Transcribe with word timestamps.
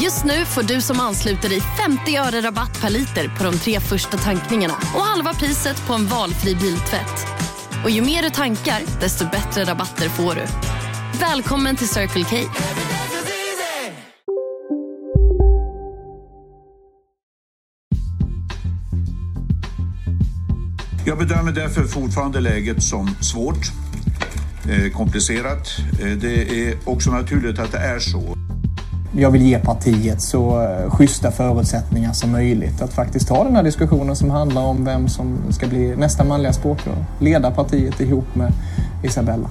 Just 0.00 0.24
nu 0.24 0.44
får 0.44 0.62
du 0.62 0.80
som 0.80 1.00
ansluter 1.00 1.48
dig 1.48 1.60
50 1.60 2.16
öre 2.16 2.40
rabatt 2.40 2.80
per 2.80 2.90
liter 2.90 3.28
på 3.38 3.44
de 3.44 3.58
tre 3.58 3.80
första 3.80 4.16
tankningarna 4.16 4.74
och 4.74 5.00
halva 5.00 5.34
priset 5.34 5.86
på 5.86 5.94
en 5.94 6.06
valfri 6.06 6.54
biltvätt. 6.54 7.26
Och 7.84 7.90
ju 7.90 8.02
mer 8.02 8.22
du 8.22 8.30
tankar, 8.30 9.00
desto 9.00 9.24
bättre 9.24 9.64
rabatter 9.64 10.08
får 10.08 10.34
du. 10.34 10.46
Välkommen 11.20 11.76
till 11.76 11.88
Circle 11.88 12.24
K. 12.24 12.36
Jag 21.06 21.18
bedömer 21.18 21.52
därför 21.52 21.84
fortfarande 21.84 22.40
läget 22.40 22.82
som 22.82 23.08
svårt, 23.20 23.66
eh, 24.68 24.92
komplicerat. 24.92 25.68
Eh, 26.00 26.10
det 26.10 26.68
är 26.68 26.78
också 26.84 27.10
naturligt 27.10 27.58
att 27.58 27.72
det 27.72 27.78
är 27.78 27.98
så. 27.98 28.35
Jag 29.18 29.30
vill 29.30 29.42
ge 29.42 29.58
partiet 29.58 30.20
så 30.22 30.62
eh, 30.62 30.90
schyssta 30.90 31.30
förutsättningar 31.30 32.12
som 32.12 32.32
möjligt 32.32 32.82
att 32.82 32.92
faktiskt 32.92 33.28
ta 33.28 33.44
den 33.44 33.56
här 33.56 33.62
diskussionen 33.62 34.16
som 34.16 34.30
handlar 34.30 34.62
om 34.62 34.84
vem 34.84 35.08
som 35.08 35.38
ska 35.52 35.66
bli 35.66 35.96
nästa 35.96 36.24
manliga 36.24 36.52
språkrör. 36.52 37.04
Leda 37.18 37.50
partiet 37.50 38.00
ihop 38.00 38.34
med 38.34 38.52
Isabella. 39.02 39.48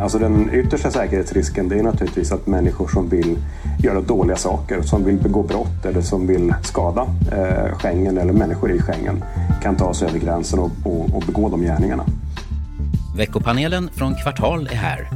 Alltså 0.00 0.18
den 0.18 0.54
yttersta 0.54 0.90
säkerhetsrisken 0.90 1.68
det 1.68 1.78
är 1.78 1.82
naturligtvis 1.82 2.32
att 2.32 2.46
människor 2.46 2.88
som 2.88 3.08
vill 3.08 3.36
göra 3.78 4.00
dåliga 4.00 4.36
saker, 4.36 4.82
som 4.82 5.04
vill 5.04 5.16
begå 5.16 5.42
brott 5.42 5.84
eller 5.84 6.00
som 6.00 6.26
vill 6.26 6.54
skada 6.62 7.06
eh, 7.32 7.78
Schengen 7.78 8.18
eller 8.18 8.32
människor 8.32 8.72
i 8.72 8.78
Schengen 8.82 9.24
kan 9.62 9.76
ta 9.76 9.94
sig 9.94 10.08
över 10.08 10.18
gränsen 10.18 10.58
och, 10.58 10.70
och, 10.84 11.14
och 11.14 11.22
begå 11.26 11.48
de 11.48 11.60
gärningarna. 11.60 12.04
Veckopanelen 13.16 13.90
från 13.92 14.14
Kvartal 14.14 14.66
är 14.66 14.76
här. 14.76 15.10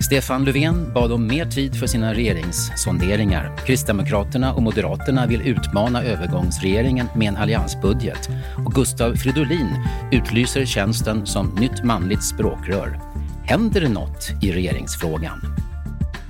Stefan 0.00 0.44
Löfven 0.44 0.92
bad 0.94 1.12
om 1.12 1.26
mer 1.26 1.46
tid 1.46 1.76
för 1.76 1.86
sina 1.86 2.14
regeringssonderingar. 2.14 3.56
Kristdemokraterna 3.66 4.52
och 4.52 4.62
Moderaterna 4.62 5.26
vill 5.26 5.42
utmana 5.42 6.02
övergångsregeringen 6.02 7.06
med 7.14 7.28
en 7.28 7.36
alliansbudget. 7.36 8.28
Och 8.66 8.72
Gustav 8.72 9.14
Fridolin 9.14 9.68
utlyser 10.12 10.64
tjänsten 10.64 11.26
som 11.26 11.46
nytt 11.46 11.84
manligt 11.84 12.24
språkrör. 12.24 13.00
Händer 13.44 13.80
det 13.80 13.88
något 13.88 14.30
i 14.42 14.52
regeringsfrågan? 14.52 15.40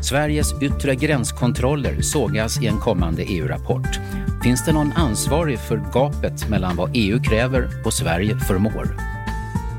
Sveriges 0.01 0.63
yttre 0.63 0.95
gränskontroller 0.95 2.01
sågas 2.01 2.63
i 2.63 2.67
en 2.67 2.79
kommande 2.79 3.23
EU-rapport. 3.23 4.01
Finns 4.43 4.65
det 4.65 4.73
någon 4.73 4.93
ansvarig 4.93 5.59
för 5.59 5.83
gapet 5.93 6.49
mellan 6.49 6.77
vad 6.77 6.91
EU 6.95 7.23
kräver 7.23 7.69
och 7.85 7.93
Sverige 7.93 8.39
förmår? 8.39 9.16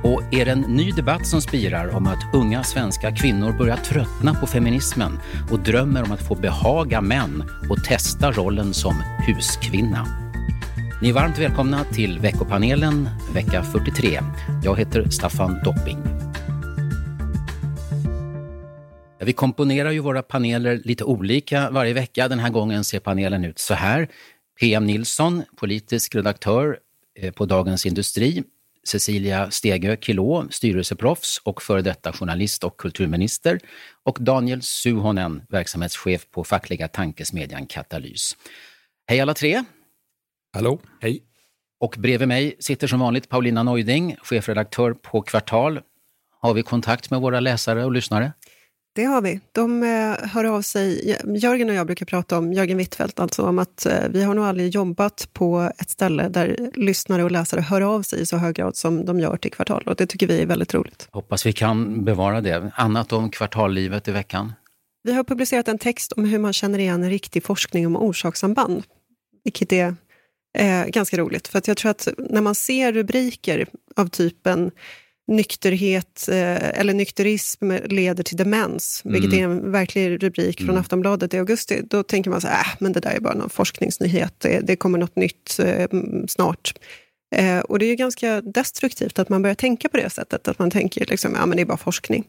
Och 0.03 0.33
är 0.33 0.45
det 0.45 0.51
en 0.51 0.61
ny 0.61 0.91
debatt 0.91 1.27
som 1.27 1.41
spirar 1.41 1.95
om 1.95 2.07
att 2.07 2.33
unga 2.33 2.63
svenska 2.63 3.15
kvinnor 3.15 3.57
börjar 3.57 3.77
tröttna 3.77 4.33
på 4.33 4.47
feminismen 4.47 5.19
och 5.51 5.59
drömmer 5.59 6.03
om 6.03 6.11
att 6.11 6.27
få 6.27 6.35
behaga 6.35 7.01
män 7.01 7.43
och 7.69 7.83
testa 7.83 8.31
rollen 8.31 8.73
som 8.73 9.03
huskvinna? 9.27 10.07
Ni 11.01 11.09
är 11.09 11.13
varmt 11.13 11.39
välkomna 11.39 11.83
till 11.83 12.19
veckopanelen 12.19 13.09
vecka 13.33 13.63
43. 13.63 14.19
Jag 14.63 14.79
heter 14.79 15.09
Staffan 15.09 15.59
Dopping. 15.63 15.97
Vi 19.19 19.33
komponerar 19.33 19.91
ju 19.91 19.99
våra 19.99 20.23
paneler 20.23 20.81
lite 20.83 21.03
olika 21.03 21.69
varje 21.69 21.93
vecka. 21.93 22.27
Den 22.27 22.39
här 22.39 22.49
gången 22.49 22.83
ser 22.83 22.99
panelen 22.99 23.45
ut 23.45 23.59
så 23.59 23.73
här. 23.73 24.07
PM 24.59 24.85
Nilsson, 24.85 25.43
politisk 25.55 26.15
redaktör 26.15 26.77
eh, 27.19 27.31
på 27.31 27.45
Dagens 27.45 27.85
Industri. 27.85 28.43
Cecilia 28.87 29.51
Stegö 29.51 29.95
Kilå, 30.01 30.47
styrelseproffs 30.49 31.41
och 31.43 31.61
före 31.61 31.81
detta 31.81 32.13
journalist 32.13 32.63
och 32.63 32.77
kulturminister. 32.77 33.59
Och 34.03 34.17
Daniel 34.21 34.61
Suhonen, 34.61 35.41
verksamhetschef 35.49 36.31
på 36.31 36.43
fackliga 36.43 36.87
tankesmedjan 36.87 37.67
Katalys. 37.67 38.37
Hej 39.07 39.19
alla 39.19 39.33
tre! 39.33 39.63
Hallå! 40.53 40.79
Hej! 41.01 41.23
Och 41.79 41.95
bredvid 41.97 42.27
mig 42.27 42.55
sitter 42.59 42.87
som 42.87 42.99
vanligt 42.99 43.29
Paulina 43.29 43.63
Neuding, 43.63 44.15
chefredaktör 44.21 44.93
på 44.93 45.21
Kvartal. 45.21 45.79
Har 46.39 46.53
vi 46.53 46.63
kontakt 46.63 47.11
med 47.11 47.21
våra 47.21 47.39
läsare 47.39 47.85
och 47.85 47.91
lyssnare? 47.91 48.33
Det 48.97 49.05
har 49.05 49.21
vi. 49.21 49.39
De 49.51 49.83
eh, 49.83 50.29
hör 50.29 50.43
av 50.43 50.61
sig. 50.61 51.17
Jörgen 51.25 51.69
och 51.69 51.75
jag 51.75 51.85
brukar 51.85 52.05
prata 52.05 52.37
om, 52.37 52.53
Jörgen 52.53 52.77
Wittfeldt, 52.77 53.19
alltså 53.19 53.43
om 53.43 53.59
att 53.59 53.85
eh, 53.85 54.09
vi 54.09 54.23
har 54.23 54.35
nog 54.35 54.45
aldrig 54.45 54.69
jobbat 54.69 55.29
på 55.33 55.71
ett 55.77 55.89
ställe 55.89 56.29
där 56.29 56.71
lyssnare 56.73 57.23
och 57.23 57.31
läsare 57.31 57.61
hör 57.61 57.81
av 57.81 58.01
sig 58.01 58.21
i 58.21 58.25
så 58.25 58.37
hög 58.37 58.55
grad 58.55 58.75
som 58.75 59.05
de 59.05 59.19
gör 59.19 59.37
till 59.37 59.51
Kvartal. 59.51 59.83
Och 59.85 59.95
det 59.95 60.05
tycker 60.05 60.27
vi 60.27 60.41
är 60.41 60.45
väldigt 60.45 60.73
roligt. 60.73 61.07
Hoppas 61.11 61.45
vi 61.45 61.53
kan 61.53 62.05
bevara 62.05 62.41
det. 62.41 62.71
Annat 62.75 63.13
om 63.13 63.29
kvartallivet 63.29 64.07
i 64.07 64.11
veckan? 64.11 64.53
Vi 65.03 65.13
har 65.13 65.23
publicerat 65.23 65.67
en 65.67 65.77
text 65.77 66.11
om 66.11 66.25
hur 66.25 66.39
man 66.39 66.53
känner 66.53 66.79
igen 66.79 67.03
en 67.03 67.09
riktig 67.09 67.43
forskning 67.43 67.87
om 67.87 67.95
orsakssamband, 67.95 68.83
vilket 69.43 69.73
är 69.73 69.95
eh, 70.57 70.85
ganska 70.85 71.17
roligt. 71.17 71.47
För 71.47 71.57
att 71.57 71.67
jag 71.67 71.77
tror 71.77 71.91
att 71.91 72.07
när 72.17 72.41
man 72.41 72.55
ser 72.55 72.93
rubriker 72.93 73.67
av 73.95 74.07
typen 74.07 74.71
nykterhet 75.27 76.29
eh, 76.29 76.79
eller 76.79 76.93
nykterism 76.93 77.71
leder 77.85 78.23
till 78.23 78.37
demens, 78.37 79.01
mm. 79.05 79.13
vilket 79.13 79.39
är 79.39 79.43
en 79.43 79.71
verklig 79.71 80.23
rubrik 80.23 80.59
mm. 80.59 80.67
från 80.67 80.77
Aftonbladet 80.77 81.33
i 81.33 81.37
augusti, 81.37 81.81
då 81.83 82.03
tänker 82.03 82.29
man 82.29 82.41
så 82.41 82.47
här, 82.47 82.61
äh, 82.61 82.75
men 82.79 82.93
det 82.93 82.99
där 82.99 83.11
är 83.11 83.19
bara 83.19 83.33
någon 83.33 83.49
forskningsnyhet, 83.49 84.33
det, 84.37 84.59
det 84.59 84.75
kommer 84.75 84.97
något 84.97 85.15
nytt 85.15 85.59
eh, 85.59 85.87
snart. 86.27 86.73
Eh, 87.35 87.59
och 87.59 87.79
det 87.79 87.85
är 87.85 87.95
ganska 87.95 88.41
destruktivt 88.41 89.19
att 89.19 89.29
man 89.29 89.41
börjar 89.41 89.55
tänka 89.55 89.89
på 89.89 89.97
det 89.97 90.09
sättet, 90.09 90.47
att 90.47 90.59
man 90.59 90.71
tänker 90.71 91.05
liksom, 91.05 91.33
ja 91.35 91.45
men 91.45 91.55
det 91.55 91.63
är 91.63 91.65
bara 91.65 91.77
forskning. 91.77 92.27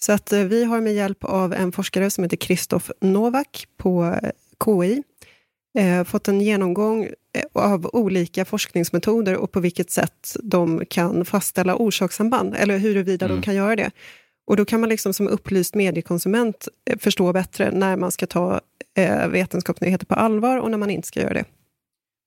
Så 0.00 0.12
att 0.12 0.32
vi 0.32 0.64
har 0.64 0.80
med 0.80 0.94
hjälp 0.94 1.24
av 1.24 1.52
en 1.52 1.72
forskare 1.72 2.10
som 2.10 2.24
heter 2.24 2.36
Kristoff 2.36 2.90
Novak 3.00 3.66
på 3.76 4.20
KI, 4.64 5.02
eh, 5.78 6.04
fått 6.04 6.28
en 6.28 6.40
genomgång 6.40 7.04
eh, 7.04 7.42
av 7.52 7.90
olika 7.92 8.44
forskningsmetoder 8.44 9.36
och 9.36 9.52
på 9.52 9.60
vilket 9.60 9.90
sätt 9.90 10.36
de 10.42 10.84
kan 10.90 11.24
fastställa 11.24 11.76
orsakssamband, 11.76 12.54
eller 12.54 12.78
huruvida 12.78 13.26
mm. 13.26 13.36
de 13.36 13.42
kan 13.42 13.54
göra 13.54 13.76
det. 13.76 13.90
Och 14.46 14.56
då 14.56 14.64
kan 14.64 14.80
man 14.80 14.88
liksom 14.88 15.14
som 15.14 15.28
upplyst 15.28 15.74
mediekonsument 15.74 16.68
eh, 16.90 16.98
förstå 16.98 17.32
bättre 17.32 17.70
när 17.70 17.96
man 17.96 18.12
ska 18.12 18.26
ta 18.26 18.60
eh, 18.96 19.28
vetenskapsnyheter 19.28 20.06
på 20.06 20.14
allvar 20.14 20.58
och 20.58 20.70
när 20.70 20.78
man 20.78 20.90
inte 20.90 21.08
ska 21.08 21.20
göra 21.20 21.34
det. 21.34 21.44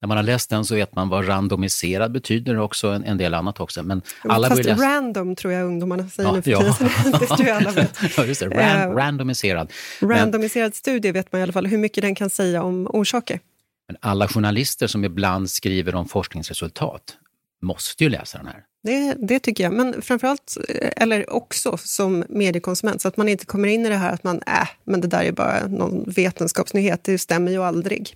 När 0.02 0.08
man 0.08 0.18
har 0.18 0.24
läst 0.24 0.50
den 0.50 0.66
så 0.66 0.76
vet 0.76 0.96
man 0.96 1.10
vad 1.10 1.28
randomiserad 1.28 2.12
betyder 2.12 2.58
och 2.58 2.66
också 2.66 2.88
en, 2.88 3.04
en 3.04 3.18
del 3.18 3.34
annat 3.34 3.60
också. 3.60 3.84
Men 3.84 4.02
alla 4.24 4.50
Fast 4.50 4.64
läsa... 4.64 4.84
random 4.84 5.36
tror 5.36 5.54
jag 5.54 5.66
ungdomarna 5.66 6.10
säger 6.10 6.30
ja, 6.30 6.36
nu 6.36 6.42
för 6.42 6.52
tiden. 6.52 6.74
Ja. 7.12 7.20
det 7.20 7.26
tror 7.26 7.48
jag 7.48 7.58
alla 7.58 7.72
vet. 7.82 8.18
ja, 8.18 8.26
just 8.26 8.40
det. 8.40 8.48
Ran, 8.48 8.96
randomiserad. 8.96 9.72
Randomiserad 10.02 10.66
men... 10.66 10.72
studie 10.72 11.12
vet 11.12 11.32
man 11.32 11.40
i 11.40 11.44
alla 11.44 11.54
fall 11.54 11.68
hur 11.68 11.78
mycket 11.78 12.02
den 12.02 12.16
kan 12.16 12.30
säga 12.30 12.64
om 12.64 12.88
orsaker. 12.88 13.40
Men 13.88 13.98
alla 14.00 14.28
journalister 14.28 14.88
som 14.88 15.06
ibland 15.06 15.50
skriver 15.50 15.96
om 15.96 16.08
forskningsresultat 16.08 17.18
måste 17.62 18.04
ju 18.04 18.10
läsa 18.10 18.38
den 18.38 18.48
här. 18.48 18.64
Det, 18.84 19.16
det 19.28 19.40
tycker 19.40 19.64
jag, 19.64 19.74
men 19.74 20.02
framförallt, 20.02 20.58
eh, 20.70 20.90
eller 20.96 21.34
också 21.34 21.78
som 21.78 22.24
mediekonsument, 22.30 23.02
så 23.02 23.08
att 23.08 23.18
man 23.18 23.28
inte 23.28 23.46
kommer 23.46 23.68
in 23.68 23.86
i 23.86 23.90
det 23.90 23.96
här 23.96 24.14
att 24.14 24.24
man, 24.24 24.42
äh, 24.48 24.68
men 24.84 25.02
det 25.02 25.08
där 25.08 25.24
är 25.24 25.32
bara 25.32 25.68
någon 25.68 26.04
vetenskapsnyhet, 26.08 27.04
det 27.04 27.18
stämmer 27.18 27.52
ju 27.52 27.64
aldrig. 27.64 28.16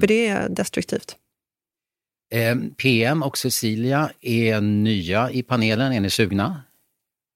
För 0.00 0.06
det 0.06 0.26
är 0.26 0.48
destruktivt. 0.48 1.16
Eh, 2.32 2.56
PM 2.76 3.22
och 3.22 3.38
Cecilia 3.38 4.10
är 4.20 4.60
nya 4.60 5.30
i 5.30 5.42
panelen. 5.42 5.92
Är 5.92 6.00
ni 6.00 6.10
sugna? 6.10 6.62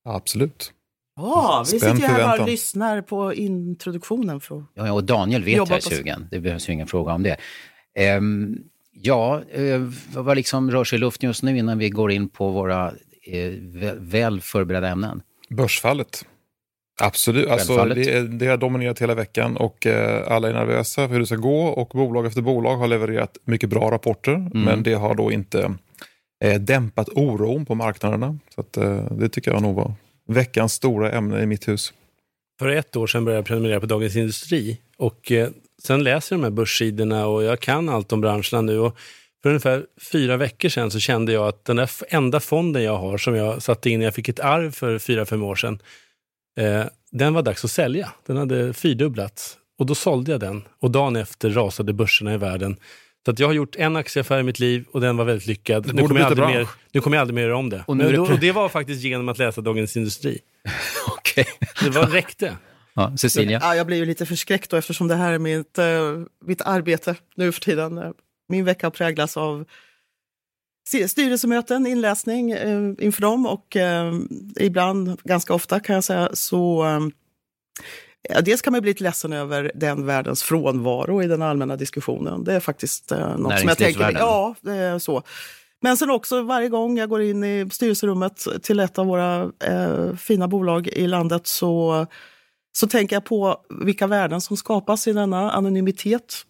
Absolut. 0.05 0.73
Ja, 1.17 1.65
vi 1.73 1.81
sitter 1.81 1.95
här 1.95 2.41
och 2.41 2.49
lyssnar 2.49 3.03
på 3.03 3.35
introduktionen. 3.35 4.41
För 4.41 4.65
ja, 4.75 4.93
och 4.93 5.05
Daniel 5.05 5.45
vet 5.45 5.56
jag 5.56 5.71
är 5.71 5.81
sugen. 5.81 6.29
Det 6.31 6.41
behövs 6.41 6.69
ju 6.69 6.73
ingen 6.73 6.87
fråga 6.87 7.12
om 7.12 7.23
det. 7.23 7.37
Um, 8.17 8.59
ja, 8.93 9.43
uh, 9.59 9.93
vad 10.15 10.37
liksom 10.37 10.71
rör 10.71 10.85
sig 10.85 10.97
i 10.97 11.01
luften 11.01 11.27
just 11.27 11.43
nu 11.43 11.59
innan 11.59 11.79
vi 11.79 11.91
går 11.91 12.12
in 12.12 12.29
på 12.29 12.51
våra 12.51 12.91
uh, 12.91 13.95
väl 13.99 14.41
förberedda 14.41 14.89
ämnen? 14.89 15.23
Börsfallet. 15.49 16.25
Absolut, 17.00 17.49
alltså, 17.49 17.85
det, 17.85 18.20
det 18.20 18.46
har 18.46 18.56
dominerat 18.56 19.02
hela 19.02 19.14
veckan 19.14 19.56
och 19.56 19.87
eh, 19.87 20.32
alla 20.32 20.49
är 20.49 20.52
nervösa 20.52 21.06
för 21.06 21.12
hur 21.12 21.20
det 21.20 21.26
ska 21.26 21.37
gå 21.37 21.67
och 21.67 21.88
bolag 21.88 22.26
efter 22.26 22.43
bolag 22.43 22.76
har 22.76 22.88
levererat 22.88 23.38
mycket 23.44 23.70
bra 23.70 23.91
rapporter 23.91 24.35
mm. 24.35 24.50
men 24.62 24.82
det 24.82 24.94
har 24.94 25.14
då 25.14 25.32
inte 25.32 25.75
eh, 26.44 26.61
dämpat 26.61 27.08
oron 27.08 27.67
på 27.67 27.75
marknaderna. 27.75 28.38
Så 28.55 28.61
att, 28.61 28.76
eh, 28.76 29.05
det 29.11 29.29
tycker 29.29 29.50
jag 29.50 29.62
nog 29.62 29.75
var 29.75 29.94
veckans 30.29 30.73
stora 30.73 31.12
ämne 31.12 31.43
i 31.43 31.46
mitt 31.46 31.69
hus. 31.69 31.93
För 32.58 32.69
ett 32.69 32.96
år 32.96 33.06
sedan 33.06 33.25
började 33.25 33.38
jag 33.38 33.46
prenumerera 33.46 33.81
på 33.81 33.87
Dagens 33.87 34.17
Industri 34.17 34.79
och 34.96 35.32
eh, 35.32 35.49
sen 35.82 36.05
läser 36.05 36.37
jag 36.37 36.41
de 36.41 36.44
här 36.44 36.50
börssidorna 36.50 37.26
och 37.26 37.44
jag 37.44 37.61
kan 37.61 37.88
allt 37.88 38.12
om 38.12 38.20
branscherna 38.20 38.61
nu. 38.61 38.79
Och 38.79 38.96
för 39.43 39.49
ungefär 39.49 39.87
fyra 40.12 40.37
veckor 40.37 40.69
sedan 40.69 40.91
så 40.91 41.00
kände 41.00 41.32
jag 41.32 41.49
att 41.49 41.64
den 41.64 41.76
där 41.76 41.91
enda 42.08 42.41
fonden 42.41 42.82
jag 42.82 42.96
har 42.96 43.19
som 43.19 43.35
jag 43.35 43.62
satte 43.62 43.91
in 43.91 43.99
när 43.99 44.06
jag 44.06 44.14
fick 44.14 44.29
ett 44.29 44.41
arv 44.41 44.70
för 44.70 44.99
fyra, 44.99 45.26
fem 45.26 45.43
år 45.43 45.55
sedan, 45.55 45.79
eh, 46.56 46.85
den 47.11 47.35
var 47.35 47.43
dags 47.43 47.65
att 47.65 47.71
sälja. 47.71 48.12
Den 48.27 48.37
hade 48.37 48.73
fyrdubblats 48.73 49.56
och 49.79 49.87
då 49.87 49.95
sålde 49.95 50.33
jag 50.33 50.41
den 50.41 50.62
och 50.81 50.91
dagen 50.91 51.17
efter 51.17 51.51
rasade 51.51 51.93
börserna 51.93 52.35
i 52.35 52.37
världen. 52.37 52.77
Så 53.25 53.31
att 53.31 53.39
jag 53.39 53.47
har 53.47 53.53
gjort 53.53 53.77
en 53.77 53.97
aktieaffär 53.97 54.41
i 54.41 54.43
mitt 54.43 54.59
liv 54.59 54.85
och 54.93 55.01
den 55.01 55.17
var 55.17 55.25
väldigt 55.25 55.47
lyckad. 55.47 55.95
Nu 55.95 56.03
kommer, 56.03 56.21
jag 56.21 56.27
aldrig 56.27 56.49
mer, 56.49 56.69
nu 56.93 57.01
kommer 57.01 57.17
jag 57.17 57.21
aldrig 57.21 57.35
mer 57.35 57.43
göra 57.43 57.56
om 57.56 57.71
det. 57.71 57.85
Och, 57.87 57.97
Men, 57.97 58.12
det... 58.12 58.19
och 58.19 58.39
det 58.39 58.53
var 58.53 58.69
faktiskt 58.69 59.03
genom 59.03 59.29
att 59.29 59.39
läsa 59.39 59.61
Dagens 59.61 59.97
Industri. 59.97 60.39
Okej. 61.09 61.47
Det 61.83 61.91
var, 61.91 62.06
räckte. 62.06 62.56
Ja, 62.95 63.17
Cecilia? 63.17 63.59
Ja, 63.62 63.77
jag 63.77 63.87
blir 63.87 63.97
ju 63.97 64.05
lite 64.05 64.27
förskräckt 64.27 64.71
då 64.71 64.77
eftersom 64.77 65.09
det 65.09 65.15
här 65.15 65.33
är 65.33 65.39
mitt, 65.39 65.79
uh, 65.79 66.27
mitt 66.45 66.62
arbete 66.62 67.17
nu 67.37 67.53
för 67.53 67.61
tiden. 67.61 68.15
Min 68.49 68.65
vecka 68.65 68.91
präglas 68.91 69.37
av 69.37 69.65
styrelsemöten, 70.87 71.87
inläsning 71.87 72.55
uh, 72.55 72.95
inför 72.99 73.21
dem 73.21 73.47
och 73.47 73.77
uh, 73.77 74.21
ibland, 74.57 75.21
ganska 75.25 75.55
ofta 75.55 75.81
kan 75.81 75.95
jag 75.95 76.05
säga, 76.05 76.29
så 76.33 76.85
Ja, 78.29 78.41
dels 78.41 78.63
kan 78.63 78.73
man 78.73 78.83
bli 78.83 78.91
lite 78.91 79.03
ledsen 79.03 79.33
över 79.33 79.73
den 79.75 80.07
världens 80.07 80.43
frånvaro 80.43 81.23
i 81.23 81.27
den 81.27 81.43
allmänna 81.43 81.77
diskussionen. 81.77 82.45
Det 82.45 82.53
är 82.53 82.61
faktiskt 82.61 83.13
eh, 83.13 83.39
något 83.39 83.59
som 83.59 83.69
jag 83.69 83.79
tänker... 83.79 84.13
Ja, 84.13 84.55
är 84.67 84.99
så. 84.99 85.23
Men 85.81 85.97
sen 85.97 86.11
också 86.11 86.43
varje 86.43 86.69
gång 86.69 86.99
jag 86.99 87.09
går 87.09 87.23
in 87.23 87.45
i 87.45 87.69
styrelserummet 87.73 88.47
till 88.63 88.81
ett 88.81 88.99
av 88.99 89.07
våra 89.07 89.53
eh, 89.65 90.17
fina 90.17 90.49
bolag 90.49 90.89
i 90.89 91.07
landet 91.07 91.47
så, 91.47 92.07
så 92.73 92.87
tänker 92.87 93.17
jag 93.17 93.25
på 93.25 93.57
vilka 93.85 94.07
värden 94.07 94.41
som 94.41 94.57
skapas 94.57 95.09
i 95.09 95.13
denna 95.13 95.51
anonymitet. 95.51 96.47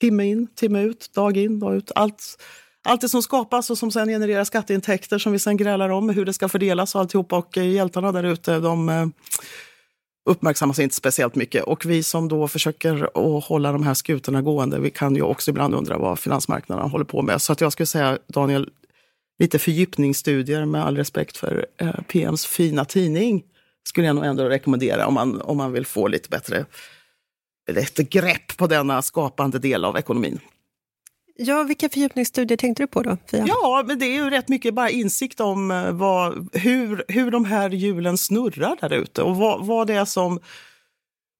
Timme 0.00 0.24
in, 0.24 0.46
timme 0.46 0.82
ut, 0.82 1.10
dag 1.14 1.36
in, 1.36 1.58
dag 1.58 1.76
ut. 1.76 1.92
Allt, 1.94 2.42
allt 2.84 3.00
det 3.00 3.08
som 3.08 3.22
skapas 3.22 3.70
och 3.70 3.78
som 3.78 3.90
sen 3.90 4.08
genererar 4.08 4.44
skatteintäkter 4.44 5.18
som 5.18 5.32
vi 5.32 5.38
sen 5.38 5.56
grälar 5.56 5.88
om 5.88 6.08
hur 6.08 6.24
det 6.24 6.32
ska 6.32 6.48
fördelas 6.48 6.94
och 6.94 7.00
alltihopa. 7.00 7.36
Och 7.36 7.58
eh, 7.58 7.68
hjältarna 7.68 8.12
där 8.12 8.24
ute, 8.24 8.58
de 8.58 8.88
eh, 8.88 9.06
uppmärksammas 10.30 10.78
inte 10.78 10.94
speciellt 10.94 11.34
mycket. 11.34 11.64
Och 11.64 11.86
vi 11.86 12.02
som 12.02 12.28
då 12.28 12.48
försöker 12.48 13.02
att 13.04 13.44
hålla 13.44 13.72
de 13.72 13.82
här 13.82 13.94
skutorna 13.94 14.42
gående, 14.42 14.80
vi 14.80 14.90
kan 14.90 15.16
ju 15.16 15.22
också 15.22 15.50
ibland 15.50 15.74
undra 15.74 15.98
vad 15.98 16.18
finansmarknaderna 16.18 16.88
håller 16.88 17.04
på 17.04 17.22
med. 17.22 17.42
Så 17.42 17.52
att 17.52 17.60
jag 17.60 17.72
skulle 17.72 17.86
säga, 17.86 18.18
Daniel, 18.26 18.68
lite 19.38 19.58
fördjupningsstudier 19.58 20.64
med 20.64 20.84
all 20.84 20.96
respekt 20.96 21.36
för 21.36 21.66
eh, 21.76 22.00
PMs 22.08 22.46
fina 22.46 22.84
tidning 22.84 23.42
skulle 23.88 24.06
jag 24.06 24.16
nog 24.16 24.24
ändå 24.24 24.48
rekommendera 24.48 25.06
om 25.06 25.14
man, 25.14 25.40
om 25.40 25.56
man 25.56 25.72
vill 25.72 25.86
få 25.86 26.08
lite 26.08 26.28
bättre 26.28 26.64
ett 27.76 27.96
grepp 27.96 28.56
på 28.56 28.66
denna 28.66 29.02
skapande 29.02 29.58
del 29.58 29.84
av 29.84 29.96
ekonomin. 29.96 30.40
Ja, 31.42 31.62
vilka 31.62 31.88
fördjupningsstudier 31.88 32.56
tänkte 32.56 32.82
du 32.82 32.86
på 32.86 33.02
då, 33.02 33.16
Fia? 33.30 33.44
Ja, 33.48 33.84
men 33.86 33.98
det 33.98 34.06
är 34.06 34.14
ju 34.14 34.30
rätt 34.30 34.48
mycket 34.48 34.74
bara 34.74 34.90
insikt 34.90 35.40
om 35.40 35.70
eh, 35.70 35.92
vad, 35.92 36.48
hur, 36.52 37.04
hur 37.08 37.30
de 37.30 37.44
här 37.44 37.70
hjulen 37.70 38.18
snurrar 38.18 38.76
där 38.80 38.92
ute 38.92 39.22
och 39.22 39.36
vad, 39.36 39.66
vad 39.66 39.86
det 39.86 39.94
är 39.94 40.04
som 40.04 40.40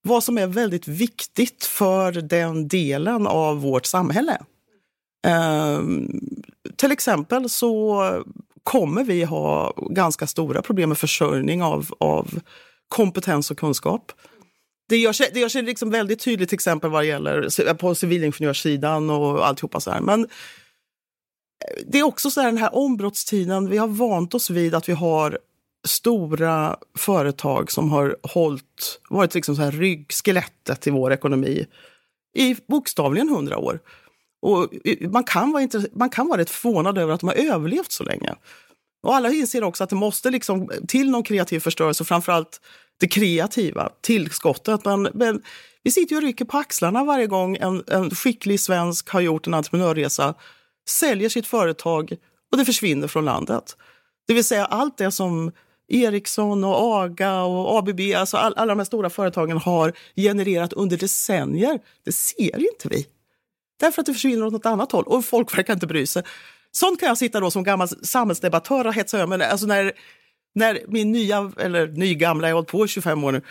vad 0.02 0.24
som 0.24 0.38
är 0.38 0.46
väldigt 0.46 0.88
viktigt 0.88 1.64
för 1.64 2.12
den 2.12 2.68
delen 2.68 3.26
av 3.26 3.60
vårt 3.60 3.86
samhälle. 3.86 4.38
Eh, 5.26 5.80
till 6.76 6.92
exempel 6.92 7.48
så 7.50 8.02
kommer 8.62 9.04
vi 9.04 9.24
ha 9.24 9.74
ganska 9.90 10.26
stora 10.26 10.62
problem 10.62 10.88
med 10.88 10.98
försörjning 10.98 11.62
av, 11.62 11.86
av 11.98 12.40
kompetens 12.88 13.50
och 13.50 13.58
kunskap. 13.58 14.12
Det 14.90 14.96
gör 14.96 15.12
sig, 15.12 15.30
det 15.34 15.40
jag 15.40 15.50
känner 15.50 15.66
liksom 15.66 15.90
väldigt 15.90 16.20
tydligt 16.20 16.48
till 16.48 16.56
exempel 16.56 16.90
vad 16.90 17.04
gäller 17.04 17.74
på 17.74 17.94
civilingenjörssidan 17.94 19.10
och 19.10 19.46
alltihopa 19.46 19.80
så 19.80 19.90
här. 19.90 20.00
Men 20.00 20.20
eh, 20.24 21.82
det 21.86 21.98
är 21.98 22.02
också 22.02 22.30
så 22.30 22.40
här 22.40 22.48
den 22.48 22.58
här 22.58 22.74
ombrottstiden, 22.74 23.70
vi 23.70 23.76
har 23.76 23.88
vant 23.88 24.34
oss 24.34 24.50
vid 24.50 24.74
att 24.74 24.88
vi 24.88 24.92
har 24.92 25.38
stora 25.86 26.76
företag 26.98 27.72
som 27.72 27.90
har 27.90 28.16
hållit, 28.22 29.00
varit 29.10 29.34
liksom 29.34 29.56
så 29.56 29.62
här 29.62 29.72
ryggskelettet 29.72 30.86
i 30.86 30.90
vår 30.90 31.12
ekonomi 31.12 31.66
i 32.36 32.56
bokstavligen 32.68 33.28
hundra 33.28 33.58
år. 33.58 33.80
Och 34.42 34.74
eh, 34.86 35.10
man, 35.10 35.24
kan 35.24 35.52
vara 35.52 35.68
man 35.92 36.10
kan 36.10 36.28
vara 36.28 36.40
rätt 36.40 36.50
förvånad 36.50 36.98
över 36.98 37.12
att 37.12 37.20
de 37.20 37.28
har 37.28 37.36
överlevt 37.36 37.92
så 37.92 38.04
länge. 38.04 38.34
Och 39.02 39.16
alla 39.16 39.30
inser 39.30 39.64
också 39.64 39.84
att 39.84 39.90
det 39.90 39.96
måste 39.96 40.30
liksom 40.30 40.70
till 40.88 41.10
någon 41.10 41.22
kreativ 41.22 41.60
förstörelse, 41.60 42.04
framförallt 42.04 42.60
det 43.00 43.08
kreativa 43.08 43.92
tillskottet. 44.00 44.84
Men, 44.84 45.08
men 45.14 45.42
vi 45.82 45.90
sitter 45.90 46.12
ju 46.12 46.16
och 46.16 46.22
rycker 46.22 46.44
på 46.44 46.58
axlarna 46.58 47.04
varje 47.04 47.26
gång 47.26 47.56
en, 47.56 47.84
en 47.86 48.10
skicklig 48.10 48.60
svensk 48.60 49.08
har 49.08 49.20
gjort 49.20 49.46
en 49.46 49.54
entreprenörresa, 49.54 50.34
säljer 50.88 51.28
sitt 51.28 51.46
företag 51.46 52.16
och 52.52 52.58
det 52.58 52.64
försvinner 52.64 53.08
från 53.08 53.24
landet. 53.24 53.76
Det 54.26 54.34
vill 54.34 54.44
säga 54.44 54.64
allt 54.64 54.98
det 54.98 55.10
som 55.10 55.52
Ericsson 55.88 56.64
och 56.64 57.02
AGA 57.02 57.42
och 57.42 57.78
ABB, 57.78 58.00
alltså 58.16 58.36
all, 58.36 58.54
alla 58.56 58.72
de 58.72 58.78
här 58.78 58.84
stora 58.84 59.10
företagen 59.10 59.58
har 59.58 59.92
genererat 60.16 60.72
under 60.72 60.96
decennier, 60.96 61.78
det 62.04 62.12
ser 62.12 62.58
inte 62.58 62.88
vi. 62.88 63.06
Därför 63.80 64.02
att 64.02 64.06
det 64.06 64.12
försvinner 64.14 64.46
åt 64.46 64.52
något 64.52 64.66
annat 64.66 64.92
håll 64.92 65.04
och 65.04 65.24
folk 65.24 65.58
verkar 65.58 65.74
inte 65.74 65.86
bry 65.86 66.06
sig. 66.06 66.22
Sånt 66.72 67.00
kan 67.00 67.08
jag 67.08 67.18
sitta 67.18 67.40
då 67.40 67.50
som 67.50 67.64
gammal 67.64 67.88
samhällsdebattör 67.88 68.86
och 68.86 68.94
hetsa 68.94 69.18
över. 69.18 69.38
Alltså 69.38 69.66
när 69.66 69.92
när 70.54 70.78
min 70.88 71.12
nya, 71.12 71.52
eller 71.58 71.86
nygamla, 71.86 72.48
jag 72.48 72.54
har 72.54 72.58
hållit 72.58 72.68
på 72.68 72.84
i 72.84 72.88
25 72.88 73.24
år 73.24 73.32
nu, 73.32 73.42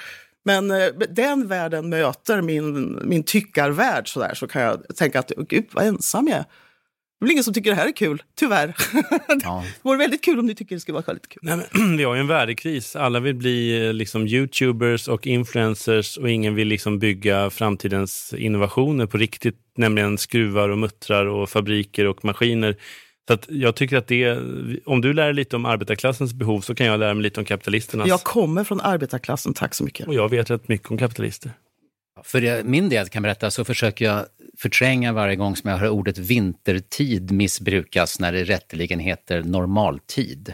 men 0.45 0.71
eh, 0.71 0.87
den 1.09 1.47
världen 1.47 1.89
möter 1.89 2.41
min, 2.41 2.99
min 3.03 3.23
tyckarvärld 3.23 4.13
så, 4.13 4.19
där, 4.19 4.33
så 4.33 4.47
kan 4.47 4.61
jag 4.61 4.95
tänka 4.95 5.19
att 5.19 5.31
gud 5.49 5.65
vad 5.71 5.85
ensam 5.85 6.27
jag 6.27 6.37
är. 6.37 6.45
Det 7.19 7.23
är 7.23 7.27
väl 7.27 7.31
ingen 7.31 7.43
som 7.43 7.53
tycker 7.53 7.69
det 7.69 7.75
här 7.75 7.87
är 7.87 7.91
kul, 7.91 8.23
tyvärr. 8.39 8.75
Ja. 9.43 9.63
det 9.65 9.89
vore 9.89 9.97
väldigt 9.97 10.23
kul 10.23 10.39
om 10.39 10.45
ni 10.45 10.55
tycker 10.55 10.75
det 10.75 10.79
skulle 10.79 10.93
vara 10.93 11.13
lite 11.13 11.27
kul. 11.27 11.39
Nej, 11.43 11.67
men, 11.71 11.97
vi 11.97 12.03
har 12.03 12.15
ju 12.15 12.21
en 12.21 12.27
värdekris. 12.27 12.95
Alla 12.95 13.19
vill 13.19 13.35
bli 13.35 13.87
eh, 13.87 13.93
liksom, 13.93 14.27
youtubers 14.27 15.07
och 15.07 15.27
influencers 15.27 16.17
och 16.17 16.29
ingen 16.29 16.55
vill 16.55 16.67
liksom, 16.67 16.99
bygga 16.99 17.49
framtidens 17.49 18.33
innovationer 18.37 19.05
på 19.05 19.17
riktigt, 19.17 19.57
nämligen 19.77 20.17
skruvar 20.17 20.69
och 20.69 20.77
muttrar 20.77 21.25
och 21.25 21.49
fabriker 21.49 22.05
och 22.05 22.25
maskiner. 22.25 22.75
Så 23.29 23.33
att 23.33 23.45
jag 23.49 23.75
tycker 23.75 23.97
att 23.97 24.07
det, 24.07 24.37
om 24.85 25.01
du 25.01 25.13
lär 25.13 25.25
dig 25.25 25.33
lite 25.33 25.55
om 25.55 25.65
arbetarklassens 25.65 26.33
behov 26.33 26.61
så 26.61 26.75
kan 26.75 26.87
jag 26.87 26.99
lära 26.99 27.13
mig 27.13 27.23
lite 27.23 27.39
om 27.39 27.45
kapitalisternas. 27.45 28.07
Jag 28.07 28.23
kommer 28.23 28.63
från 28.63 28.81
arbetarklassen, 28.81 29.53
tack 29.53 29.73
så 29.73 29.83
mycket. 29.83 30.07
Och 30.07 30.13
jag 30.13 30.29
vet 30.29 30.49
rätt 30.49 30.67
mycket 30.67 30.91
om 30.91 30.97
kapitalister. 30.97 31.51
För 32.23 32.63
min 32.63 32.89
del 32.89 33.09
kan 33.09 33.19
jag 33.19 33.23
berätta 33.23 33.51
så 33.51 33.65
försöker 33.65 34.05
jag 34.05 34.25
förtränga 34.57 35.13
varje 35.13 35.35
gång 35.35 35.55
som 35.55 35.69
jag 35.69 35.77
hör 35.77 35.89
ordet 35.89 36.17
vintertid 36.17 37.31
missbrukas 37.31 38.19
när 38.19 38.31
det 38.31 38.43
rätteligen 38.43 38.99
heter 38.99 39.43
normaltid. 39.43 40.53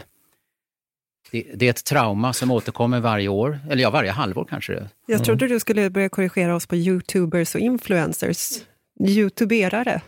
Det, 1.30 1.46
det, 1.54 1.66
är 1.66 1.70
ett 1.70 1.84
trauma 1.84 2.32
som 2.32 2.50
återkommer 2.50 3.00
varje 3.00 3.28
år, 3.28 3.58
eller 3.70 3.82
ja, 3.82 3.90
varje 3.90 4.10
halvår 4.10 4.46
kanske. 4.50 4.72
Det. 4.72 4.88
Jag 5.06 5.24
trodde 5.24 5.44
mm. 5.44 5.54
du 5.54 5.60
skulle 5.60 5.90
börja 5.90 6.08
korrigera 6.08 6.56
oss 6.56 6.66
på 6.66 6.76
youtubers 6.76 7.54
och 7.54 7.60
influencers 7.60 8.58
youtuberare. 9.00 10.00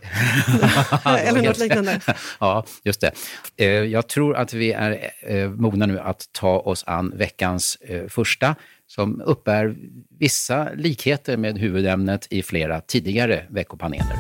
Eller 1.05 1.43
något 1.43 1.59
liknande. 1.59 2.01
ja, 2.41 2.65
just 2.85 3.01
det. 3.01 3.13
Eh, 3.57 3.67
jag 3.67 4.09
tror 4.09 4.37
att 4.37 4.53
vi 4.53 4.73
är 4.73 5.11
eh, 5.21 5.51
mogna 5.51 5.87
nu 5.87 5.99
att 5.99 6.25
ta 6.33 6.59
oss 6.59 6.85
an 6.87 7.13
veckans 7.17 7.77
eh, 7.81 8.07
första 8.09 8.55
som 8.87 9.21
uppbär 9.21 9.77
vissa 10.19 10.69
likheter 10.75 11.37
med 11.37 11.59
huvudämnet 11.59 12.27
i 12.31 12.43
flera 12.43 12.81
tidigare 12.81 13.45
veckopaneler. 13.51 14.17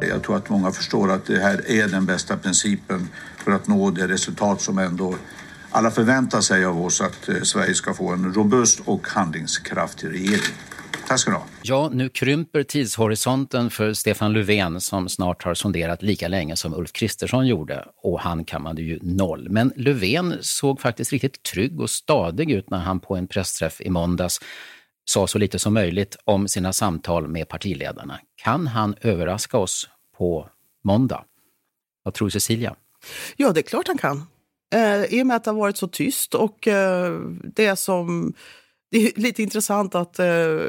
Jag 0.00 0.22
tror 0.22 0.36
att 0.36 0.48
många 0.48 0.72
förstår 0.72 1.12
att 1.12 1.26
det 1.26 1.38
här 1.38 1.70
är 1.70 1.88
den 1.88 2.06
bästa 2.06 2.36
principen 2.36 3.08
för 3.44 3.52
att 3.52 3.68
nå 3.68 3.90
det 3.90 4.08
resultat 4.08 4.60
som 4.60 4.78
ändå 4.78 5.14
alla 5.70 5.90
förväntar 5.90 6.40
sig 6.40 6.64
av 6.64 6.84
oss 6.84 7.00
att 7.00 7.28
eh, 7.28 7.42
Sverige 7.42 7.74
ska 7.74 7.94
få 7.94 8.12
en 8.12 8.34
robust 8.34 8.80
och 8.84 9.08
handlingskraftig 9.08 10.08
regering. 10.08 10.54
Tack 11.08 11.18
ska 11.18 11.30
du 11.30 11.36
ha. 11.36 11.44
Ja, 11.62 11.90
nu 11.92 12.08
krymper 12.08 12.62
tidshorisonten 12.62 13.70
för 13.70 13.92
Stefan 13.92 14.32
Löfven 14.32 14.80
som 14.80 15.08
snart 15.08 15.44
har 15.44 15.54
sonderat 15.54 16.02
lika 16.02 16.28
länge 16.28 16.56
som 16.56 16.74
Ulf 16.74 16.92
Kristersson 16.92 17.46
gjorde 17.46 17.88
och 18.02 18.20
han 18.20 18.44
kammade 18.44 18.82
ju 18.82 18.98
noll. 19.02 19.48
Men 19.50 19.72
Löfven 19.76 20.34
såg 20.40 20.80
faktiskt 20.80 21.12
riktigt 21.12 21.42
trygg 21.42 21.80
och 21.80 21.90
stadig 21.90 22.50
ut 22.50 22.70
när 22.70 22.78
han 22.78 23.00
på 23.00 23.16
en 23.16 23.28
pressträff 23.28 23.80
i 23.80 23.90
måndags 23.90 24.40
sa 25.04 25.26
så 25.26 25.38
lite 25.38 25.58
som 25.58 25.74
möjligt 25.74 26.16
om 26.24 26.48
sina 26.48 26.72
samtal 26.72 27.28
med 27.28 27.48
partiledarna. 27.48 28.20
Kan 28.36 28.66
han 28.66 28.94
överraska 29.00 29.58
oss 29.58 29.88
på 30.18 30.48
måndag? 30.84 31.24
Vad 32.02 32.14
tror 32.14 32.28
Cecilia? 32.28 32.76
Ja, 33.36 33.52
det 33.52 33.60
är 33.60 33.62
klart 33.62 33.88
han 33.88 33.98
kan. 33.98 34.26
Eh, 34.74 35.04
I 35.04 35.22
och 35.22 35.26
med 35.26 35.36
att 35.36 35.44
det 35.44 35.50
har 35.50 35.58
varit 35.58 35.76
så 35.76 35.88
tyst 35.88 36.34
och 36.34 36.68
eh, 36.68 37.20
det 37.54 37.76
som... 37.76 38.32
Det 38.90 38.98
är 38.98 39.20
lite 39.20 39.42
intressant 39.42 39.94
att 39.94 40.18
eh, 40.18 40.60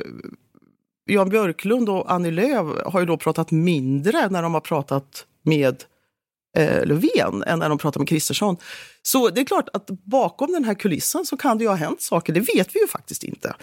Jan 1.05 1.29
Björklund 1.29 1.89
och 1.89 2.11
Annie 2.11 2.31
Lööf 2.31 2.67
har 2.85 2.99
ju 2.99 3.05
då 3.05 3.17
pratat 3.17 3.51
mindre 3.51 4.29
när 4.29 4.41
de 4.41 4.53
har 4.53 4.61
pratat 4.61 5.25
med 5.43 5.83
eh, 6.57 6.85
Löfven 6.85 7.43
än 7.43 7.59
när 7.59 7.69
de 7.69 7.77
pratar 7.77 7.99
med 7.99 8.09
Kristersson. 8.09 8.57
Så 9.01 9.29
det 9.29 9.41
är 9.41 9.45
klart 9.45 9.69
att 9.73 9.87
bakom 9.87 10.51
den 10.51 10.63
här 10.63 10.73
kulissen 10.73 11.25
så 11.25 11.37
kan 11.37 11.57
det 11.57 11.63
ju 11.63 11.67
ha 11.67 11.75
hänt 11.75 12.01
saker, 12.01 12.33
det 12.33 12.39
vet 12.39 12.75
vi 12.75 12.79
ju 12.79 12.87
faktiskt 12.87 13.23
inte. 13.23 13.55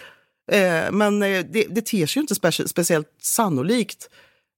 Eh, 0.51 0.91
men 0.91 1.23
eh, 1.23 1.45
det, 1.51 1.67
det 1.69 1.85
ter 1.85 2.05
sig 2.05 2.19
ju 2.19 2.21
inte 2.21 2.35
specie 2.35 2.67
speciellt 2.67 3.07
sannolikt 3.21 4.09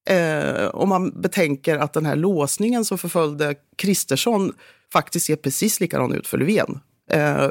eh, 0.10 0.68
om 0.68 0.90
man 0.90 1.22
betänker 1.22 1.78
att 1.78 1.94
den 1.94 2.06
här 2.06 2.16
låsningen 2.16 2.86
som 2.86 2.98
förföljde 2.98 3.56
Kristersson 3.76 4.54
faktiskt 4.94 5.26
ser 5.26 5.36
precis 5.36 5.80
likadan 5.80 6.14
ut 6.14 6.28
för 6.28 6.38
Löfven. 6.38 6.80
Eh, 7.12 7.50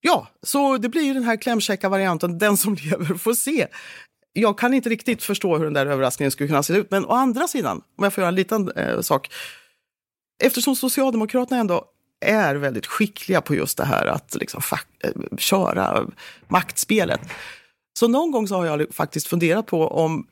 ja, 0.00 0.28
så 0.42 0.78
det 0.78 0.88
blir 0.88 1.02
ju 1.02 1.14
den 1.14 1.24
här 1.24 1.36
klämkäcka 1.36 1.88
varianten, 1.88 2.38
den 2.38 2.56
som 2.56 2.74
lever 2.90 3.14
får 3.14 3.34
se. 3.34 3.66
Jag 4.32 4.58
kan 4.58 4.74
inte 4.74 4.88
riktigt 4.88 5.22
förstå 5.22 5.56
hur 5.56 5.64
den 5.64 5.72
där 5.72 5.86
överraskningen 5.86 6.30
skulle 6.30 6.48
kunna 6.48 6.62
se 6.62 6.74
ut, 6.74 6.90
men 6.90 7.04
å 7.04 7.12
andra 7.12 7.48
sidan, 7.48 7.82
om 7.98 8.04
jag 8.04 8.12
får 8.12 8.22
göra 8.22 8.28
en 8.28 8.34
liten 8.34 8.70
eh, 8.70 9.00
sak, 9.00 9.30
eftersom 10.42 10.76
Socialdemokraterna 10.76 11.60
ändå 11.60 11.84
är 12.22 12.54
väldigt 12.54 12.86
skickliga 12.86 13.40
på 13.40 13.54
just 13.54 13.78
det 13.78 13.84
här 13.84 14.06
att 14.06 14.34
liksom 14.34 14.62
äh, 15.04 15.10
köra 15.38 16.06
maktspelet. 16.48 17.20
Så 17.98 18.08
någon 18.08 18.30
gång 18.30 18.48
så 18.48 18.54
har 18.54 18.66
jag 18.66 18.94
faktiskt 18.94 19.26
funderat 19.26 19.66
på 19.66 19.88
om, 19.88 20.26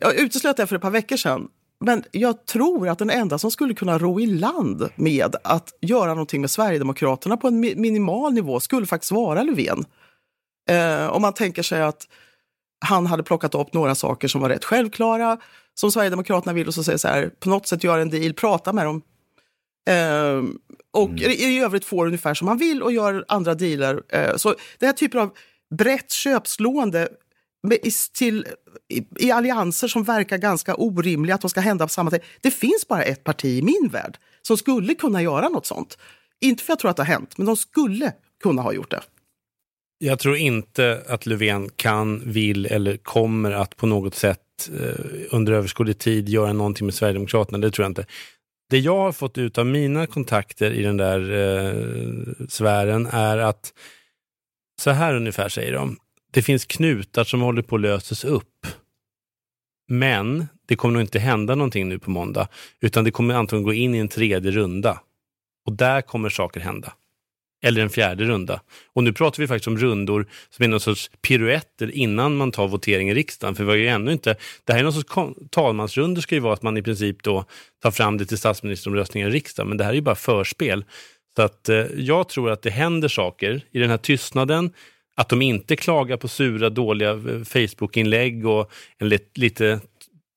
jag 0.00 0.14
uteslöt 0.14 0.56
det 0.56 0.66
för 0.66 0.76
ett 0.76 0.82
par 0.82 0.90
veckor 0.90 1.16
sedan, 1.16 1.48
men 1.80 2.04
jag 2.10 2.46
tror 2.46 2.88
att 2.88 2.98
den 2.98 3.10
enda 3.10 3.38
som 3.38 3.50
skulle 3.50 3.74
kunna 3.74 3.98
ro 3.98 4.20
i 4.20 4.26
land 4.26 4.88
med 4.96 5.36
att 5.44 5.74
göra 5.80 6.08
någonting 6.08 6.40
med 6.40 6.50
Sverigedemokraterna 6.50 7.36
på 7.36 7.48
en 7.48 7.60
minimal 7.60 8.32
nivå 8.32 8.60
skulle 8.60 8.86
faktiskt 8.86 9.12
vara 9.12 9.42
Löfven. 9.42 9.84
Eh, 10.70 11.06
om 11.06 11.22
man 11.22 11.32
tänker 11.32 11.62
sig 11.62 11.82
att 11.82 12.08
han 12.84 13.06
hade 13.06 13.22
plockat 13.22 13.54
upp 13.54 13.72
några 13.72 13.94
saker 13.94 14.28
som 14.28 14.40
var 14.40 14.48
rätt 14.48 14.64
självklara, 14.64 15.38
som 15.74 15.92
Sverigedemokraterna 15.92 16.52
vill 16.52 16.68
och 16.68 16.74
så 16.74 16.84
säger 16.84 16.98
så 16.98 17.08
här, 17.08 17.30
på 17.40 17.48
något 17.48 17.66
sätt 17.66 17.84
göra 17.84 18.02
en 18.02 18.10
deal, 18.10 18.34
prata 18.34 18.72
med 18.72 18.86
dem, 18.86 19.02
Eh, 19.90 20.42
och 20.90 21.10
mm. 21.10 21.30
i 21.30 21.60
övrigt 21.60 21.84
får 21.84 22.06
ungefär 22.06 22.34
som 22.34 22.46
man 22.46 22.58
vill 22.58 22.82
och 22.82 22.92
gör 22.92 23.24
andra 23.28 23.54
dealer. 23.54 24.02
Eh, 24.08 24.36
så 24.36 24.54
den 24.78 24.86
här 24.86 24.92
typen 24.92 25.20
av 25.20 25.30
brett 25.78 26.12
köpslående 26.12 27.08
till, 28.12 28.46
i, 28.88 29.26
i, 29.26 29.30
allianser 29.30 29.88
som 29.88 30.04
verkar 30.04 30.38
ganska 30.38 30.74
orimliga, 30.74 31.34
att 31.34 31.40
de 31.40 31.50
ska 31.50 31.60
hända 31.60 31.86
på 31.86 31.88
samma 31.88 32.10
tid. 32.10 32.20
Det 32.40 32.50
finns 32.50 32.88
bara 32.88 33.02
ett 33.02 33.24
parti 33.24 33.44
i 33.44 33.62
min 33.62 33.88
värld 33.92 34.18
som 34.42 34.56
skulle 34.56 34.94
kunna 34.94 35.22
göra 35.22 35.48
något 35.48 35.66
sånt. 35.66 35.98
Inte 36.40 36.64
för 36.64 36.72
att 36.72 36.76
jag 36.76 36.78
tror 36.78 36.90
att 36.90 36.96
det 36.96 37.02
har 37.02 37.12
hänt, 37.12 37.38
men 37.38 37.46
de 37.46 37.56
skulle 37.56 38.12
kunna 38.42 38.62
ha 38.62 38.72
gjort 38.72 38.90
det. 38.90 39.02
Jag 39.98 40.18
tror 40.18 40.36
inte 40.36 41.02
att 41.08 41.26
Löfven 41.26 41.68
kan, 41.76 42.22
vill 42.32 42.66
eller 42.66 42.96
kommer 42.96 43.52
att 43.52 43.76
på 43.76 43.86
något 43.86 44.14
sätt 44.14 44.70
eh, 44.80 45.04
under 45.30 45.52
överskådlig 45.52 45.98
tid 45.98 46.28
göra 46.28 46.52
någonting 46.52 46.86
med 46.86 46.94
Sverigedemokraterna. 46.94 47.58
Det 47.58 47.70
tror 47.70 47.84
jag 47.84 47.90
inte. 47.90 48.06
Det 48.70 48.78
jag 48.78 48.96
har 48.96 49.12
fått 49.12 49.38
ut 49.38 49.58
av 49.58 49.66
mina 49.66 50.06
kontakter 50.06 50.70
i 50.70 50.82
den 50.82 50.96
där 50.96 51.32
eh, 51.32 52.46
sfären 52.48 53.06
är 53.06 53.38
att 53.38 53.72
så 54.80 54.90
här 54.90 55.14
ungefär 55.14 55.48
säger 55.48 55.72
de. 55.72 55.96
Det 56.36 56.42
finns 56.42 56.64
knutar 56.64 57.24
som 57.24 57.40
håller 57.40 57.62
på 57.62 57.76
att 57.76 57.80
lösas 57.80 58.24
upp. 58.24 58.66
Men 59.88 60.46
det 60.66 60.76
kommer 60.76 60.92
nog 60.92 61.02
inte 61.02 61.18
hända 61.18 61.54
någonting 61.54 61.88
nu 61.88 61.98
på 61.98 62.10
måndag, 62.10 62.48
utan 62.80 63.04
det 63.04 63.10
kommer 63.10 63.34
antagligen 63.34 63.64
gå 63.64 63.72
in 63.72 63.94
i 63.94 63.98
en 63.98 64.08
tredje 64.08 64.50
runda. 64.50 65.00
Och 65.66 65.72
där 65.72 66.02
kommer 66.02 66.28
saker 66.28 66.60
hända 66.60 66.92
eller 67.64 67.82
en 67.82 67.90
fjärde 67.90 68.24
runda. 68.24 68.60
Och 68.92 69.04
nu 69.04 69.12
pratar 69.12 69.42
vi 69.42 69.46
faktiskt 69.46 69.68
om 69.68 69.78
rundor 69.78 70.26
som 70.50 70.64
är 70.64 70.68
någon 70.68 70.80
sorts 70.80 71.10
piruetter 71.22 71.90
innan 71.90 72.36
man 72.36 72.52
tar 72.52 72.68
votering 72.68 73.10
i 73.10 73.14
riksdagen. 73.14 73.54
För 73.54 73.64
vi 73.64 73.70
har 73.70 73.76
ju 73.76 73.88
ännu 73.88 74.12
inte, 74.12 74.36
det 74.64 74.72
här 74.72 74.80
är 74.80 74.84
någon 74.84 74.92
sorts 74.92 75.38
talmansrundor 75.50 76.22
ska 76.22 76.34
ju 76.34 76.40
vara 76.40 76.54
att 76.54 76.62
man 76.62 76.76
i 76.76 76.82
princip 76.82 77.22
då 77.22 77.44
tar 77.82 77.90
fram 77.90 78.18
det 78.18 78.26
till 78.26 78.38
statsministeromröstningen 78.38 79.28
i 79.28 79.32
riksdagen. 79.32 79.68
Men 79.68 79.78
det 79.78 79.84
här 79.84 79.90
är 79.90 79.94
ju 79.94 80.00
bara 80.00 80.14
förspel. 80.14 80.84
Så 81.36 81.42
att 81.42 81.68
eh, 81.68 81.76
jag 81.96 82.28
tror 82.28 82.50
att 82.50 82.62
det 82.62 82.70
händer 82.70 83.08
saker 83.08 83.60
i 83.70 83.78
den 83.78 83.90
här 83.90 83.98
tystnaden. 83.98 84.72
Att 85.16 85.28
de 85.28 85.42
inte 85.42 85.76
klagar 85.76 86.16
på 86.16 86.28
sura, 86.28 86.70
dåliga 86.70 87.14
Facebookinlägg 87.14 87.46
Facebook-inlägg 87.46 88.46
och 88.46 88.72
en 88.98 89.08
lite, 89.08 89.40
lite 89.40 89.80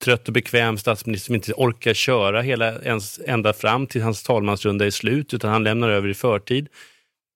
trött 0.04 0.28
och 0.28 0.34
bekväm 0.34 0.78
statsminister 0.78 1.26
som 1.26 1.34
inte 1.34 1.52
orkar 1.52 1.94
köra 1.94 2.42
hela 2.42 2.82
ens 2.82 3.20
ända 3.26 3.52
fram 3.52 3.86
till 3.86 4.02
hans 4.02 4.22
talmansrunda 4.22 4.86
är 4.86 4.90
slut, 4.90 5.34
utan 5.34 5.50
han 5.50 5.64
lämnar 5.64 5.88
över 5.88 6.08
i 6.08 6.14
förtid. 6.14 6.68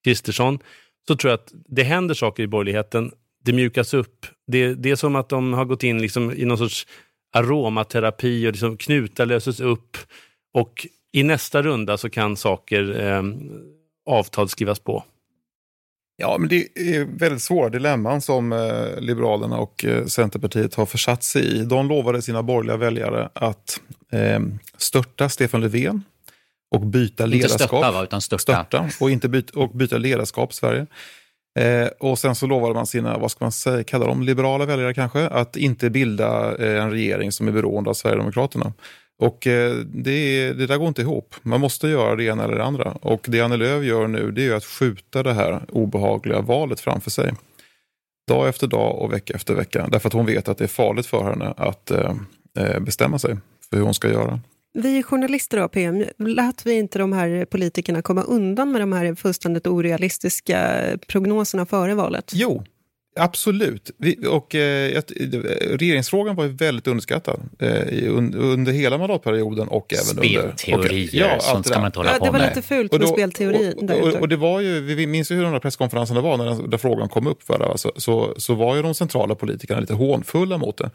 Kristersson, 0.04 0.58
så 1.08 1.16
tror 1.16 1.30
jag 1.30 1.34
att 1.34 1.52
det 1.68 1.82
händer 1.82 2.14
saker 2.14 2.42
i 2.42 2.46
borgerligheten. 2.46 3.12
Det 3.44 3.52
mjukas 3.52 3.94
upp. 3.94 4.26
Det, 4.46 4.74
det 4.74 4.90
är 4.90 4.96
som 4.96 5.16
att 5.16 5.28
de 5.28 5.52
har 5.52 5.64
gått 5.64 5.82
in 5.82 6.02
liksom 6.02 6.32
i 6.32 6.44
någon 6.44 6.58
sorts 6.58 6.86
aromaterapi 7.32 8.46
och 8.46 8.52
liksom 8.52 8.76
knutar 8.76 9.26
löses 9.26 9.60
upp. 9.60 9.96
Och 10.54 10.86
i 11.12 11.22
nästa 11.22 11.62
runda 11.62 11.96
så 11.96 12.10
kan 12.10 12.36
saker, 12.36 13.00
eh, 13.00 13.22
avtal 14.06 14.48
skrivas 14.48 14.78
på. 14.78 15.04
Ja, 16.16 16.38
men 16.38 16.48
det 16.48 16.68
är 16.74 17.18
väldigt 17.18 17.42
svåra 17.42 17.68
dilemman 17.68 18.20
som 18.20 18.52
eh, 18.52 19.00
Liberalerna 19.00 19.58
och 19.58 19.84
eh, 19.84 20.06
Centerpartiet 20.06 20.74
har 20.74 20.86
försatt 20.86 21.22
sig 21.22 21.42
i. 21.42 21.64
De 21.64 21.88
lovade 21.88 22.22
sina 22.22 22.42
borgerliga 22.42 22.76
väljare 22.76 23.28
att 23.32 23.80
eh, 24.12 24.40
störta 24.78 25.28
Stefan 25.28 25.60
Löfven 25.60 26.02
och 26.70 26.80
byta 26.80 27.26
ledarskap. 27.26 27.52
Inte 27.52 27.64
stötta, 27.64 27.92
va, 27.92 28.04
utan 28.04 28.20
störta. 28.20 28.42
störta 28.42 28.90
och, 29.00 29.10
inte 29.10 29.28
byta, 29.28 29.60
och 29.60 29.70
byta 29.70 29.98
ledarskap 29.98 30.54
Sverige. 30.54 30.86
Eh, 31.58 31.88
och 31.98 32.18
sen 32.18 32.34
så 32.34 32.46
lovade 32.46 32.74
man 32.74 32.86
sina, 32.86 33.18
vad 33.18 33.30
ska 33.30 33.44
man 33.44 33.52
säga, 33.52 33.84
kalla 33.84 34.06
dem 34.06 34.22
liberala 34.22 34.64
väljare 34.64 34.94
kanske, 34.94 35.28
att 35.28 35.56
inte 35.56 35.90
bilda 35.90 36.56
eh, 36.56 36.82
en 36.82 36.90
regering 36.90 37.32
som 37.32 37.48
är 37.48 37.52
beroende 37.52 37.90
av 37.90 37.94
Sverigedemokraterna. 37.94 38.72
Och 39.18 39.46
eh, 39.46 39.74
det, 39.76 40.52
det 40.52 40.66
där 40.66 40.76
går 40.76 40.88
inte 40.88 41.02
ihop. 41.02 41.34
Man 41.42 41.60
måste 41.60 41.88
göra 41.88 42.16
det 42.16 42.24
ena 42.24 42.44
eller 42.44 42.56
det 42.56 42.64
andra. 42.64 42.90
Och 42.90 43.26
det 43.28 43.40
Annie 43.40 43.56
Lööf 43.56 43.84
gör 43.84 44.06
nu 44.06 44.30
det 44.30 44.46
är 44.46 44.54
att 44.54 44.64
skjuta 44.64 45.22
det 45.22 45.32
här 45.32 45.64
obehagliga 45.68 46.40
valet 46.40 46.80
framför 46.80 47.10
sig. 47.10 47.32
Dag 48.28 48.48
efter 48.48 48.66
dag 48.66 48.98
och 48.98 49.12
vecka 49.12 49.34
efter 49.34 49.54
vecka. 49.54 49.88
Därför 49.92 50.08
att 50.08 50.12
hon 50.12 50.26
vet 50.26 50.48
att 50.48 50.58
det 50.58 50.64
är 50.64 50.68
farligt 50.68 51.06
för 51.06 51.24
henne 51.24 51.54
att 51.56 51.90
eh, 51.90 52.14
eh 52.58 52.80
bestämma 52.80 53.18
sig 53.18 53.36
för 53.70 53.76
hur 53.76 53.84
hon 53.84 53.94
ska 53.94 54.08
göra. 54.08 54.40
Vi 54.78 55.02
journalister 55.02 55.60
då, 55.60 55.68
PM. 55.68 56.04
Lät 56.18 56.66
vi 56.66 56.72
inte 56.72 56.98
de 56.98 57.12
här 57.12 57.44
politikerna 57.44 58.02
komma 58.02 58.22
undan 58.22 58.72
med 58.72 58.80
de 58.80 58.92
här 58.92 59.14
fullständigt 59.14 59.66
orealistiska 59.66 60.80
prognoserna 61.08 61.66
före 61.66 61.94
valet? 61.94 62.32
Jo, 62.34 62.64
Absolut. 63.16 63.90
Vi, 63.98 64.26
och, 64.26 64.54
eh, 64.54 65.02
regeringsfrågan 65.70 66.36
var 66.36 66.44
ju 66.44 66.50
väldigt 66.50 66.86
underskattad 66.86 67.40
eh, 67.58 68.16
under 68.34 68.72
hela 68.72 68.98
mandatperioden 68.98 69.68
och 69.68 69.92
även 69.92 70.04
Spelteorier, 70.04 71.24
under... 71.24 71.36
och, 71.36 71.36
ja, 71.36 71.40
sånt 71.40 71.66
ska 71.66 71.78
man 71.78 71.86
inte 71.86 71.98
hålla 71.98 72.10
ja, 72.10 72.18
på 72.18 72.24
med. 72.24 72.34
Det 72.34 72.38
var 72.38 72.48
lite 72.48 72.62
fult 72.62 72.92
med 72.92 73.08
spelteori. 73.08 73.74
Och, 73.76 73.90
och, 73.90 74.20
och, 74.20 74.28
det 74.28 74.36
var 74.36 74.60
ju, 74.60 74.80
vi 74.80 75.06
minns 75.06 75.30
ju 75.30 75.34
hur 75.34 75.42
de 75.42 75.52
där 75.52 75.60
presskonferenserna 75.60 76.20
var 76.20 76.36
när, 76.36 76.68
när 76.68 76.78
frågan 76.78 77.08
kom 77.08 77.26
upp. 77.26 77.42
För 77.42 77.58
det, 77.58 77.78
så, 77.78 77.92
så, 77.96 78.34
så 78.36 78.54
var 78.54 78.76
ju 78.76 78.82
de 78.82 78.94
centrala 78.94 79.34
politikerna 79.34 79.80
lite 79.80 79.94
hånfulla 79.94 80.58
mot 80.58 80.76
det. 80.76 80.90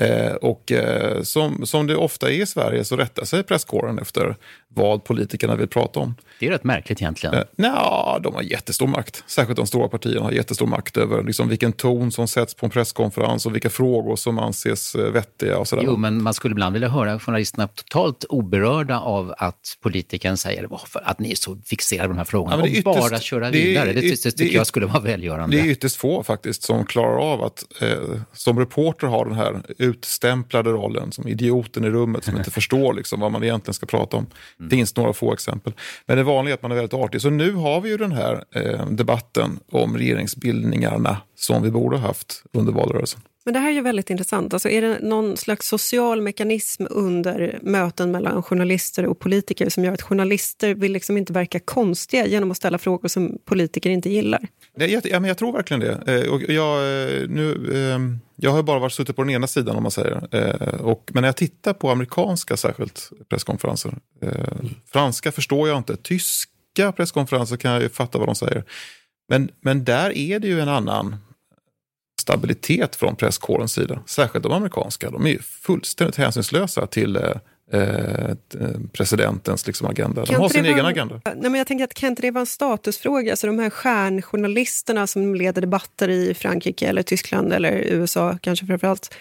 Eh, 0.00 0.34
och 0.34 0.72
eh, 0.72 1.22
som, 1.22 1.66
som 1.66 1.86
det 1.86 1.96
ofta 1.96 2.30
är 2.30 2.42
i 2.42 2.46
Sverige 2.46 2.84
så 2.84 2.96
rättar 2.96 3.24
sig 3.24 3.42
presskåren 3.42 3.98
efter 3.98 4.36
vad 4.68 5.04
politikerna 5.04 5.56
vill 5.56 5.68
prata 5.68 6.00
om. 6.00 6.14
Det 6.40 6.46
är 6.46 6.50
rätt 6.50 6.64
märkligt 6.64 7.00
egentligen. 7.00 7.34
Eh, 7.34 7.42
Nja, 7.56 8.18
de 8.22 8.34
har 8.34 8.42
jättestor 8.42 8.86
makt. 8.86 9.24
Särskilt 9.26 9.56
de 9.56 9.66
stora 9.66 9.88
partierna 9.88 10.24
har 10.24 10.32
jättestor 10.32 10.66
makt 10.66 10.96
över 10.96 11.22
liksom, 11.22 11.48
vilken 11.48 11.72
ton 11.72 12.12
som 12.12 12.28
sätts 12.28 12.54
på 12.54 12.66
en 12.66 12.70
presskonferens 12.70 13.46
och 13.46 13.54
vilka 13.54 13.70
frågor 13.70 14.16
som 14.16 14.38
anses 14.38 14.94
eh, 14.94 15.12
vettiga. 15.12 15.58
Och 15.58 15.68
sådär. 15.68 15.82
Jo, 15.86 15.96
men 15.96 16.22
man 16.22 16.34
skulle 16.34 16.52
ibland 16.52 16.72
vilja 16.72 16.88
höra 16.88 17.20
journalisterna 17.20 17.68
totalt 17.68 18.24
oberörda 18.28 19.00
av 19.00 19.34
att 19.38 19.78
politikern 19.82 20.36
säger 20.36 20.64
varför 20.64 21.02
att 21.04 21.18
ni 21.18 21.30
är 21.30 21.36
så 21.36 21.56
fixerade 21.64 22.08
på 22.08 22.12
de 22.12 22.18
här 22.18 22.24
frågorna 22.24 22.56
ja, 22.56 22.62
och 22.62 22.68
ytterst, 22.68 22.84
bara 22.84 23.20
köra 23.20 23.50
vidare. 23.50 23.92
Det, 23.92 24.00
det, 24.00 24.08
det 24.08 24.16
tycker 24.16 24.44
det, 24.44 24.50
jag 24.50 24.66
skulle 24.66 24.86
vara 24.86 25.00
välgörande. 25.00 25.56
Det 25.56 25.62
är 25.62 25.66
ytterst 25.66 25.96
få 25.96 26.22
faktiskt 26.22 26.62
som 26.62 26.86
klarar 26.86 27.32
av 27.32 27.42
att 27.42 27.82
eh, 27.82 28.20
som 28.32 28.58
reporter 28.58 29.06
ha 29.06 29.24
den 29.24 29.34
här 29.34 29.62
utstämplade 29.86 30.70
rollen 30.70 31.12
som 31.12 31.28
idioten 31.28 31.84
i 31.84 31.90
rummet 31.90 32.24
som 32.24 32.36
inte 32.36 32.50
förstår 32.60 32.94
liksom, 32.94 33.20
vad 33.20 33.32
man 33.32 33.44
egentligen 33.44 33.74
ska 33.74 33.86
prata 33.86 34.16
om. 34.16 34.26
Mm. 34.58 34.68
Det 34.68 34.76
finns 34.76 34.96
några 34.96 35.12
få 35.12 35.32
exempel. 35.32 35.72
Men 36.06 36.16
det 36.16 36.22
vanliga 36.22 36.52
är 36.52 36.56
att 36.56 36.62
man 36.62 36.70
är 36.70 36.76
väldigt 36.76 36.94
artig. 36.94 37.20
Så 37.20 37.30
nu 37.30 37.52
har 37.52 37.80
vi 37.80 37.88
ju 37.88 37.96
den 37.96 38.12
här 38.12 38.44
eh, 38.54 38.86
debatten 38.86 39.58
om 39.72 39.98
regeringsbildningarna 39.98 41.16
som 41.34 41.62
vi 41.62 41.70
borde 41.70 41.96
ha 41.96 42.06
haft 42.06 42.42
under 42.52 42.72
valrörelsen. 42.72 43.20
Men 43.46 43.52
det 43.52 43.60
här 43.60 43.68
är 43.68 43.72
ju 43.72 43.80
väldigt 43.80 44.10
intressant. 44.10 44.52
Alltså 44.52 44.68
är 44.68 44.82
det 44.82 44.98
någon 45.02 45.36
slags 45.36 45.68
social 45.68 46.20
mekanism 46.20 46.84
under 46.90 47.58
möten 47.62 48.10
mellan 48.10 48.42
journalister 48.42 49.06
och 49.06 49.18
politiker 49.18 49.68
som 49.68 49.84
gör 49.84 49.92
att 49.92 50.02
journalister 50.02 50.74
vill 50.74 50.92
liksom 50.92 51.16
inte 51.16 51.32
verka 51.32 51.60
konstiga 51.60 52.26
genom 52.26 52.50
att 52.50 52.56
ställa 52.56 52.78
frågor 52.78 53.08
som 53.08 53.38
politiker 53.44 53.90
inte 53.90 54.10
gillar? 54.10 54.48
Jag, 54.74 54.90
ja, 54.90 55.20
men 55.20 55.24
jag 55.24 55.38
tror 55.38 55.52
verkligen 55.52 55.80
det. 55.80 55.92
Eh, 56.06 56.32
och 56.32 56.42
jag, 56.42 56.76
eh, 56.78 57.28
nu, 57.28 57.72
ehm, 57.74 58.18
jag 58.36 58.50
har 58.50 58.62
bara 58.62 58.78
varit 58.78 58.92
suttit 58.92 59.16
på 59.16 59.22
den 59.22 59.30
ena 59.30 59.46
sidan 59.46 59.76
om 59.76 59.82
man 59.82 59.92
säger. 59.92 60.28
Eh, 60.30 60.80
och, 60.80 61.10
men 61.12 61.20
när 61.20 61.28
jag 61.28 61.36
tittar 61.36 61.72
på 61.72 61.90
amerikanska 61.90 62.56
särskilt 62.56 63.10
presskonferenser. 63.28 63.94
Franska 64.92 65.32
förstår 65.32 65.68
jag 65.68 65.78
inte. 65.78 65.96
Tyska 65.96 66.92
presskonferenser 66.96 67.56
kan 67.56 67.72
jag 67.72 67.82
ju 67.82 67.88
fatta 67.88 68.18
vad 68.18 68.28
de 68.28 68.34
säger. 68.34 68.64
Men, 69.28 69.50
men 69.60 69.84
där 69.84 70.16
är 70.16 70.38
det 70.38 70.48
ju 70.48 70.60
en 70.60 70.68
annan 70.68 71.16
stabilitet 72.20 72.96
från 72.96 73.16
presskårens 73.16 73.72
sida. 73.72 74.02
Särskilt 74.06 74.42
de 74.42 74.52
amerikanska. 74.52 75.10
De 75.10 75.26
är 75.26 75.30
ju 75.30 75.38
fullständigt 75.38 76.16
hänsynslösa 76.16 76.86
till 76.86 77.16
eh, 77.16 77.22
eh 77.72 78.34
presidentens 78.92 79.66
liksom, 79.66 79.86
agenda. 79.86 80.24
De 80.24 80.34
har 80.34 80.48
sin 80.48 80.64
egen 80.64 80.86
agenda. 80.86 81.20
Nej, 81.24 81.36
men 81.50 81.54
jag 81.54 81.66
tänker 81.66 81.84
att 81.84 81.94
kan 81.94 82.08
inte 82.08 82.22
det 82.22 82.30
vara 82.30 82.40
en 82.40 82.46
statusfråga? 82.46 83.32
Alltså 83.32 83.46
de 83.46 83.58
här 83.58 83.70
stjärnjournalisterna 83.70 85.06
som 85.06 85.34
leder 85.34 85.60
debatter 85.60 86.08
i 86.08 86.34
Frankrike 86.34 86.86
eller 86.86 87.02
Tyskland 87.02 87.52
eller 87.52 87.72
USA 87.72 88.38
kanske 88.40 88.66
framförallt. 88.66 89.14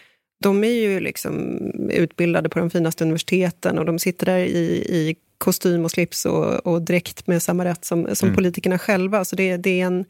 De 0.44 0.64
är 0.64 0.68
ju 0.68 1.00
liksom 1.00 1.60
utbildade 1.90 2.50
på 2.50 2.60
de 2.60 2.70
finaste 2.70 3.04
universiteten 3.04 3.80
och 3.80 3.86
de 3.86 4.00
sitter 4.00 4.26
där 4.26 4.38
i, 4.38 4.86
i 4.90 5.16
kostym 5.38 5.86
och 5.86 5.92
slips 5.92 6.26
och, 6.26 6.68
och 6.68 6.82
dräkt 6.82 7.28
med 7.28 7.44
samma 7.44 7.66
rätt 7.66 7.86
som, 7.86 8.16
som 8.16 8.28
mm. 8.28 8.36
politikerna 8.36 8.80
själva. 8.80 9.26
Så 9.26 9.36
det, 9.36 9.58
det 9.58 9.82
är 9.82 9.86
en, 9.86 10.06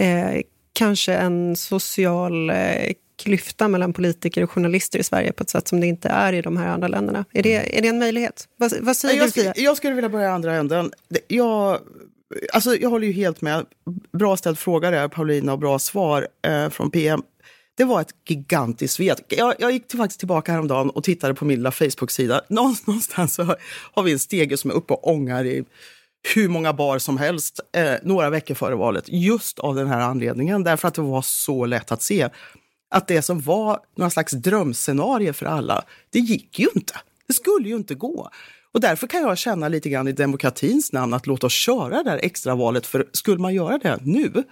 eh, 0.00 0.42
kanske 0.74 1.14
en 1.14 1.56
social 1.56 2.50
eh, 2.50 2.92
klyfta 3.16 3.68
mellan 3.68 3.92
politiker 3.92 4.42
och 4.42 4.50
journalister 4.50 4.98
i 4.98 5.02
Sverige 5.02 5.32
på 5.32 5.42
ett 5.42 5.50
sätt 5.50 5.68
som 5.68 5.80
det 5.80 5.86
inte 5.86 6.08
är 6.08 6.32
i 6.32 6.42
de 6.42 6.56
här 6.56 6.68
andra 6.68 6.88
länderna. 6.88 7.24
Är 7.32 7.42
det, 7.42 7.78
är 7.78 7.82
det 7.82 7.88
en 7.88 7.98
möjlighet? 7.98 8.48
Vad, 8.56 8.72
vad 8.80 8.96
säger 8.96 9.18
jag, 9.18 9.26
du, 9.26 9.32
Fia? 9.32 9.52
Jag 9.56 9.76
skulle 9.76 9.94
vilja 9.94 10.08
börja 10.08 10.26
i 10.26 10.30
andra 10.30 10.54
änden. 10.54 10.92
Jag, 11.28 11.78
alltså, 12.52 12.76
jag 12.76 12.90
håller 12.90 13.06
ju 13.06 13.12
helt 13.12 13.40
med. 13.40 13.66
Bra 14.12 14.36
ställd 14.36 14.58
fråga 14.58 14.90
där, 14.90 15.08
Paulina, 15.08 15.52
och 15.52 15.58
bra 15.58 15.78
svar 15.78 16.28
eh, 16.46 16.68
från 16.68 16.90
PM. 16.90 17.22
Det 17.76 17.84
var 17.84 18.00
ett 18.00 18.14
gigantiskt 18.28 18.94
svek. 18.94 19.18
Jag, 19.28 19.54
jag 19.58 19.72
gick 19.72 19.88
till, 19.88 19.98
faktiskt 19.98 20.18
tillbaka 20.18 20.52
häromdagen 20.52 20.90
och 20.90 21.04
tittade 21.04 21.34
på 21.34 21.44
min 21.44 21.56
lilla 21.56 21.70
Facebook-sida. 21.70 22.42
Någonstans 22.48 23.34
så 23.34 23.56
har 23.92 24.02
vi 24.02 24.12
en 24.12 24.18
stege 24.18 24.56
som 24.56 24.70
är 24.70 24.74
uppe 24.74 24.94
och 24.94 25.08
ångar 25.08 25.44
i 25.44 25.64
hur 26.34 26.48
många 26.48 26.72
bar 26.72 26.98
som 26.98 27.18
helst 27.18 27.60
eh, 27.76 27.94
några 28.02 28.30
veckor 28.30 28.54
före 28.54 28.74
valet. 28.74 29.04
Just 29.08 29.58
av 29.58 29.74
den 29.74 29.86
här 29.86 30.00
anledningen, 30.00 30.64
därför 30.64 30.88
att 30.88 30.94
det 30.94 31.02
var 31.02 31.22
så 31.22 31.66
lätt 31.66 31.92
att 31.92 32.02
se 32.02 32.28
att 32.90 33.08
det 33.08 33.22
som 33.22 33.40
var 33.40 33.80
några 33.96 34.10
slags 34.10 34.32
drömscenario 34.32 35.32
för 35.32 35.46
alla, 35.46 35.84
det 36.10 36.18
gick 36.18 36.58
ju 36.58 36.68
inte. 36.74 36.94
Det 37.26 37.32
skulle 37.32 37.68
ju 37.68 37.76
inte 37.76 37.94
gå. 37.94 38.30
Och 38.72 38.80
därför 38.80 39.06
kan 39.06 39.20
jag 39.22 39.38
känna 39.38 39.68
lite 39.68 39.88
grann 39.88 40.08
i 40.08 40.12
demokratins 40.12 40.92
namn 40.92 41.14
att 41.14 41.26
låt 41.26 41.44
oss 41.44 41.52
köra 41.52 42.02
det 42.02 42.10
här 42.10 42.20
extravalet. 42.22 42.86
För 42.86 43.08
skulle 43.12 43.38
man 43.38 43.54
göra 43.54 43.78
det 43.78 43.98
nu, 44.02 44.44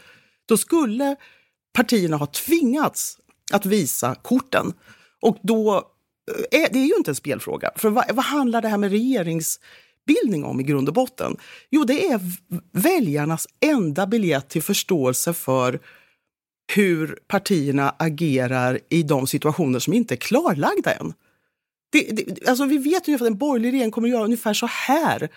då 0.46 0.56
skulle 0.56 1.16
partierna 1.72 2.16
ha 2.16 2.26
tvingats 2.26 3.18
att 3.52 3.66
visa 3.66 4.14
korten. 4.14 4.72
Och 5.22 5.38
då 5.42 5.88
är 6.50 6.72
det 6.72 6.78
är 6.78 6.86
ju 6.86 6.94
inte 6.96 7.10
en 7.10 7.14
spelfråga. 7.14 7.70
För 7.76 7.90
vad, 7.90 8.04
vad 8.14 8.24
handlar 8.24 8.62
det 8.62 8.68
här 8.68 8.78
med 8.78 8.90
regerings 8.90 9.60
regeringsbildning 10.06 10.44
om 10.44 10.60
i 10.60 10.62
grund 10.62 10.88
och 10.88 10.94
botten? 10.94 11.36
Jo, 11.70 11.84
det 11.84 12.06
är 12.06 12.20
väljarnas 12.72 13.46
enda 13.60 14.06
biljett 14.06 14.48
till 14.48 14.62
förståelse 14.62 15.32
för 15.32 15.80
hur 16.74 17.18
partierna 17.28 17.94
agerar 17.98 18.78
i 18.90 19.02
de 19.02 19.26
situationer 19.26 19.78
som 19.78 19.92
inte 19.92 20.14
är 20.14 20.16
klarlagda 20.16 20.92
än. 20.92 21.14
Det, 21.92 22.00
det, 22.00 22.48
alltså 22.48 22.64
vi 22.64 22.78
vet 22.78 23.08
ju 23.08 23.14
att 23.14 23.20
en 23.20 23.38
borgerlig 23.38 23.72
regering 23.72 23.90
kommer 23.90 24.08
att 24.08 24.12
göra 24.12 24.24
ungefär 24.24 24.54
så 24.54 24.66
här. 24.66 25.28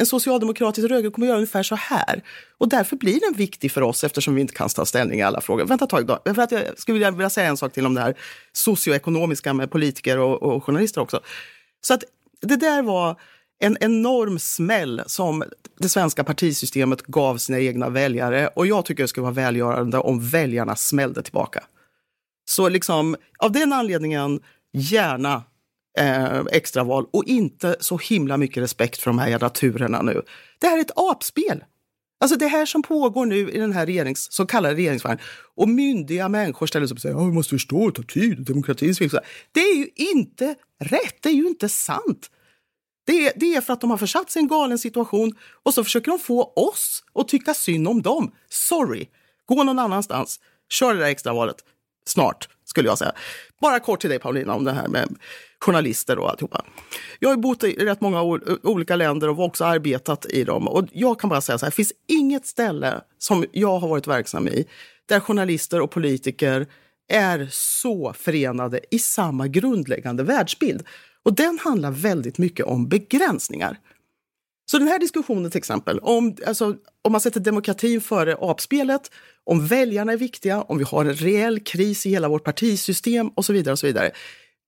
En 0.00 0.06
socialdemokratisk 0.06 0.88
rödgrön 0.88 1.12
kommer 1.12 1.26
att 1.26 1.28
göra 1.28 1.38
ungefär 1.38 1.62
så 1.62 1.74
här. 1.74 2.22
Och 2.58 2.68
därför 2.68 2.96
blir 2.96 3.20
den 3.20 3.32
viktig 3.32 3.72
för 3.72 3.82
oss 3.82 4.04
eftersom 4.04 4.34
vi 4.34 4.40
inte 4.40 4.54
kan 4.54 4.68
ta 4.68 4.84
ställning 4.84 5.18
i 5.18 5.22
alla 5.22 5.40
frågor. 5.40 5.64
Vänta 5.64 5.84
ett 5.84 5.90
tag 5.90 6.06
då. 6.06 6.22
För 6.34 6.42
att 6.42 6.52
jag 6.52 6.78
skulle 6.78 7.10
vilja 7.10 7.30
säga 7.30 7.48
en 7.48 7.56
sak 7.56 7.72
till 7.72 7.86
om 7.86 7.94
det 7.94 8.00
här 8.00 8.14
socioekonomiska 8.52 9.52
med 9.52 9.70
politiker 9.70 10.18
och, 10.18 10.42
och 10.42 10.64
journalister 10.64 11.00
också. 11.00 11.20
Så 11.80 11.94
att 11.94 12.04
det 12.40 12.56
där 12.56 12.82
var 12.82 13.16
en 13.64 13.76
enorm 13.80 14.38
smäll 14.38 15.02
som 15.06 15.44
det 15.78 15.88
svenska 15.88 16.24
partisystemet 16.24 17.02
gav 17.02 17.36
sina 17.36 17.60
egna 17.60 17.88
väljare. 17.88 18.48
Och 18.48 18.66
jag 18.66 18.84
tycker 18.84 19.02
det 19.02 19.08
skulle 19.08 19.22
vara 19.22 19.34
välgörande 19.34 19.98
om 19.98 20.28
väljarna 20.28 20.76
smällde 20.76 21.22
tillbaka. 21.22 21.64
Så 22.50 22.68
liksom, 22.68 23.16
av 23.38 23.52
den 23.52 23.72
anledningen, 23.72 24.40
gärna 24.72 25.42
eh, 25.98 26.40
extraval 26.52 27.06
och 27.12 27.24
inte 27.24 27.76
så 27.80 27.98
himla 27.98 28.36
mycket 28.36 28.62
respekt 28.62 29.00
för 29.00 29.10
de 29.10 29.18
här 29.18 29.28
jävla 29.28 29.50
turerna 29.50 30.02
nu. 30.02 30.22
Det 30.60 30.66
här 30.66 30.76
är 30.76 30.80
ett 30.80 30.98
apspel. 30.98 31.64
Alltså 32.20 32.36
det 32.36 32.46
här 32.46 32.66
som 32.66 32.82
pågår 32.82 33.26
nu 33.26 33.50
i 33.50 33.58
den 33.58 33.72
här 33.72 33.86
regerings, 33.86 34.32
så 34.32 34.46
kallade 34.46 34.74
regeringsvagnen 34.74 35.20
och 35.56 35.68
myndiga 35.68 36.28
människor 36.28 36.66
ställer 36.66 36.86
sig 36.86 36.92
upp 36.92 36.98
och 36.98 37.02
säger 37.02 37.16
att 37.16 37.28
vi 37.28 37.32
måste 37.32 37.50
förstå, 37.50 37.88
det 37.88 37.94
tar 37.94 38.02
tid, 38.02 38.44
demokratins 38.44 39.00
villkor. 39.00 39.20
Det 39.52 39.60
är 39.60 39.76
ju 39.76 39.88
inte 39.94 40.54
rätt, 40.80 41.16
det 41.20 41.28
är 41.28 41.32
ju 41.34 41.46
inte 41.46 41.68
sant. 41.68 42.30
Det 43.04 43.26
är, 43.26 43.32
det 43.36 43.54
är 43.54 43.60
för 43.60 43.72
att 43.72 43.80
de 43.80 43.90
har 43.90 43.96
försatt 43.96 44.30
sig 44.30 44.40
i 44.40 44.42
en 44.42 44.48
galen 44.48 44.78
situation 44.78 45.34
och 45.62 45.74
så 45.74 45.84
försöker 45.84 46.10
de 46.10 46.18
få 46.18 46.52
oss 46.56 47.04
att 47.14 47.28
tycka 47.28 47.54
synd 47.54 47.88
om 47.88 48.02
dem. 48.02 48.32
Sorry, 48.50 49.08
gå 49.46 49.64
någon 49.64 49.78
annanstans. 49.78 50.40
Kör 50.70 50.94
det 50.94 51.00
där 51.00 51.06
extravalet 51.06 51.56
snart, 52.06 52.48
skulle 52.64 52.88
jag 52.88 52.98
säga. 52.98 53.12
Bara 53.60 53.80
kort 53.80 54.00
till 54.00 54.10
dig 54.10 54.18
Paulina 54.18 54.54
om 54.54 54.64
det 54.64 54.72
här 54.72 54.88
med 54.88 55.16
journalister 55.60 56.18
och 56.18 56.30
alltihopa. 56.30 56.64
Jag 57.18 57.28
har 57.28 57.36
bott 57.36 57.64
i 57.64 57.84
rätt 57.84 58.00
många 58.00 58.22
olika 58.62 58.96
länder 58.96 59.28
och 59.28 59.38
också 59.38 59.64
arbetat 59.64 60.26
i 60.26 60.44
dem. 60.44 60.68
Och 60.68 60.88
jag 60.92 61.20
kan 61.20 61.30
bara 61.30 61.40
säga 61.40 61.58
så 61.58 61.66
här, 61.66 61.70
det 61.70 61.74
finns 61.76 61.92
inget 62.08 62.46
ställe 62.46 63.00
som 63.18 63.44
jag 63.52 63.78
har 63.78 63.88
varit 63.88 64.06
verksam 64.06 64.48
i 64.48 64.68
där 65.08 65.20
journalister 65.20 65.80
och 65.80 65.90
politiker 65.90 66.66
är 67.08 67.48
så 67.50 68.12
förenade 68.12 68.80
i 68.90 68.98
samma 68.98 69.48
grundläggande 69.48 70.22
världsbild. 70.22 70.86
Och 71.24 71.34
den 71.34 71.58
handlar 71.58 71.90
väldigt 71.90 72.38
mycket 72.38 72.66
om 72.66 72.88
begränsningar. 72.88 73.78
Så 74.70 74.78
den 74.78 74.88
här 74.88 74.98
diskussionen 74.98 75.50
till 75.50 75.58
exempel, 75.58 75.98
om, 75.98 76.36
alltså, 76.46 76.76
om 77.02 77.12
man 77.12 77.20
sätter 77.20 77.40
demokratin 77.40 78.00
före 78.00 78.36
apspelet, 78.40 79.10
om 79.44 79.66
väljarna 79.66 80.12
är 80.12 80.16
viktiga, 80.16 80.62
om 80.62 80.78
vi 80.78 80.84
har 80.84 81.04
en 81.04 81.14
reell 81.14 81.60
kris 81.60 82.06
i 82.06 82.10
hela 82.10 82.28
vårt 82.28 82.44
partisystem 82.44 83.28
och 83.28 83.44
så 83.44 83.52
vidare. 83.52 83.72
och 83.72 83.78
så 83.78 83.86
vidare. 83.86 84.10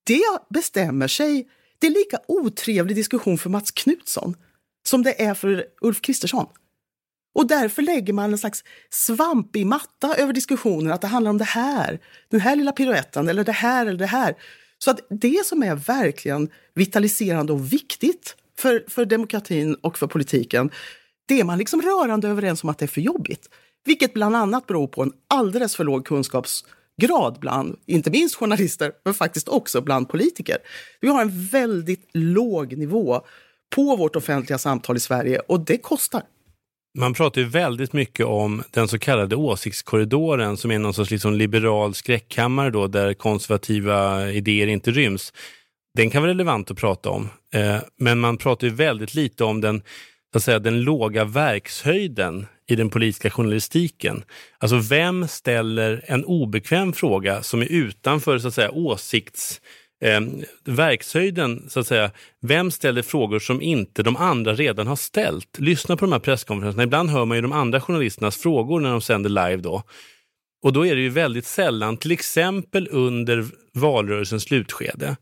Det 0.03 0.23
bestämmer 0.49 1.07
sig, 1.07 1.47
det 1.79 1.87
är 1.87 1.91
lika 1.91 2.19
otrevlig 2.27 2.95
diskussion 2.95 3.37
för 3.37 3.49
Mats 3.49 3.71
Knutsson 3.71 4.35
som 4.87 5.03
det 5.03 5.21
är 5.21 5.33
för 5.33 5.65
Ulf 5.81 6.01
Kristersson. 6.01 6.45
Och 7.35 7.47
därför 7.47 7.81
lägger 7.81 8.13
man 8.13 8.31
en 8.31 8.37
slags 8.37 8.63
svampig 8.89 9.65
matta 9.65 10.15
över 10.15 10.33
diskussionen, 10.33 10.93
att 10.93 11.01
det 11.01 11.07
handlar 11.07 11.31
om 11.31 11.37
det 11.37 11.43
här, 11.43 11.99
den 12.29 12.39
här 12.39 12.55
lilla 12.55 12.71
piruetten 12.71 13.29
eller 13.29 13.43
det 13.43 13.51
här 13.51 13.85
eller 13.85 13.99
det 13.99 14.05
här. 14.05 14.35
Så 14.79 14.91
att 14.91 14.99
det 15.09 15.45
som 15.45 15.63
är 15.63 15.75
verkligen 15.75 16.49
vitaliserande 16.73 17.53
och 17.53 17.73
viktigt 17.73 18.35
för, 18.59 18.85
för 18.87 19.05
demokratin 19.05 19.75
och 19.75 19.97
för 19.97 20.07
politiken, 20.07 20.71
det 21.27 21.39
är 21.39 21.43
man 21.43 21.57
liksom 21.57 21.81
rörande 21.81 22.27
överens 22.27 22.63
om 22.63 22.69
att 22.69 22.77
det 22.77 22.85
är 22.85 22.87
för 22.87 23.01
jobbigt. 23.01 23.49
Vilket 23.85 24.13
bland 24.13 24.35
annat 24.35 24.67
beror 24.67 24.87
på 24.87 25.03
en 25.03 25.11
alldeles 25.27 25.75
för 25.75 25.83
låg 25.83 26.05
kunskapsgrad 26.05 27.37
bland, 27.39 27.79
inte 27.85 28.11
minst 28.11 28.35
journalister, 28.35 28.91
men 29.05 29.13
faktiskt 29.13 29.49
också 29.49 29.81
bland 29.81 30.09
politiker. 30.09 30.57
Vi 31.01 31.07
har 31.07 31.21
en 31.21 31.45
väldigt 31.45 32.09
låg 32.13 32.77
nivå 32.77 33.21
på 33.75 33.95
vårt 33.95 34.15
offentliga 34.15 34.57
samtal 34.57 34.97
i 34.97 34.99
Sverige 34.99 35.39
och 35.39 35.59
det 35.59 35.77
kostar. 35.77 36.23
Man 36.99 37.13
pratar 37.13 37.41
ju 37.41 37.47
väldigt 37.47 37.93
mycket 37.93 38.25
om 38.25 38.63
den 38.71 38.87
så 38.87 38.99
kallade 38.99 39.35
åsiktskorridoren 39.35 40.57
som 40.57 40.71
är 40.71 40.79
någon 40.79 40.93
sorts 40.93 41.11
liksom 41.11 41.33
liberal 41.33 41.93
skräckkammare 41.93 42.69
då, 42.69 42.87
där 42.87 43.13
konservativa 43.13 44.29
idéer 44.31 44.67
inte 44.67 44.91
ryms. 44.91 45.33
Den 45.97 46.09
kan 46.09 46.21
vara 46.21 46.29
relevant 46.29 46.71
att 46.71 46.77
prata 46.77 47.09
om, 47.09 47.29
eh, 47.53 47.77
men 47.99 48.19
man 48.19 48.37
pratar 48.37 48.67
ju 48.67 48.73
väldigt 48.73 49.15
lite 49.15 49.43
om 49.43 49.61
den, 49.61 49.81
så 50.31 50.37
att 50.37 50.43
säga, 50.43 50.59
den 50.59 50.81
låga 50.81 51.25
verkshöjden 51.25 52.45
i 52.69 52.75
den 52.75 52.89
politiska 52.89 53.29
journalistiken. 53.29 54.23
Alltså 54.57 54.77
vem 54.77 55.27
ställer 55.27 56.03
en 56.07 56.25
obekväm 56.25 56.93
fråga 56.93 57.43
som 57.43 57.61
är 57.61 57.71
utanför 57.71 58.39
så 58.39 58.47
att 58.47 58.53
säga, 58.53 58.71
åsikts 58.71 59.61
eh, 60.03 60.21
verkshöjden, 60.65 61.65
så 61.69 61.79
att 61.79 61.87
säga, 61.87 62.11
vem 62.41 62.71
ställer 62.71 63.01
frågor 63.01 63.39
som 63.39 63.61
inte 63.61 64.03
de 64.03 64.17
andra 64.17 64.53
redan 64.53 64.87
har 64.87 64.95
ställt? 64.95 65.59
Lyssna 65.59 65.97
på 65.97 66.05
de 66.05 66.11
här 66.11 66.19
presskonferenserna. 66.19 66.83
Ibland 66.83 67.09
hör 67.09 67.25
man 67.25 67.37
ju 67.37 67.41
de 67.41 67.51
andra 67.51 67.81
journalisternas 67.81 68.37
frågor 68.37 68.79
när 68.79 68.91
de 68.91 69.01
sänder 69.01 69.29
live 69.29 69.57
då. 69.57 69.83
Och 70.63 70.73
då 70.73 70.85
är 70.85 70.95
det 70.95 71.01
ju 71.01 71.09
väldigt 71.09 71.45
sällan, 71.45 71.97
till 71.97 72.11
exempel 72.11 72.87
under 72.91 73.45
valrörelsens 73.73 74.43
slutskede, 74.43 75.15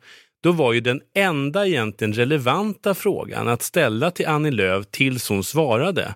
då 0.44 0.52
var 0.52 0.74
ju 0.74 0.80
den 0.80 1.02
enda 1.16 1.68
egentligen 1.68 2.14
relevanta 2.14 2.94
frågan 2.94 3.48
att 3.48 3.62
ställa 3.62 4.12
till 4.12 4.28
Annie 4.28 4.52
Lööf 4.52 4.86
tills 4.92 5.30
hon 5.30 5.44
svarade, 5.44 6.16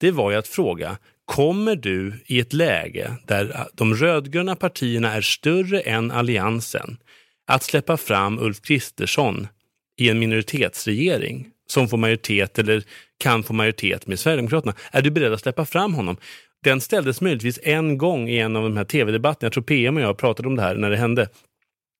det 0.00 0.10
var 0.10 0.30
ju 0.30 0.36
att 0.36 0.48
fråga, 0.48 0.98
kommer 1.24 1.76
du 1.76 2.24
i 2.26 2.40
ett 2.40 2.52
läge 2.52 3.16
där 3.26 3.66
de 3.74 3.94
rödgröna 3.94 4.56
partierna 4.56 5.14
är 5.14 5.20
större 5.20 5.80
än 5.80 6.10
alliansen, 6.10 6.96
att 7.46 7.62
släppa 7.62 7.96
fram 7.96 8.38
Ulf 8.38 8.62
Kristersson 8.62 9.48
i 9.98 10.08
en 10.08 10.18
minoritetsregering 10.18 11.48
som 11.66 11.88
får 11.88 11.96
majoritet 11.96 12.58
eller 12.58 12.84
kan 13.18 13.42
få 13.42 13.52
majoritet 13.52 14.06
med 14.06 14.18
Sverigedemokraterna. 14.18 14.74
Är 14.90 15.02
du 15.02 15.10
beredd 15.10 15.32
att 15.32 15.40
släppa 15.40 15.64
fram 15.64 15.94
honom? 15.94 16.16
Den 16.64 16.80
ställdes 16.80 17.20
möjligtvis 17.20 17.58
en 17.62 17.98
gång 17.98 18.28
i 18.28 18.38
en 18.38 18.56
av 18.56 18.62
de 18.62 18.76
här 18.76 18.84
tv-debatterna. 18.84 19.46
Jag 19.46 19.52
tror 19.52 19.62
PM 19.62 19.96
och 19.96 20.02
jag 20.02 20.18
pratade 20.18 20.48
om 20.48 20.56
det 20.56 20.62
här 20.62 20.74
när 20.74 20.90
det 20.90 20.96
hände. 20.96 21.28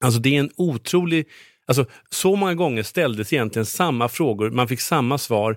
Alltså 0.04 0.20
det 0.20 0.36
är 0.36 0.40
en 0.40 0.50
otrolig... 0.56 1.26
Alltså 1.66 1.86
så 2.10 2.36
många 2.36 2.54
gånger 2.54 2.82
ställdes 2.82 3.32
egentligen 3.32 3.66
samma 3.66 4.08
frågor, 4.08 4.50
man 4.50 4.68
fick 4.68 4.80
samma 4.80 5.18
svar 5.18 5.56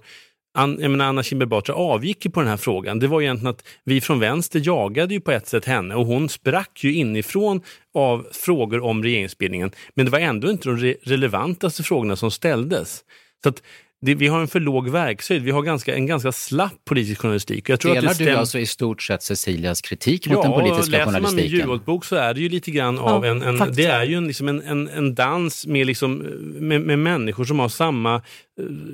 jag 0.53 0.91
menar, 0.91 1.05
Anna 1.05 1.23
Kinberg 1.23 1.49
Batra 1.49 1.75
avgick 1.75 2.25
ju 2.25 2.31
på 2.31 2.39
den 2.39 2.49
här 2.49 2.57
frågan. 2.57 2.99
Det 2.99 3.07
var 3.07 3.21
egentligen 3.21 3.49
att 3.49 3.67
vi 3.83 4.01
från 4.01 4.19
vänster 4.19 4.61
jagade 4.63 5.13
ju 5.13 5.21
på 5.21 5.31
ett 5.31 5.47
sätt 5.47 5.65
henne 5.65 5.95
och 5.95 6.05
hon 6.05 6.29
sprack 6.29 6.83
ju 6.83 6.93
inifrån 6.93 7.61
av 7.93 8.27
frågor 8.31 8.83
om 8.83 9.03
regeringsbildningen. 9.03 9.71
Men 9.93 10.05
det 10.05 10.11
var 10.11 10.19
ändå 10.19 10.51
inte 10.51 10.69
de 10.69 10.77
re 10.77 10.95
relevantaste 11.03 11.83
frågorna 11.83 12.15
som 12.15 12.31
ställdes. 12.31 13.03
Så 13.43 13.49
att 13.49 13.63
det, 14.01 14.15
vi 14.15 14.27
har 14.27 14.41
en 14.41 14.47
för 14.47 14.59
låg 14.59 14.89
verkshöjd. 14.89 15.43
Vi 15.43 15.51
har 15.51 15.61
ganska, 15.61 15.95
en 15.95 16.05
ganska 16.05 16.31
slapp 16.31 16.85
politisk 16.85 17.21
journalistik. 17.21 17.69
Jag 17.69 17.79
tror 17.79 17.93
Delar 17.93 18.11
att 18.11 18.17
du 18.17 18.29
alltså 18.29 18.59
i 18.59 18.65
stort 18.65 19.01
sett 19.01 19.23
Cecilias 19.23 19.81
kritik 19.81 20.29
mot 20.29 20.43
den 20.43 20.51
politiska 20.51 20.91
läser 20.91 21.05
journalistiken? 21.05 21.21
läser 21.23 21.35
man 21.35 21.35
min 21.35 21.45
jullåtbok 21.45 22.05
så 22.05 22.15
är 22.15 22.33
det 22.33 22.41
ju 22.41 22.49
lite 22.49 22.71
grann 22.71 22.99
av 22.99 23.25
ja, 23.25 23.31
en, 23.31 23.41
en 23.41 23.73
det 23.73 23.85
är 23.85 24.03
ju 24.03 24.15
en, 24.15 24.27
liksom 24.27 24.47
en, 24.47 24.61
en, 24.61 24.87
en 24.87 25.15
dans 25.15 25.67
med, 25.67 25.87
liksom, 25.87 26.17
med, 26.59 26.81
med 26.81 26.99
människor 26.99 27.45
som 27.45 27.59
har 27.59 27.69
samma 27.69 28.15
eh, 28.15 28.21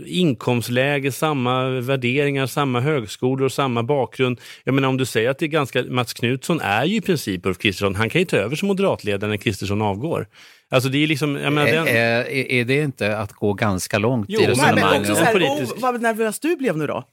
inkomstläge, 0.05 1.11
samma 1.11 1.69
värderingar, 1.69 2.47
samma 2.47 2.79
högskolor 2.79 3.45
och 3.45 3.51
samma 3.51 3.83
bakgrund. 3.83 4.41
Jag 4.63 4.75
menar 4.75 4.89
om 4.89 4.97
du 4.97 5.05
säger 5.05 5.29
att 5.29 5.39
det 5.39 5.45
är 5.45 5.47
ganska, 5.47 5.83
Mats 5.83 6.13
Knutsson 6.13 6.59
är 6.61 6.85
ju 6.85 6.95
i 6.95 7.01
princip 7.01 7.45
Ulf 7.45 7.57
Kristersson. 7.57 7.95
Han 7.95 8.09
kan 8.09 8.21
ju 8.21 8.25
ta 8.25 8.37
över 8.37 8.55
som 8.55 8.67
moderatledare 8.67 9.29
när 9.29 9.37
Kristersson 9.37 9.81
avgår. 9.81 10.27
Alltså 10.71 10.89
det 10.89 11.03
är 11.03 11.07
liksom, 11.07 11.35
jag 11.35 11.53
menar, 11.53 11.71
den... 11.71 11.87
är, 11.87 12.29
är 12.29 12.65
det 12.65 12.81
inte 12.81 13.17
att 13.17 13.33
gå 13.33 13.53
ganska 13.53 13.97
långt 13.97 14.25
jo, 14.29 14.41
i 14.41 14.47
resonemanget? 14.47 15.09
Men 15.09 15.33
politisk... 15.33 15.75
oh, 15.75 15.81
vad 15.81 16.01
nervös 16.01 16.39
du 16.39 16.55
blev 16.55 16.77
nu 16.77 16.87
då. 16.87 17.03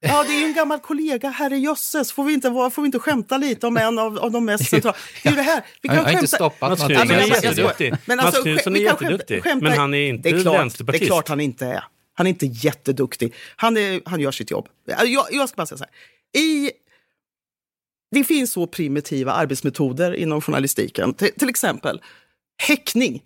Ja, 0.00 0.24
det 0.28 0.32
är 0.34 0.40
ju 0.40 0.44
en 0.44 0.54
gammal 0.54 0.78
kollega, 0.78 1.28
herrejösses. 1.28 2.12
Får 2.12 2.24
vi 2.24 2.32
inte, 2.32 2.50
får 2.50 2.82
vi 2.82 2.86
inte 2.86 2.98
skämta 2.98 3.38
lite 3.38 3.66
om 3.66 3.76
en 3.76 3.98
av, 3.98 4.18
av 4.18 4.30
de 4.30 4.44
mest 4.44 4.68
centrala... 4.70 4.96
Det 5.22 5.28
är 5.28 5.36
det 5.36 5.42
här. 5.42 5.62
Vi 5.82 5.88
kan 5.88 5.96
jag 5.96 6.02
har 6.02 6.08
skämta... 6.08 6.20
inte 6.20 6.36
stoppat 6.36 6.70
Mats 6.70 6.86
Knutsson 6.86 7.10
är 7.10 7.26
jätteduktig. 7.26 7.94
Men 8.04 8.20
alltså, 8.20 8.40
Mats 8.40 8.44
Knutsson 8.44 8.76
är 8.76 8.80
jätteduktig, 8.80 9.42
skämta... 9.42 9.68
men 9.68 9.78
han 9.78 9.94
är 9.94 10.08
inte 10.08 10.30
det 10.30 10.36
är 10.36 10.42
klart, 10.42 10.60
vänsterpartist. 10.60 11.00
Det 11.00 11.06
är 11.06 11.06
klart 11.06 11.28
han 11.28 11.40
inte 11.40 11.66
är. 11.66 11.84
Han 12.14 12.26
är 12.26 12.30
inte 12.30 12.46
jätteduktig. 12.46 13.34
Han, 13.56 13.76
är, 13.76 14.00
han 14.04 14.20
gör 14.20 14.30
sitt 14.30 14.50
jobb. 14.50 14.68
Jag, 14.86 15.26
jag 15.30 15.48
ska 15.48 15.56
bara 15.56 15.66
säga 15.66 15.78
så 15.78 15.84
här. 15.84 16.42
I 16.42 16.70
det 18.10 18.24
finns 18.24 18.52
så 18.52 18.66
primitiva 18.66 19.32
arbetsmetoder 19.32 20.14
inom 20.14 20.40
journalistiken. 20.40 21.14
Till, 21.14 21.32
till 21.32 21.48
exempel 21.48 22.00
Häckning, 22.62 23.22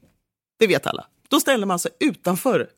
det 0.59 0.67
vet 0.67 0.87
alla. 0.87 1.07
Då 1.29 1.41
ställer 1.41 1.67
man 1.67 1.79
sig 1.79 1.91
utanför 2.01 2.69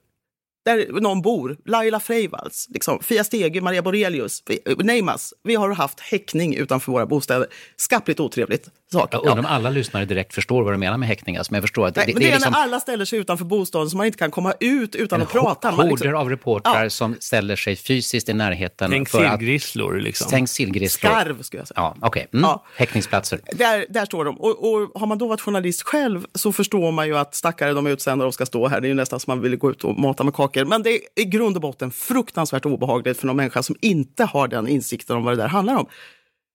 där 0.64 1.00
någon 1.00 1.22
bor. 1.22 1.56
Laila 1.64 2.00
Freivalds, 2.00 2.68
liksom, 2.70 3.02
Fia 3.02 3.24
Stege, 3.24 3.60
Maria 3.60 3.82
Borelius, 3.82 4.42
Neymas. 4.78 5.34
Vi 5.42 5.54
har 5.54 5.70
haft 5.70 6.00
häckning 6.00 6.54
utanför 6.54 6.92
våra 6.92 7.06
bostäder. 7.06 7.48
Skapligt 7.76 8.20
otrevligt. 8.20 8.70
Sak. 8.94 9.14
Jag 9.14 9.20
undrar 9.20 9.38
om 9.38 9.46
alla 9.46 9.70
lyssnare 9.70 10.04
direkt 10.04 10.34
förstår 10.34 10.62
vad 10.62 10.72
du 10.72 10.78
menar 10.78 10.98
med 10.98 11.08
häckning. 11.08 11.36
Alltså, 11.36 11.52
men 11.52 11.58
jag 11.58 11.62
förstår 11.62 11.86
att 11.86 11.96
Nej, 11.96 12.06
det, 12.06 12.12
men 12.12 12.22
det, 12.22 12.28
är, 12.28 12.32
liksom... 12.32 12.52
när 12.52 12.60
alla 12.60 12.80
ställer 12.80 13.04
sig 13.04 13.18
utanför 13.18 13.44
bostaden 13.44 13.90
så 13.90 13.96
man 13.96 14.06
inte 14.06 14.18
kan 14.18 14.30
komma 14.30 14.54
ut 14.60 14.94
utan 14.94 15.22
att 15.22 15.32
prata. 15.32 15.70
Horder 15.70 15.90
liksom... 15.90 16.14
av 16.14 16.30
reportrar 16.30 16.82
ja. 16.82 16.90
som 16.90 17.16
ställer 17.20 17.56
sig 17.56 17.76
fysiskt 17.76 18.28
i 18.28 18.32
närheten. 18.32 18.90
Tänk 18.90 19.08
för 19.08 19.28
sillgrisslor. 19.28 20.00
Liksom. 20.00 20.26
Tänk 20.30 20.48
sillgrisslor. 20.48 21.10
Skarv, 21.10 21.42
skulle 21.42 21.60
jag 21.60 21.68
säga. 21.68 21.94
Ja, 22.00 22.06
okay. 22.06 22.26
mm. 22.32 22.42
ja. 22.44 22.64
häckningsplatser. 22.76 23.40
Där, 23.52 23.86
där 23.88 24.04
står 24.04 24.24
de. 24.24 24.40
Och, 24.40 24.72
och, 24.72 25.00
har 25.00 25.06
man 25.06 25.18
då 25.18 25.26
varit 25.26 25.40
journalist 25.40 25.82
själv 25.82 26.26
så 26.34 26.52
förstår 26.52 26.92
man 26.92 27.06
ju 27.06 27.16
att 27.16 27.34
stackare 27.34 27.72
de 27.72 27.86
utsända 27.86 28.26
och 28.26 28.34
ska 28.34 28.46
stå 28.46 28.68
här. 28.68 28.80
Det 28.80 28.86
är 28.86 28.88
ju 28.88 28.94
nästan 28.94 29.20
som 29.20 29.30
man 29.30 29.40
vill 29.40 29.56
gå 29.56 29.70
ut 29.70 29.84
och 29.84 29.98
mata 29.98 30.24
med 30.24 30.34
kakor. 30.34 30.64
Men 30.64 30.82
det 30.82 30.90
är 30.90 31.00
i 31.16 31.24
grund 31.24 31.56
och 31.56 31.62
botten 31.62 31.90
fruktansvärt 31.90 32.66
obehagligt 32.66 33.20
för 33.20 33.26
någon 33.26 33.36
människa 33.36 33.62
som 33.62 33.76
inte 33.80 34.24
har 34.24 34.48
den 34.48 34.68
insikten 34.68 35.16
om 35.16 35.24
vad 35.24 35.32
det 35.32 35.42
där 35.42 35.48
handlar 35.48 35.76
om. 35.76 35.86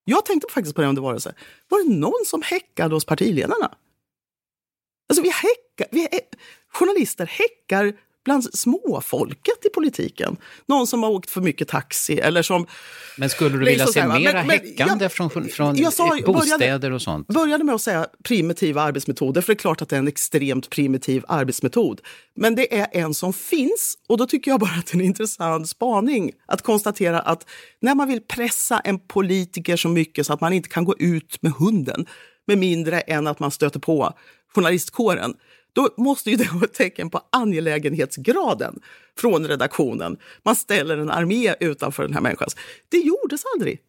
Jag 0.04 0.26
tänkte 0.26 0.54
faktiskt 0.54 0.76
på 0.76 0.82
det 0.82 0.88
under 0.88 1.02
valrörelsen. 1.02 1.34
Var 1.68 1.84
det 1.84 1.96
någon 1.96 2.26
som 2.26 2.42
häckade 2.42 2.96
hos 2.96 3.06
partiledarna? 3.06 3.76
Alltså 5.10 5.22
vi 5.24 5.30
häckar, 5.30 5.88
vi, 5.92 6.08
journalister 6.74 7.26
häckar 7.26 7.94
bland 8.26 8.44
småfolket 8.44 9.66
i 9.66 9.70
politiken. 9.70 10.38
Någon 10.66 10.88
som 10.88 11.04
har 11.04 11.10
åkt 11.10 11.30
för 11.30 11.42
mycket 11.42 11.68
taxi 11.68 12.20
eller 12.20 12.42
som... 12.42 12.68
Men 13.18 13.30
skulle 13.30 13.58
du 13.58 13.66
vilja 13.66 13.88
se 13.88 14.08
mera 14.08 14.44
men, 14.44 14.50
häckande 14.50 15.06
jag, 15.06 15.12
från, 15.12 15.30
från 15.30 15.76
jag 15.76 15.94
sa, 15.94 16.18
bostäder 16.26 16.58
började, 16.58 16.96
och 16.96 17.02
sånt? 17.02 17.28
började 17.28 17.64
med 17.64 17.76
att 17.76 17.82
säga 17.82 18.08
primitiva 18.24 18.82
arbetsmetoder, 18.82 19.42
för 19.42 19.54
det 19.54 19.58
är 19.58 19.60
klart 19.60 19.82
att 19.82 19.90
det 19.90 19.96
är 19.96 20.00
en 20.00 20.08
extremt 20.08 20.70
primitiv 20.70 21.24
arbetsmetod. 21.28 22.02
Men 22.36 22.56
det 22.56 22.80
är 22.80 22.88
en 22.92 23.14
som 23.14 23.34
finns 23.34 23.98
och 24.08 24.18
då 24.18 24.26
tycker 24.26 24.52
jag 24.52 24.60
bara 24.60 24.76
att 24.80 24.86
det 24.86 24.94
är 24.94 25.00
en 25.00 25.06
intressant 25.06 25.70
spaning 25.70 26.32
att 26.46 26.62
konstatera 26.62 27.20
att 27.20 27.46
när 27.82 27.96
man 27.96 28.08
vill 28.08 28.22
pressa 28.22 28.80
en 28.80 29.00
politiker 29.00 29.78
så 29.78 29.90
mycket 29.90 30.26
så 30.26 30.34
att 30.34 30.42
man 30.42 30.54
inte 30.54 30.70
kan 30.70 30.86
gå 30.86 30.96
ut 31.00 31.42
med 31.42 31.52
hunden 31.52 32.06
med 32.48 32.58
mindre 32.58 33.00
än 33.02 33.28
att 33.28 33.40
man 33.40 33.52
stöter 33.52 33.80
på 33.80 34.14
journalistkåren 34.56 35.34
då 35.80 35.90
måste 35.98 36.30
ju 36.30 36.36
det 36.36 36.52
vara 36.52 36.66
ett 36.66 36.74
tecken 36.74 37.10
på 37.10 37.22
angelägenhetsgraden 37.30 38.80
från 39.18 39.48
redaktionen. 39.48 40.18
Man 40.44 40.56
ställer 40.56 40.98
en 40.98 41.12
armé 41.12 41.56
utanför 41.60 42.04
den 42.04 42.14
här 42.14 42.22
människans. 42.22 42.56
Det 42.90 42.98
gjordes 42.98 43.42
aldrig 43.56 43.80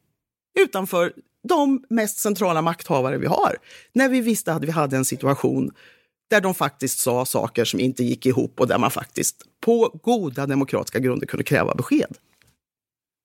utanför 0.58 1.12
de 1.48 1.84
mest 1.90 2.18
centrala 2.18 2.62
makthavare 2.62 3.18
vi 3.18 3.26
har. 3.26 3.56
När 3.92 4.08
vi 4.08 4.20
visste 4.20 4.52
att 4.52 4.64
vi 4.64 4.70
hade 4.70 4.96
en 4.96 5.04
situation 5.04 5.70
där 6.30 6.40
de 6.40 6.54
faktiskt 6.54 6.98
sa 6.98 7.24
saker 7.24 7.64
som 7.64 7.80
inte 7.80 8.04
gick 8.04 8.26
ihop 8.26 8.60
och 8.60 8.68
där 8.68 8.78
man 8.78 8.90
faktiskt 8.90 9.44
på 9.60 10.00
goda 10.02 10.46
demokratiska 10.46 10.98
grunder 10.98 11.26
kunde 11.26 11.44
kräva 11.44 11.74
besked. 11.74 12.16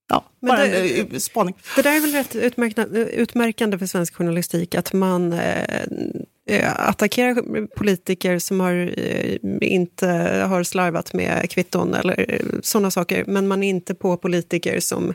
Ja, 0.10 0.26
bara 0.42 0.58
det, 0.58 1.00
en 1.00 1.12
eh, 1.12 1.18
spaning. 1.18 1.56
Det 1.76 1.82
där 1.82 1.96
är 1.96 2.00
väl 2.00 2.12
rätt 2.12 2.36
utmärkande 3.14 3.78
för 3.78 3.86
svensk 3.86 4.16
journalistik, 4.16 4.76
att 4.76 4.94
man 4.94 5.34
eh, 6.50 6.66
eh, 6.66 6.90
attackerar 6.90 7.68
politiker 7.68 8.40
som 8.40 8.60
har, 8.60 8.94
eh, 8.98 9.38
inte 9.62 10.08
har 10.50 10.64
slarvat 10.64 11.14
med 11.14 11.50
kvitton 11.50 11.94
eller 11.94 12.26
eh, 12.30 12.60
sådana 12.62 12.92
saker, 12.92 13.24
men 13.28 13.48
man 13.48 13.64
är 13.64 13.70
inte 13.70 13.96
på 13.96 14.18
politiker 14.18 14.80
som 14.80 15.14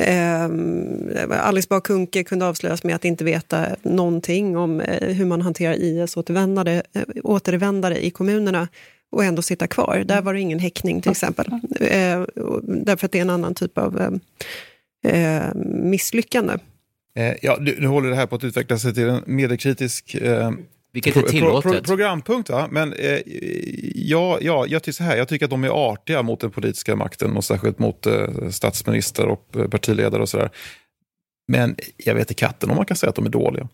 eh, 0.00 1.46
Alice 1.46 1.66
Bah 1.70 1.80
Kuhnke 1.80 2.24
kunde 2.24 2.46
avslöjas 2.46 2.84
med 2.84 2.94
att 2.94 3.04
inte 3.04 3.24
veta 3.24 3.66
någonting 3.82 4.56
om 4.56 4.80
hur 5.00 5.24
man 5.24 5.42
hanterar 5.42 5.74
IS-återvändare 5.74 6.82
återvändare 7.22 8.04
i 8.04 8.10
kommunerna 8.10 8.68
och 9.10 9.24
ändå 9.24 9.42
sitta 9.42 9.66
kvar. 9.66 10.04
Där 10.06 10.22
var 10.22 10.34
det 10.34 10.40
ingen 10.40 10.58
häckning 10.58 11.00
till 11.00 11.10
exempel. 11.10 11.46
Eh, 11.80 12.24
därför 12.62 13.06
att 13.06 13.12
det 13.12 13.18
är 13.18 13.22
en 13.22 13.30
annan 13.30 13.54
typ 13.54 13.78
av 13.78 14.20
eh, 15.04 15.54
misslyckande. 15.64 16.52
Eh, 17.18 17.34
ja, 17.42 17.56
nu, 17.60 17.86
håller 17.86 18.10
det 18.10 18.16
här 18.16 18.26
på 18.26 18.36
att 18.36 18.44
utveckla 18.44 18.78
sig 18.78 18.94
till 18.94 19.08
en 19.08 19.22
mediekritisk 19.26 20.14
eh, 20.14 20.50
vilket 20.92 21.16
är 21.16 21.22
tillåtet. 21.22 21.62
Pro, 21.62 21.72
pro, 21.72 21.82
programpunkt, 21.82 22.50
va? 22.50 22.68
Men 22.70 22.92
eh, 22.92 23.18
ja, 23.94 24.38
ja, 24.40 24.66
jag 24.68 24.82
tycker 24.82 24.96
så 24.96 25.02
här, 25.02 25.16
jag 25.16 25.28
tycker 25.28 25.46
att 25.46 25.50
de 25.50 25.64
är 25.64 25.92
artiga 25.92 26.22
mot 26.22 26.40
den 26.40 26.50
politiska 26.50 26.96
makten 26.96 27.36
och 27.36 27.44
särskilt 27.44 27.78
mot 27.78 28.06
eh, 28.06 28.48
statsminister 28.50 29.26
och 29.26 29.56
eh, 29.56 29.68
partiledare 29.68 30.22
och 30.22 30.28
sådär. 30.28 30.50
Men 31.52 31.76
jag 31.96 32.14
vet 32.14 32.30
i 32.30 32.34
katten 32.34 32.70
om 32.70 32.76
man 32.76 32.86
kan 32.86 32.96
säga 32.96 33.10
att 33.10 33.16
de 33.16 33.26
är 33.26 33.30
dåliga. 33.30 33.68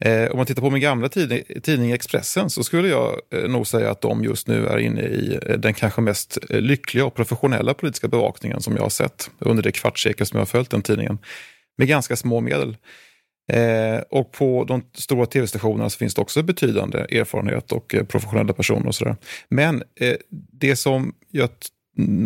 Eh, 0.00 0.30
om 0.30 0.36
man 0.36 0.46
tittar 0.46 0.62
på 0.62 0.70
min 0.70 0.82
gamla 0.82 1.08
tidning, 1.08 1.42
tidning 1.62 1.90
Expressen 1.90 2.50
så 2.50 2.64
skulle 2.64 2.88
jag 2.88 3.20
eh, 3.34 3.48
nog 3.48 3.66
säga 3.66 3.90
att 3.90 4.00
de 4.00 4.24
just 4.24 4.48
nu 4.48 4.66
är 4.66 4.78
inne 4.78 5.02
i 5.02 5.38
eh, 5.42 5.58
den 5.58 5.74
kanske 5.74 6.00
mest 6.00 6.38
eh, 6.50 6.60
lyckliga 6.60 7.04
och 7.04 7.14
professionella 7.14 7.74
politiska 7.74 8.08
bevakningen 8.08 8.60
som 8.60 8.76
jag 8.76 8.82
har 8.82 8.90
sett 8.90 9.30
under 9.38 9.62
det 9.62 9.72
kvartssekel 9.72 10.26
som 10.26 10.36
jag 10.36 10.40
har 10.40 10.46
följt 10.46 10.70
den 10.70 10.82
tidningen. 10.82 11.18
Med 11.76 11.88
ganska 11.88 12.16
små 12.16 12.40
medel. 12.40 12.76
Eh, 13.52 13.98
och 14.10 14.32
på 14.32 14.64
de 14.64 14.82
stora 14.94 15.26
tv-stationerna 15.26 15.90
så 15.90 15.98
finns 15.98 16.14
det 16.14 16.20
också 16.20 16.42
betydande 16.42 16.98
erfarenhet 16.98 17.72
och 17.72 17.94
eh, 17.94 18.04
professionella 18.04 18.52
personer 18.52 18.86
och 18.86 18.94
sådär. 18.94 19.16
Men 19.48 19.82
eh, 20.00 20.16
det 20.52 20.76
som 20.76 21.14
jag, 21.30 21.48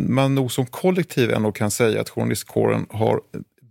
man 0.08 0.34
nog 0.34 0.52
som 0.52 0.66
kollektiv 0.66 1.30
ändå 1.30 1.52
kan 1.52 1.70
säga 1.70 2.00
att 2.00 2.08
journalistkåren 2.08 2.86
har 2.90 3.20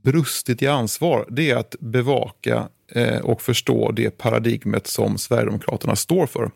brustit 0.04 0.62
i 0.62 0.68
ansvar, 0.68 1.26
det 1.30 1.52
är 1.52 1.56
att 1.56 1.76
bevaka 1.80 2.70
eh, 2.92 3.20
och 3.20 3.42
förstå 3.42 3.92
det 3.92 4.18
paradigmet 4.18 4.88
som 4.88 5.18
Sverigedemokraterna 5.18 5.96
står 5.96 6.26
för. 6.26 6.52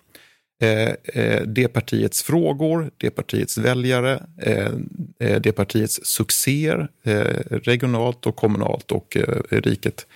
Eh, 0.63 0.93
eh, 1.03 1.41
det 1.41 1.67
partiets 1.67 2.23
frågor, 2.23 2.91
det 2.97 3.09
partiets 3.09 3.57
väljare, 3.57 4.23
eh, 4.37 4.71
det 5.39 5.51
partiets 5.51 5.99
succéer 6.03 6.87
regionalt 7.49 8.25
och 8.25 8.35
kommunalt 8.35 8.91
och 8.91 9.17
riket. 9.49 10.07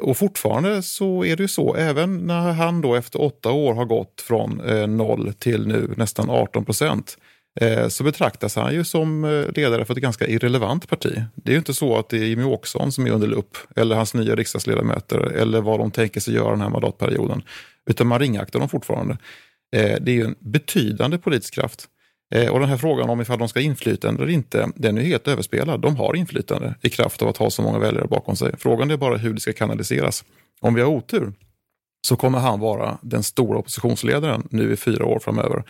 och 0.00 0.16
fortfarande 0.16 0.82
så 0.82 1.24
är 1.24 1.36
det 1.36 1.42
ju 1.42 1.48
så, 1.48 1.74
även 1.74 2.16
när 2.16 2.52
han 2.52 2.80
då 2.80 2.94
efter 2.94 3.20
åtta 3.20 3.50
år 3.50 3.74
har 3.74 3.84
gått 3.84 4.20
från 4.20 4.62
noll 4.96 5.32
till 5.38 5.66
nu 5.66 5.94
nästan 5.96 6.30
18 6.30 6.64
procent, 6.64 7.18
Eh, 7.60 7.88
så 7.88 8.04
betraktas 8.04 8.56
han 8.56 8.74
ju 8.74 8.84
som 8.84 9.24
eh, 9.24 9.52
ledare 9.54 9.84
för 9.84 9.94
ett 9.94 10.00
ganska 10.00 10.26
irrelevant 10.26 10.88
parti. 10.88 11.22
Det 11.34 11.50
är 11.50 11.52
ju 11.52 11.58
inte 11.58 11.74
så 11.74 11.98
att 11.98 12.08
det 12.08 12.16
är 12.16 12.24
Jimmie 12.24 12.46
Åkesson 12.46 12.92
som 12.92 13.06
är 13.06 13.10
under 13.10 13.28
lupp 13.28 13.56
eller 13.76 13.96
hans 13.96 14.14
nya 14.14 14.34
riksdagsledamöter 14.34 15.18
eller 15.18 15.60
vad 15.60 15.78
de 15.78 15.90
tänker 15.90 16.20
sig 16.20 16.34
göra 16.34 16.50
den 16.50 16.60
här 16.60 16.68
mandatperioden. 16.68 17.42
Utan 17.90 18.06
man 18.06 18.18
ringaktar 18.18 18.58
dem 18.58 18.68
fortfarande. 18.68 19.18
Eh, 19.76 19.96
det 20.00 20.10
är 20.10 20.14
ju 20.14 20.24
en 20.24 20.34
betydande 20.38 21.18
politisk 21.18 21.54
kraft. 21.54 21.88
Och 22.50 22.60
den 22.60 22.68
här 22.68 22.76
frågan 22.76 23.10
om 23.10 23.20
ifall 23.20 23.38
de 23.38 23.48
ska 23.48 23.60
ha 23.60 23.64
inflytande 23.64 24.22
eller 24.22 24.32
inte, 24.32 24.68
den 24.74 24.98
är 24.98 25.02
helt 25.02 25.28
överspelad. 25.28 25.80
De 25.80 25.96
har 25.96 26.16
inflytande 26.16 26.74
i 26.82 26.90
kraft 26.90 27.22
av 27.22 27.28
att 27.28 27.36
ha 27.36 27.50
så 27.50 27.62
många 27.62 27.78
väljare 27.78 28.06
bakom 28.06 28.36
sig. 28.36 28.52
Frågan 28.58 28.90
är 28.90 28.96
bara 28.96 29.16
hur 29.16 29.34
det 29.34 29.40
ska 29.40 29.52
kanaliseras. 29.52 30.24
Om 30.60 30.74
vi 30.74 30.80
har 30.80 30.88
otur 30.88 31.32
så 32.06 32.16
kommer 32.16 32.38
han 32.38 32.60
vara 32.60 32.98
den 33.02 33.22
stora 33.22 33.58
oppositionsledaren 33.58 34.48
nu 34.50 34.72
i 34.72 34.76
fyra 34.76 35.04
år 35.04 35.18
framöver. 35.18 35.64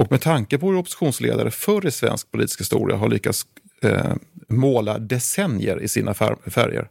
Och 0.00 0.10
med 0.10 0.20
tanke 0.20 0.58
på 0.58 0.66
hur 0.66 0.78
oppositionsledare 0.78 1.50
förr 1.50 1.86
i 1.86 1.90
svensk 1.90 2.30
politisk 2.30 2.60
historia 2.60 2.96
har 2.96 3.08
lyckats 3.08 3.46
eh, 3.82 4.14
måla 4.48 4.98
decennier 4.98 5.82
i 5.82 5.88
sina 5.88 6.14
färger. 6.14 6.88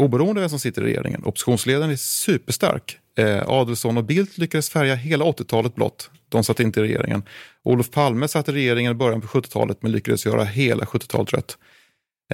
Oberoende 0.00 0.40
av 0.40 0.42
vem 0.42 0.48
som 0.48 0.58
sitter 0.58 0.82
i 0.82 0.84
regeringen. 0.84 1.24
Oppositionsledaren 1.24 1.90
är 1.90 1.96
superstark. 1.96 2.98
Eh, 3.18 3.48
Adelsson 3.48 3.96
och 3.96 4.04
Bildt 4.04 4.38
lyckades 4.38 4.70
färga 4.70 4.94
hela 4.94 5.24
80-talet 5.24 5.74
blått. 5.74 6.10
De 6.28 6.44
satt 6.44 6.60
inte 6.60 6.80
i 6.80 6.82
regeringen. 6.82 7.22
Olof 7.62 7.90
Palme 7.90 8.28
satt 8.28 8.48
i 8.48 8.52
regeringen 8.52 8.92
i 8.92 8.94
början 8.94 9.20
på 9.20 9.26
70-talet 9.26 9.82
men 9.82 9.92
lyckades 9.92 10.26
göra 10.26 10.44
hela 10.44 10.84
70-talet 10.84 11.32
rött. 11.32 11.58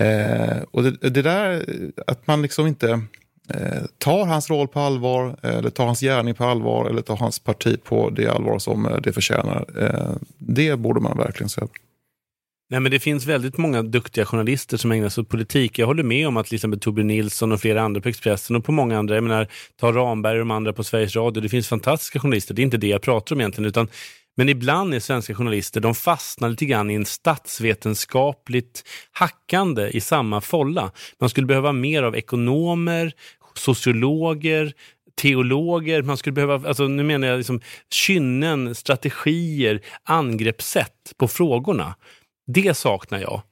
Eh, 0.01 0.63
och 0.71 0.83
det, 0.83 1.11
det, 1.11 1.23
där 1.23 1.65
att 2.07 2.27
man 2.27 2.43
liksom 2.43 2.67
inte 2.67 3.01
Eh, 3.49 3.83
tar 3.99 4.27
hans 4.27 4.51
roll 4.51 4.69
på 4.69 4.81
allvar 4.81 5.37
eh, 5.43 5.57
eller 5.57 5.71
tar 5.71 5.87
hans 5.87 6.01
gärning 6.01 6.35
på 6.35 6.45
allvar 6.45 6.91
eller 6.91 7.03
tar 7.03 7.17
hans 7.17 7.39
parti 7.39 7.85
på 7.85 8.11
det 8.11 8.29
allvar 8.29 8.59
som 8.59 8.87
eh, 8.87 8.97
det 8.97 9.13
förtjänar. 9.13 9.65
Eh, 9.79 10.17
det 10.39 10.77
borde 10.77 11.01
man 11.01 11.19
verkligen 11.19 11.49
se 11.49 11.61
över. 11.61 11.73
Nej, 12.71 12.81
men 12.81 12.93
det 12.93 13.01
finns 13.01 13.27
väldigt 13.27 13.57
många 13.57 13.83
duktiga 13.83 14.25
journalister 14.27 14.77
som 14.77 14.93
ägnar 14.93 15.09
sig 15.09 15.23
åt 15.23 15.29
politik. 15.29 15.79
Jag 15.79 15.87
håller 15.87 16.03
med 16.03 16.29
om 16.29 16.37
att 16.37 16.47
till 16.47 16.55
exempel 16.55 16.81
Torbjörn 16.81 17.07
Nilsson 17.07 17.53
och 17.53 17.61
flera 17.61 17.83
andra 17.83 18.01
på 18.01 18.09
Expressen 18.09 18.57
och 18.57 18.65
på 18.65 18.73
många 18.73 18.99
andra, 18.99 19.15
jag 19.15 19.25
menar, 19.25 19.49
ta 19.81 19.93
Ramberg 19.93 20.33
och 20.33 20.39
de 20.39 20.51
andra 20.51 20.73
på 20.73 20.85
Sveriges 20.85 21.17
Radio. 21.17 21.43
Det 21.43 21.49
finns 21.49 21.69
fantastiska 21.69 22.21
journalister, 22.21 22.55
det 22.55 22.63
är 22.63 22.65
inte 22.65 22.77
det 22.77 22.87
jag 22.87 23.03
pratar 23.03 23.35
om 23.35 23.41
egentligen, 23.41 23.69
utan 23.69 23.89
men 24.37 24.49
ibland 24.49 24.95
är 24.95 25.01
svenska 25.01 25.35
journalister, 25.35 25.81
de 25.81 25.95
fastnar 25.95 26.49
lite 26.49 26.67
grann 26.67 26.91
i 26.91 26.95
en 26.95 27.05
statsvetenskapligt 27.05 28.85
hackande 29.13 29.89
i 29.89 30.01
samma 30.01 30.41
folla. 30.41 30.91
Man 31.21 31.31
skulle 31.31 31.47
behöva 31.47 31.73
mer 31.73 32.03
av 32.03 32.17
ekonomer, 32.17 33.13
sociologer, 33.55 34.73
teologer, 35.15 36.03
man 36.03 36.17
skulle 36.17 36.33
behöva, 36.33 36.69
alltså 36.69 36.89
nu 36.89 37.03
menar 37.03 37.29
jag 37.29 37.37
liksom 37.37 37.61
kynnen, 37.91 38.75
strategier, 38.75 39.81
angreppssätt 40.03 41.13
på 41.17 41.29
frågorna. 41.29 41.95
Det 42.47 42.77
saknar 42.77 43.21
jag. 43.21 43.43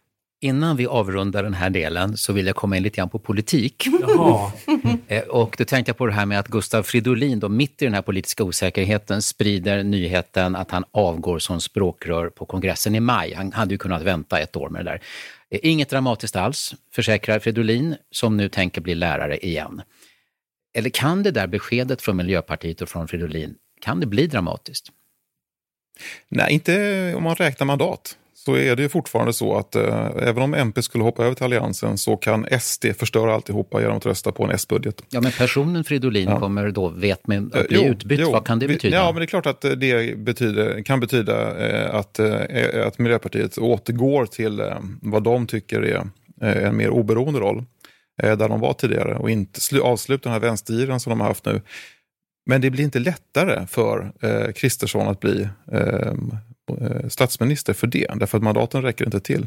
Innan 0.44 0.76
vi 0.76 0.86
avrundar 0.86 1.42
den 1.42 1.54
här 1.54 1.70
delen 1.70 2.16
så 2.16 2.32
vill 2.32 2.46
jag 2.46 2.56
komma 2.56 2.76
in 2.76 2.82
lite 2.82 2.96
grann 2.96 3.08
på 3.08 3.18
politik. 3.18 3.86
Jaha. 4.00 4.52
Eh, 5.08 5.22
och 5.22 5.54
då 5.58 5.64
tänkte 5.64 5.90
jag 5.90 5.96
på 5.96 6.06
det 6.06 6.12
här 6.12 6.26
med 6.26 6.38
att 6.38 6.48
Gustav 6.48 6.82
Fridolin, 6.82 7.40
då, 7.40 7.48
mitt 7.48 7.82
i 7.82 7.84
den 7.84 7.94
här 7.94 8.02
politiska 8.02 8.44
osäkerheten, 8.44 9.22
sprider 9.22 9.82
nyheten 9.82 10.56
att 10.56 10.70
han 10.70 10.84
avgår 10.90 11.38
som 11.38 11.60
språkrör 11.60 12.28
på 12.28 12.46
kongressen 12.46 12.94
i 12.94 13.00
maj. 13.00 13.34
Han 13.34 13.52
hade 13.52 13.74
ju 13.74 13.78
kunnat 13.78 14.02
vänta 14.02 14.40
ett 14.40 14.56
år 14.56 14.68
med 14.68 14.84
det 14.84 14.90
där. 14.90 15.00
Eh, 15.50 15.60
inget 15.62 15.88
dramatiskt 15.88 16.36
alls, 16.36 16.74
försäkrar 16.94 17.38
Fridolin, 17.38 17.96
som 18.10 18.36
nu 18.36 18.48
tänker 18.48 18.80
bli 18.80 18.94
lärare 18.94 19.38
igen. 19.38 19.82
Eller 20.74 20.90
kan 20.90 21.22
det 21.22 21.30
där 21.30 21.46
beskedet 21.46 22.02
från 22.02 22.16
Miljöpartiet 22.16 22.82
och 22.82 22.88
från 22.88 23.08
Fridolin, 23.08 23.54
kan 23.80 24.00
det 24.00 24.06
bli 24.06 24.26
dramatiskt? 24.26 24.88
Nej, 26.28 26.52
inte 26.52 27.14
om 27.16 27.22
man 27.22 27.34
räknar 27.34 27.66
mandat 27.66 28.16
så 28.44 28.56
är 28.56 28.76
det 28.76 28.82
ju 28.82 28.88
fortfarande 28.88 29.32
så 29.32 29.56
att 29.56 29.76
eh, 29.76 30.10
även 30.16 30.42
om 30.42 30.54
MP 30.54 30.82
skulle 30.82 31.04
hoppa 31.04 31.24
över 31.24 31.34
till 31.34 31.44
Alliansen 31.44 31.98
så 31.98 32.16
kan 32.16 32.46
SD 32.60 32.86
förstöra 32.98 33.34
alltihopa 33.34 33.80
genom 33.80 33.96
att 33.96 34.06
rösta 34.06 34.32
på 34.32 34.44
en 34.44 34.50
S-budget. 34.50 35.02
Ja, 35.10 35.20
men 35.20 35.32
personen 35.32 35.84
Fridolin 35.84 36.28
ja. 36.28 36.40
kommer 36.40 36.70
då, 36.70 36.88
vet 36.88 37.26
med, 37.26 37.54
att 37.54 37.68
bli 37.68 37.76
jo, 37.76 37.84
utbytt. 37.84 38.20
Jo, 38.20 38.32
Vad 38.32 38.46
kan 38.46 38.58
det 38.58 38.68
betyda? 38.68 38.96
Ja, 38.96 39.12
men 39.12 39.20
det 39.20 39.24
är 39.24 39.26
klart 39.26 39.46
att 39.46 39.60
det 39.60 40.18
betyder, 40.18 40.82
kan 40.82 41.00
betyda 41.00 41.66
eh, 41.66 41.94
att, 41.94 42.18
eh, 42.18 42.86
att 42.86 42.98
Miljöpartiet 42.98 43.58
återgår 43.58 44.26
till 44.26 44.60
eh, 44.60 44.78
vad 45.02 45.22
de 45.22 45.46
tycker 45.46 45.82
är 45.82 46.06
eh, 46.42 46.64
en 46.68 46.76
mer 46.76 46.90
oberoende 46.90 47.40
roll. 47.40 47.64
Eh, 48.22 48.36
där 48.36 48.48
de 48.48 48.60
var 48.60 48.72
tidigare 48.72 49.14
och 49.14 49.30
inte 49.30 49.60
avsluta 49.82 50.22
den 50.22 50.32
här 50.32 50.40
vänstergiren 50.40 51.00
som 51.00 51.10
de 51.10 51.20
har 51.20 51.28
haft 51.28 51.44
nu. 51.44 51.60
Men 52.46 52.60
det 52.60 52.70
blir 52.70 52.84
inte 52.84 52.98
lättare 52.98 53.66
för 53.66 54.12
Kristersson 54.52 55.08
att 55.08 55.20
bli 55.20 55.48
Eh, 55.72 56.12
Eh, 56.80 57.08
statsminister 57.08 57.72
för 57.72 57.86
det, 57.86 58.06
därför 58.14 58.38
att 58.38 58.44
mandaten 58.44 58.82
räcker 58.82 59.04
inte 59.04 59.20
till. 59.20 59.46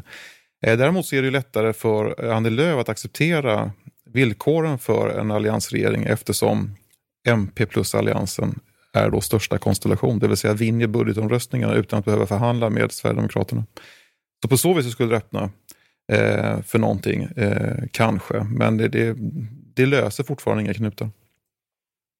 Eh, 0.66 0.78
däremot 0.78 1.06
så 1.06 1.16
är 1.16 1.22
det 1.22 1.30
lättare 1.30 1.72
för 1.72 2.24
eh, 2.24 2.36
Annie 2.36 2.50
Lööf 2.50 2.80
att 2.80 2.88
acceptera 2.88 3.70
villkoren 4.10 4.78
för 4.78 5.18
en 5.18 5.30
alliansregering 5.30 6.04
eftersom 6.04 6.76
MP 7.28 7.66
plus 7.66 7.94
alliansen 7.94 8.60
är 8.92 9.10
då 9.10 9.20
största 9.20 9.58
konstellation, 9.58 10.18
det 10.18 10.28
vill 10.28 10.36
säga 10.36 10.54
vinner 10.54 10.86
budgetomröstningarna 10.86 11.74
utan 11.74 11.98
att 11.98 12.04
behöva 12.04 12.26
förhandla 12.26 12.70
med 12.70 12.92
Sverigedemokraterna. 12.92 13.64
Så 14.42 14.48
på 14.48 14.56
så 14.56 14.74
vis 14.74 14.92
skulle 14.92 15.10
det 15.10 15.16
öppna 15.16 15.50
eh, 16.12 16.62
för 16.62 16.78
någonting, 16.78 17.22
eh, 17.22 17.84
kanske, 17.90 18.46
men 18.50 18.76
det, 18.76 18.88
det, 18.88 19.16
det 19.74 19.86
löser 19.86 20.24
fortfarande 20.24 20.62
inga 20.62 20.74
knutar. 20.74 21.10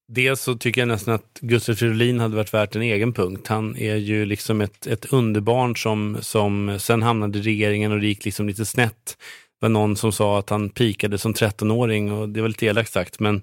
Dels 0.08 0.40
så 0.40 0.54
tycker 0.54 0.80
jag 0.80 0.88
nästan 0.88 1.14
att 1.14 1.38
Gustav 1.40 1.74
Fridolin 1.74 2.20
hade 2.20 2.36
varit 2.36 2.54
värt 2.54 2.76
en 2.76 2.82
egen 2.82 3.12
punkt. 3.12 3.48
Han 3.48 3.76
är 3.76 3.96
ju 3.96 4.24
liksom 4.24 4.60
ett, 4.60 4.86
ett 4.86 5.12
underbarn 5.12 5.76
som, 5.76 6.16
som 6.20 6.78
sen 6.80 7.02
hamnade 7.02 7.38
i 7.38 7.42
regeringen 7.42 7.92
och 7.92 8.00
det 8.00 8.06
gick 8.06 8.24
liksom 8.24 8.48
lite 8.48 8.66
snett. 8.66 9.16
Det 9.60 9.66
var 9.66 9.68
någon 9.68 9.96
som 9.96 10.12
sa 10.12 10.38
att 10.38 10.50
han 10.50 10.70
pikade 10.70 11.18
som 11.18 11.34
13-åring 11.34 12.12
och 12.12 12.28
det 12.28 12.40
var 12.40 12.48
lite 12.48 12.66
elakt 12.66 12.92
sagt. 12.92 13.20
Men 13.20 13.42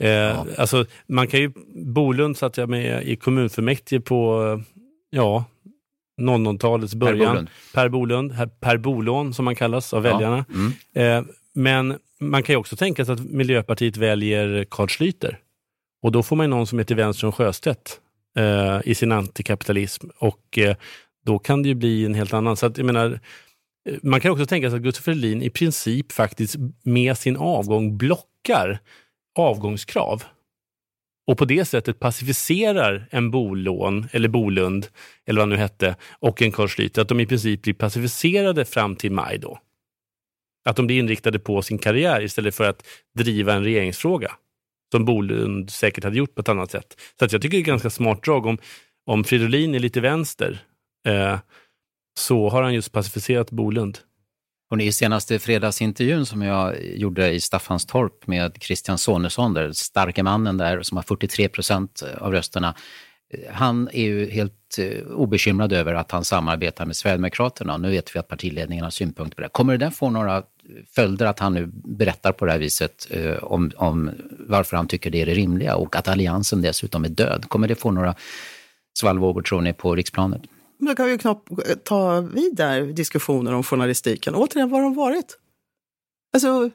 eh, 0.00 0.10
ja. 0.10 0.46
alltså, 0.58 0.86
man 1.06 1.26
kan 1.26 1.40
ju, 1.40 1.52
Bolund 1.94 2.36
satt 2.36 2.56
jag 2.56 2.68
med 2.68 3.08
i 3.08 3.16
kommunfullmäktige 3.16 4.00
på, 4.00 4.60
ja, 5.10 5.44
00-talets 6.20 6.94
början. 6.94 7.48
Per 7.74 7.88
Bolund. 7.88 8.32
Per 8.32 8.38
Bolund, 8.38 8.60
per 8.60 8.76
Bolån 8.76 9.34
som 9.34 9.44
man 9.44 9.56
kallas 9.56 9.94
av 9.94 10.04
ja. 10.06 10.12
väljarna. 10.12 10.44
Mm. 10.54 10.72
Eh, 10.94 11.32
men 11.54 11.98
man 12.20 12.42
kan 12.42 12.52
ju 12.52 12.56
också 12.56 12.76
tänka 12.76 13.04
sig 13.04 13.12
att 13.12 13.24
Miljöpartiet 13.24 13.96
väljer 13.96 14.66
Carl 14.70 14.88
Schlüter. 14.88 15.36
Och 16.04 16.12
då 16.12 16.22
får 16.22 16.36
man 16.36 16.50
någon 16.50 16.66
som 16.66 16.78
heter 16.78 16.94
Wenström 16.94 17.32
Sjöstedt 17.32 18.00
eh, 18.36 18.80
i 18.84 18.94
sin 18.94 19.12
antikapitalism. 19.12 20.06
Och 20.18 20.58
eh, 20.58 20.76
då 21.24 21.38
kan 21.38 21.62
det 21.62 21.68
ju 21.68 21.74
bli 21.74 22.04
en 22.04 22.14
helt 22.14 22.32
annan. 22.32 22.56
Så 22.56 22.66
att, 22.66 22.78
jag 22.78 22.86
menar, 22.86 23.20
eh, 23.88 23.96
man 24.02 24.20
kan 24.20 24.30
också 24.30 24.46
tänka 24.46 24.70
sig 24.70 24.76
att 24.76 24.82
Gustaf 24.82 25.04
Fridolin 25.04 25.42
i 25.42 25.50
princip 25.50 26.12
faktiskt 26.12 26.56
med 26.82 27.18
sin 27.18 27.36
avgång 27.36 27.96
blockar 27.96 28.78
avgångskrav. 29.38 30.24
Och 31.26 31.38
på 31.38 31.44
det 31.44 31.64
sättet 31.64 31.98
pacificerar 31.98 33.08
en 33.10 33.30
Bolån, 33.30 34.08
eller 34.12 34.28
Bolund, 34.28 34.86
eller 35.26 35.40
vad 35.40 35.48
nu 35.48 35.56
hette, 35.56 35.96
och 36.18 36.42
en 36.42 36.52
Carl 36.52 37.00
att 37.00 37.08
de 37.08 37.20
i 37.20 37.26
princip 37.26 37.62
blir 37.62 37.74
pacificerade 37.74 38.64
fram 38.64 38.96
till 38.96 39.12
maj 39.12 39.38
då. 39.38 39.58
Att 40.64 40.76
de 40.76 40.86
blir 40.86 40.98
inriktade 40.98 41.38
på 41.38 41.62
sin 41.62 41.78
karriär 41.78 42.22
istället 42.22 42.54
för 42.54 42.64
att 42.64 42.86
driva 43.14 43.54
en 43.54 43.64
regeringsfråga 43.64 44.36
som 44.94 45.04
Bolund 45.04 45.70
säkert 45.70 46.04
hade 46.04 46.16
gjort 46.16 46.34
på 46.34 46.40
ett 46.40 46.48
annat 46.48 46.70
sätt. 46.70 47.00
Så 47.18 47.24
att 47.24 47.32
jag 47.32 47.42
tycker 47.42 47.56
det 47.56 47.62
är 47.62 47.66
ganska 47.66 47.90
smart 47.90 48.22
drag. 48.22 48.46
Om, 48.46 48.58
om 49.06 49.24
Fridolin 49.24 49.74
är 49.74 49.78
lite 49.78 50.00
vänster 50.00 50.62
eh, 51.06 51.38
så 52.18 52.48
har 52.48 52.62
han 52.62 52.74
just 52.74 52.92
pacificerat 52.92 53.50
Bolund. 53.50 53.98
Och 54.70 54.80
I 54.80 54.92
senaste 54.92 55.38
fredagsintervjun 55.38 56.26
som 56.26 56.42
jag 56.42 56.84
gjorde 56.84 57.32
i 57.32 57.40
Staffanstorp 57.40 58.26
med 58.26 58.56
Christian 58.60 58.98
Sonesson, 58.98 59.54
den 59.54 59.74
starke 59.74 60.22
mannen 60.22 60.58
där 60.58 60.82
som 60.82 60.96
har 60.96 61.02
43 61.02 61.48
procent 61.48 62.02
av 62.18 62.32
rösterna, 62.32 62.74
eh, 63.34 63.54
han 63.54 63.88
är 63.92 64.04
ju 64.04 64.30
helt 64.30 64.78
eh, 64.78 65.06
obekymrad 65.06 65.72
över 65.72 65.94
att 65.94 66.10
han 66.10 66.24
samarbetar 66.24 66.86
med 66.86 66.96
Sverigedemokraterna. 66.96 67.76
Nu 67.76 67.90
vet 67.90 68.16
vi 68.16 68.18
att 68.18 68.28
partiledningen 68.28 68.84
har 68.84 68.90
synpunkter 68.90 69.36
på 69.36 69.42
det. 69.42 69.48
Kommer 69.48 69.78
det 69.78 69.84
där 69.84 69.90
få 69.90 70.10
några 70.10 70.42
följder 70.94 71.26
att 71.26 71.38
han 71.38 71.54
nu 71.54 71.70
berättar 71.74 72.32
på 72.32 72.44
det 72.44 72.52
här 72.52 72.58
viset 72.58 73.06
eh, 73.10 73.44
om, 73.44 73.70
om 73.76 74.10
varför 74.48 74.76
han 74.76 74.88
tycker 74.88 75.10
det 75.10 75.22
är 75.22 75.26
det 75.26 75.34
rimliga 75.34 75.76
och 75.76 75.96
att 75.96 76.08
alliansen 76.08 76.62
dessutom 76.62 77.04
är 77.04 77.08
död? 77.08 77.44
Kommer 77.48 77.68
det 77.68 77.74
få 77.74 77.90
några 77.90 78.14
svallvågor, 78.98 79.42
tror 79.42 79.60
ni, 79.60 79.72
på 79.72 79.94
riksplanet? 79.94 80.42
Då 80.78 80.94
kan 80.94 81.06
vi 81.06 81.18
knappt 81.18 81.48
ta 81.84 82.20
vidare 82.20 82.80
diskussioner 82.80 83.54
om 83.54 83.62
journalistiken. 83.62 84.34
Återigen, 84.34 84.70
var 84.70 84.78
har 84.78 84.84
de 84.84 84.94
varit? 84.94 85.38
Alltså, 86.32 86.70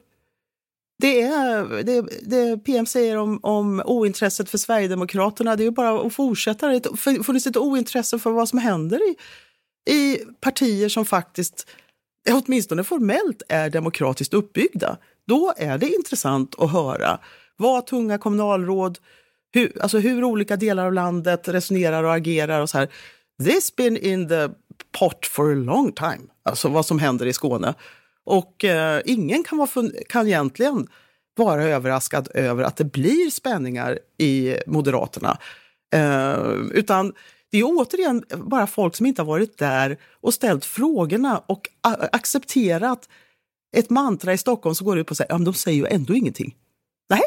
det, 0.98 1.22
är, 1.22 1.82
det, 1.82 2.02
det 2.22 2.56
PM 2.64 2.86
säger 2.86 3.16
om, 3.16 3.40
om 3.42 3.82
ointresset 3.84 4.50
för 4.50 4.58
Sverigedemokraterna, 4.58 5.56
det 5.56 5.62
är 5.62 5.64
ju 5.64 5.70
bara 5.70 6.06
att 6.06 6.14
fortsätta. 6.14 6.68
Det 6.68 6.86
har 6.86 7.22
funnits 7.22 7.46
ett 7.46 7.56
ointresse 7.56 8.18
för 8.18 8.30
vad 8.30 8.48
som 8.48 8.58
händer 8.58 9.00
i, 9.10 9.16
i 9.92 10.18
partier 10.40 10.88
som 10.88 11.06
faktiskt 11.06 11.70
åtminstone 12.28 12.84
formellt 12.84 13.42
är 13.48 13.70
demokratiskt 13.70 14.34
uppbyggda. 14.34 14.96
Då 15.26 15.54
är 15.56 15.78
det 15.78 15.88
intressant 15.88 16.54
att 16.58 16.72
höra 16.72 17.18
vad 17.56 17.86
tunga 17.86 18.18
kommunalråd, 18.18 18.98
hur, 19.52 19.82
alltså 19.82 19.98
hur 19.98 20.24
olika 20.24 20.56
delar 20.56 20.86
av 20.86 20.92
landet 20.92 21.48
resonerar 21.48 22.04
och 22.04 22.14
agerar 22.14 22.60
och 22.60 22.70
så 22.70 22.78
här. 22.78 22.88
This 23.44 23.76
been 23.76 23.96
in 23.96 24.28
the 24.28 24.48
pot 24.98 25.26
for 25.26 25.52
a 25.52 25.54
long 25.54 25.92
time, 25.92 26.20
alltså 26.42 26.68
vad 26.68 26.86
som 26.86 26.98
händer 26.98 27.26
i 27.26 27.32
Skåne. 27.32 27.74
Och 28.24 28.64
eh, 28.64 29.02
ingen 29.04 29.44
kan, 29.44 29.58
vara 29.58 29.90
kan 30.08 30.26
egentligen 30.26 30.88
vara 31.36 31.64
överraskad 31.64 32.28
över 32.34 32.62
att 32.62 32.76
det 32.76 32.84
blir 32.84 33.30
spänningar 33.30 33.98
i 34.18 34.56
Moderaterna. 34.66 35.38
Eh, 35.94 36.52
utan 36.72 37.12
det 37.50 37.58
är 37.58 37.64
återigen 37.64 38.24
bara 38.36 38.66
folk 38.66 38.96
som 38.96 39.06
inte 39.06 39.22
har 39.22 39.26
varit 39.26 39.58
där 39.58 39.98
och 40.20 40.34
ställt 40.34 40.64
frågorna 40.64 41.38
och 41.38 41.68
accepterat 42.12 43.08
ett 43.76 43.90
mantra 43.90 44.32
i 44.32 44.38
Stockholm 44.38 44.74
som 44.74 44.86
går 44.86 44.98
ut 44.98 45.06
på 45.06 45.12
att 45.12 45.16
säga, 45.16 45.26
ja, 45.30 45.38
de 45.38 45.54
säger 45.54 45.78
ju 45.78 45.86
ändå 45.86 46.14
ingenting. 46.14 46.56
Nej, 47.10 47.22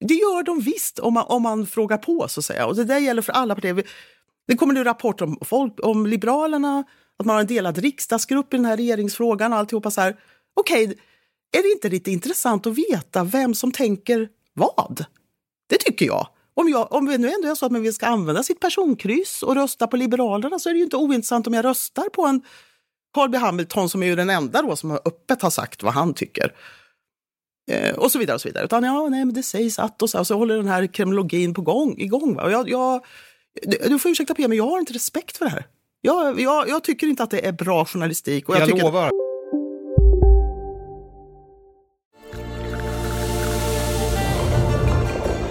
det 0.00 0.14
gör 0.14 0.42
de 0.42 0.60
visst 0.60 0.98
om 0.98 1.14
man, 1.14 1.24
om 1.28 1.42
man 1.42 1.66
frågar 1.66 1.98
på 1.98 2.28
så 2.28 2.40
att 2.40 2.44
säga. 2.44 2.66
Och 2.66 2.76
det 2.76 2.84
där 2.84 2.98
gäller 2.98 3.22
för 3.22 3.32
alla 3.32 3.54
partier. 3.54 3.84
Det 4.46 4.56
kommer 4.56 4.74
nu 4.74 4.84
rapporter 4.84 5.24
om, 5.24 5.38
folk, 5.42 5.74
om 5.82 6.06
Liberalerna 6.06 6.84
att 7.18 7.26
man 7.26 7.34
har 7.34 7.40
en 7.40 7.46
delad 7.46 7.78
riksdagsgrupp 7.78 8.54
i 8.54 8.56
den 8.56 8.66
här 8.66 8.76
regeringsfrågan 8.76 9.52
och 9.52 9.58
alltihopa 9.58 9.90
så 9.90 10.00
här. 10.00 10.16
Okej, 10.54 10.84
okay, 10.84 10.96
är 11.58 11.62
det 11.62 11.72
inte 11.72 11.88
lite 11.88 12.10
intressant 12.10 12.66
att 12.66 12.78
veta 12.78 13.24
vem 13.24 13.54
som 13.54 13.72
tänker 13.72 14.28
vad? 14.54 15.04
Det 15.66 15.76
tycker 15.76 16.06
jag. 16.06 16.28
Om, 16.60 16.68
jag, 16.68 16.92
om 16.92 17.06
det 17.06 17.18
nu 17.18 17.30
ändå 17.30 17.48
är 17.48 17.54
så 17.54 17.66
att 17.66 17.72
man 17.72 17.92
ska 17.92 18.06
använda 18.06 18.42
sitt 18.42 18.60
personkryss 18.60 19.42
och 19.42 19.54
rösta 19.54 19.86
på 19.86 19.96
Liberalerna 19.96 20.58
så 20.58 20.68
är 20.68 20.72
det 20.72 20.78
ju 20.78 20.84
inte 20.84 20.96
ointressant 20.96 21.46
om 21.46 21.54
jag 21.54 21.64
röstar 21.64 22.08
på 22.08 22.26
en 22.26 22.42
Carl 23.14 23.30
B 23.30 23.38
Hamilton 23.38 23.88
som 23.88 24.02
är 24.02 24.06
ju 24.06 24.16
den 24.16 24.30
enda 24.30 24.62
då 24.62 24.76
som 24.76 24.90
öppet 24.90 25.42
har 25.42 25.50
sagt 25.50 25.82
vad 25.82 25.92
han 25.92 26.14
tycker. 26.14 26.54
Eh, 27.70 27.94
och 27.94 28.12
så 28.12 28.18
vidare. 28.18 28.34
och 28.34 28.40
så 28.40 28.48
vidare. 28.48 28.64
Utan 28.64 28.84
ja, 28.84 29.08
nej, 29.08 29.24
men 29.24 29.34
det 29.34 29.42
sägs 29.42 29.78
att 29.78 30.02
och 30.02 30.10
så, 30.10 30.18
och 30.18 30.26
så 30.26 30.36
håller 30.36 30.56
den 30.56 30.68
här 30.68 30.86
kremlologin 30.86 31.54
på 31.54 31.62
gång, 31.62 31.94
igång. 31.98 32.34
Va? 32.34 32.42
Och 32.42 32.50
jag, 32.50 32.68
jag, 32.68 33.04
du 33.62 33.98
får 33.98 34.10
ursäkta 34.10 34.34
Pia, 34.34 34.48
men 34.48 34.58
jag 34.58 34.68
har 34.68 34.78
inte 34.78 34.92
respekt 34.92 35.36
för 35.36 35.44
det 35.44 35.50
här. 35.50 35.66
Jag, 36.00 36.40
jag, 36.40 36.68
jag 36.68 36.84
tycker 36.84 37.06
inte 37.06 37.22
att 37.22 37.30
det 37.30 37.46
är 37.46 37.52
bra 37.52 37.84
journalistik. 37.84 38.48
Och 38.48 38.54
jag, 38.54 38.60
jag 38.60 38.68
tycker 38.68 38.82
lovar. 38.82 39.27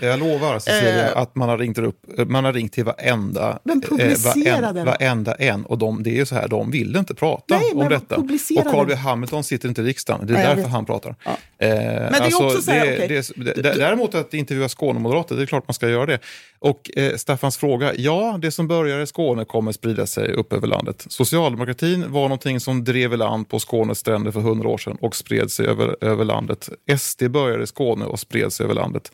Jag 0.00 0.18
lovar 0.18 0.58
Cecilia 0.58 1.10
eh, 1.10 1.16
att 1.16 1.34
man 1.34 1.48
har 1.48 1.58
ringt, 1.58 1.78
upp, 1.78 2.06
man 2.26 2.44
har 2.44 2.52
ringt 2.52 2.72
till 2.72 2.84
varenda, 2.84 3.58
men 3.64 3.80
publicera 3.80 4.68
eh, 4.68 4.84
varenda, 4.84 5.34
en. 5.34 5.64
Och 5.64 5.78
de, 5.78 6.02
det 6.02 6.10
är 6.10 6.14
ju 6.14 6.26
så 6.26 6.34
här, 6.34 6.48
de 6.48 6.70
vill 6.70 6.96
inte 6.96 7.14
prata 7.14 7.58
Nej, 7.58 7.72
om 7.74 7.88
detta. 7.88 8.16
Och 8.16 8.28
Carl 8.70 8.86
B 8.86 8.94
Hamilton 8.94 9.44
sitter 9.44 9.68
inte 9.68 9.82
i 9.82 9.84
riksdagen, 9.84 10.26
det 10.26 10.32
är 10.32 10.36
Nej, 10.36 10.56
därför 10.56 10.68
han 10.68 10.84
pratar. 10.84 11.16
Ja. 11.24 11.30
Eh, 11.58 11.68
men 11.68 12.12
det 12.12 12.18
är 12.18 12.20
alltså, 12.20 12.44
också 12.44 12.62
så 12.62 12.70
här, 12.70 12.86
det, 12.86 12.94
okay. 12.94 13.44
det, 13.44 13.62
det, 13.62 13.72
Däremot 13.74 14.14
att 14.14 14.34
intervjua 14.34 14.68
Skånemoderater, 14.68 15.36
det 15.36 15.42
är 15.42 15.46
klart 15.46 15.68
man 15.68 15.74
ska 15.74 15.88
göra 15.88 16.06
det. 16.06 16.18
Och 16.58 16.90
eh, 16.96 17.16
Staffans 17.16 17.56
fråga, 17.56 17.94
ja, 17.94 18.38
det 18.42 18.50
som 18.50 18.68
börjar 18.68 19.00
i 19.00 19.06
Skåne 19.06 19.44
kommer 19.44 19.72
sprida 19.72 20.06
sig 20.06 20.32
upp 20.32 20.52
över 20.52 20.66
landet. 20.66 21.06
Socialdemokratin 21.08 22.12
var 22.12 22.22
någonting 22.22 22.60
som 22.60 22.84
drev 22.84 23.12
i 23.12 23.16
land 23.16 23.48
på 23.48 23.58
Skånes 23.58 23.98
stränder 23.98 24.30
för 24.30 24.40
hundra 24.40 24.68
år 24.68 24.78
sedan 24.78 24.96
och 25.00 25.16
spred 25.16 25.50
sig 25.50 25.66
över, 25.66 25.96
över 26.00 26.24
landet. 26.24 26.68
SD 26.98 27.30
började 27.30 27.62
i 27.62 27.66
Skåne 27.66 28.04
och 28.04 28.20
spred 28.20 28.52
sig 28.52 28.64
över 28.64 28.74
landet. 28.74 29.12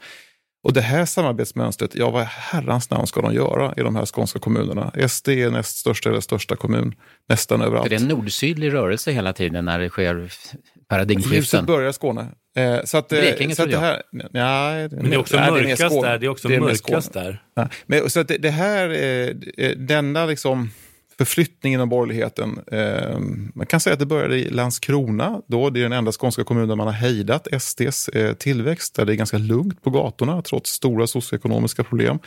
Och 0.63 0.73
det 0.73 0.81
här 0.81 1.05
samarbetsmönstret, 1.05 1.95
ja 1.95 2.11
vad 2.11 2.25
herrans 2.25 2.91
namn 2.91 3.07
ska 3.07 3.21
de 3.21 3.35
göra 3.35 3.75
i 3.77 3.81
de 3.81 3.97
här 3.97 4.07
skånska 4.07 4.39
kommunerna? 4.39 5.09
SD 5.09 5.29
är 5.29 5.51
näst 5.51 5.77
största 5.77 6.09
eller 6.09 6.21
största 6.21 6.57
kommun 6.57 6.95
nästan 7.29 7.61
överallt. 7.61 7.83
För 7.83 7.91
det 7.91 7.97
är 7.97 8.01
en 8.01 8.09
nordsydlig 8.09 8.73
rörelse 8.73 9.13
hela 9.13 9.33
tiden 9.33 9.65
när 9.65 9.79
det 9.79 9.89
sker 9.89 10.33
paradigmskiften. 10.89 11.37
Ljuset 11.37 11.67
börjar 11.67 11.91
i 11.91 11.93
Skåne. 11.93 12.27
Eh, 12.57 12.85
så 12.85 12.99
att, 12.99 13.09
Blekinge 13.09 13.55
så 13.55 13.63
att 13.63 13.71
det 13.71 13.79
här, 13.79 14.03
nej, 14.13 14.89
Men 14.91 15.11
det 15.11 15.17
är 15.17 15.19
också 15.19 15.37
nej, 15.37 15.51
mörkast 15.51 15.79
det 15.79 15.99
är 15.99 16.03
där. 16.03 16.19
Det 16.19 16.27
är 16.27 16.31
också 16.31 16.49
det 16.49 16.61
mörkast 16.61 17.13
där. 17.13 17.43
Ja. 17.55 17.69
Men, 17.87 18.11
så 18.11 18.21
att 18.21 18.29
det, 18.29 18.39
det 18.39 18.51
här, 18.51 18.91
eh, 19.59 19.71
denna 19.77 20.27
liksom 20.27 20.71
förflyttning 21.19 21.75
inom 21.75 21.89
borgerligheten. 21.89 22.61
Eh, 22.73 23.19
man 23.55 23.67
kan 23.67 23.81
säga 23.81 23.93
att 23.93 24.01
det 24.01 24.07
började 24.07 24.37
i 24.37 24.51
Landskrona. 24.51 25.43
Då. 25.47 25.71
Det 25.71 25.81
är 25.81 25.83
den 25.83 25.93
enda 25.93 26.13
skånska 26.13 26.45
kommunen 26.45 26.69
där 26.69 26.77
man 26.77 26.87
har 26.87 26.95
hejdat 26.95 27.49
SDs 27.61 28.09
eh, 28.09 28.35
tillväxt. 28.35 28.95
Där 28.95 29.05
det 29.05 29.13
är 29.13 29.17
ganska 29.17 29.39
lugnt 29.39 29.83
på 29.83 29.91
gatorna 29.91 30.43
trots 30.43 30.71
stora 30.71 31.07
socioekonomiska 31.07 31.85
problem. 31.85 32.19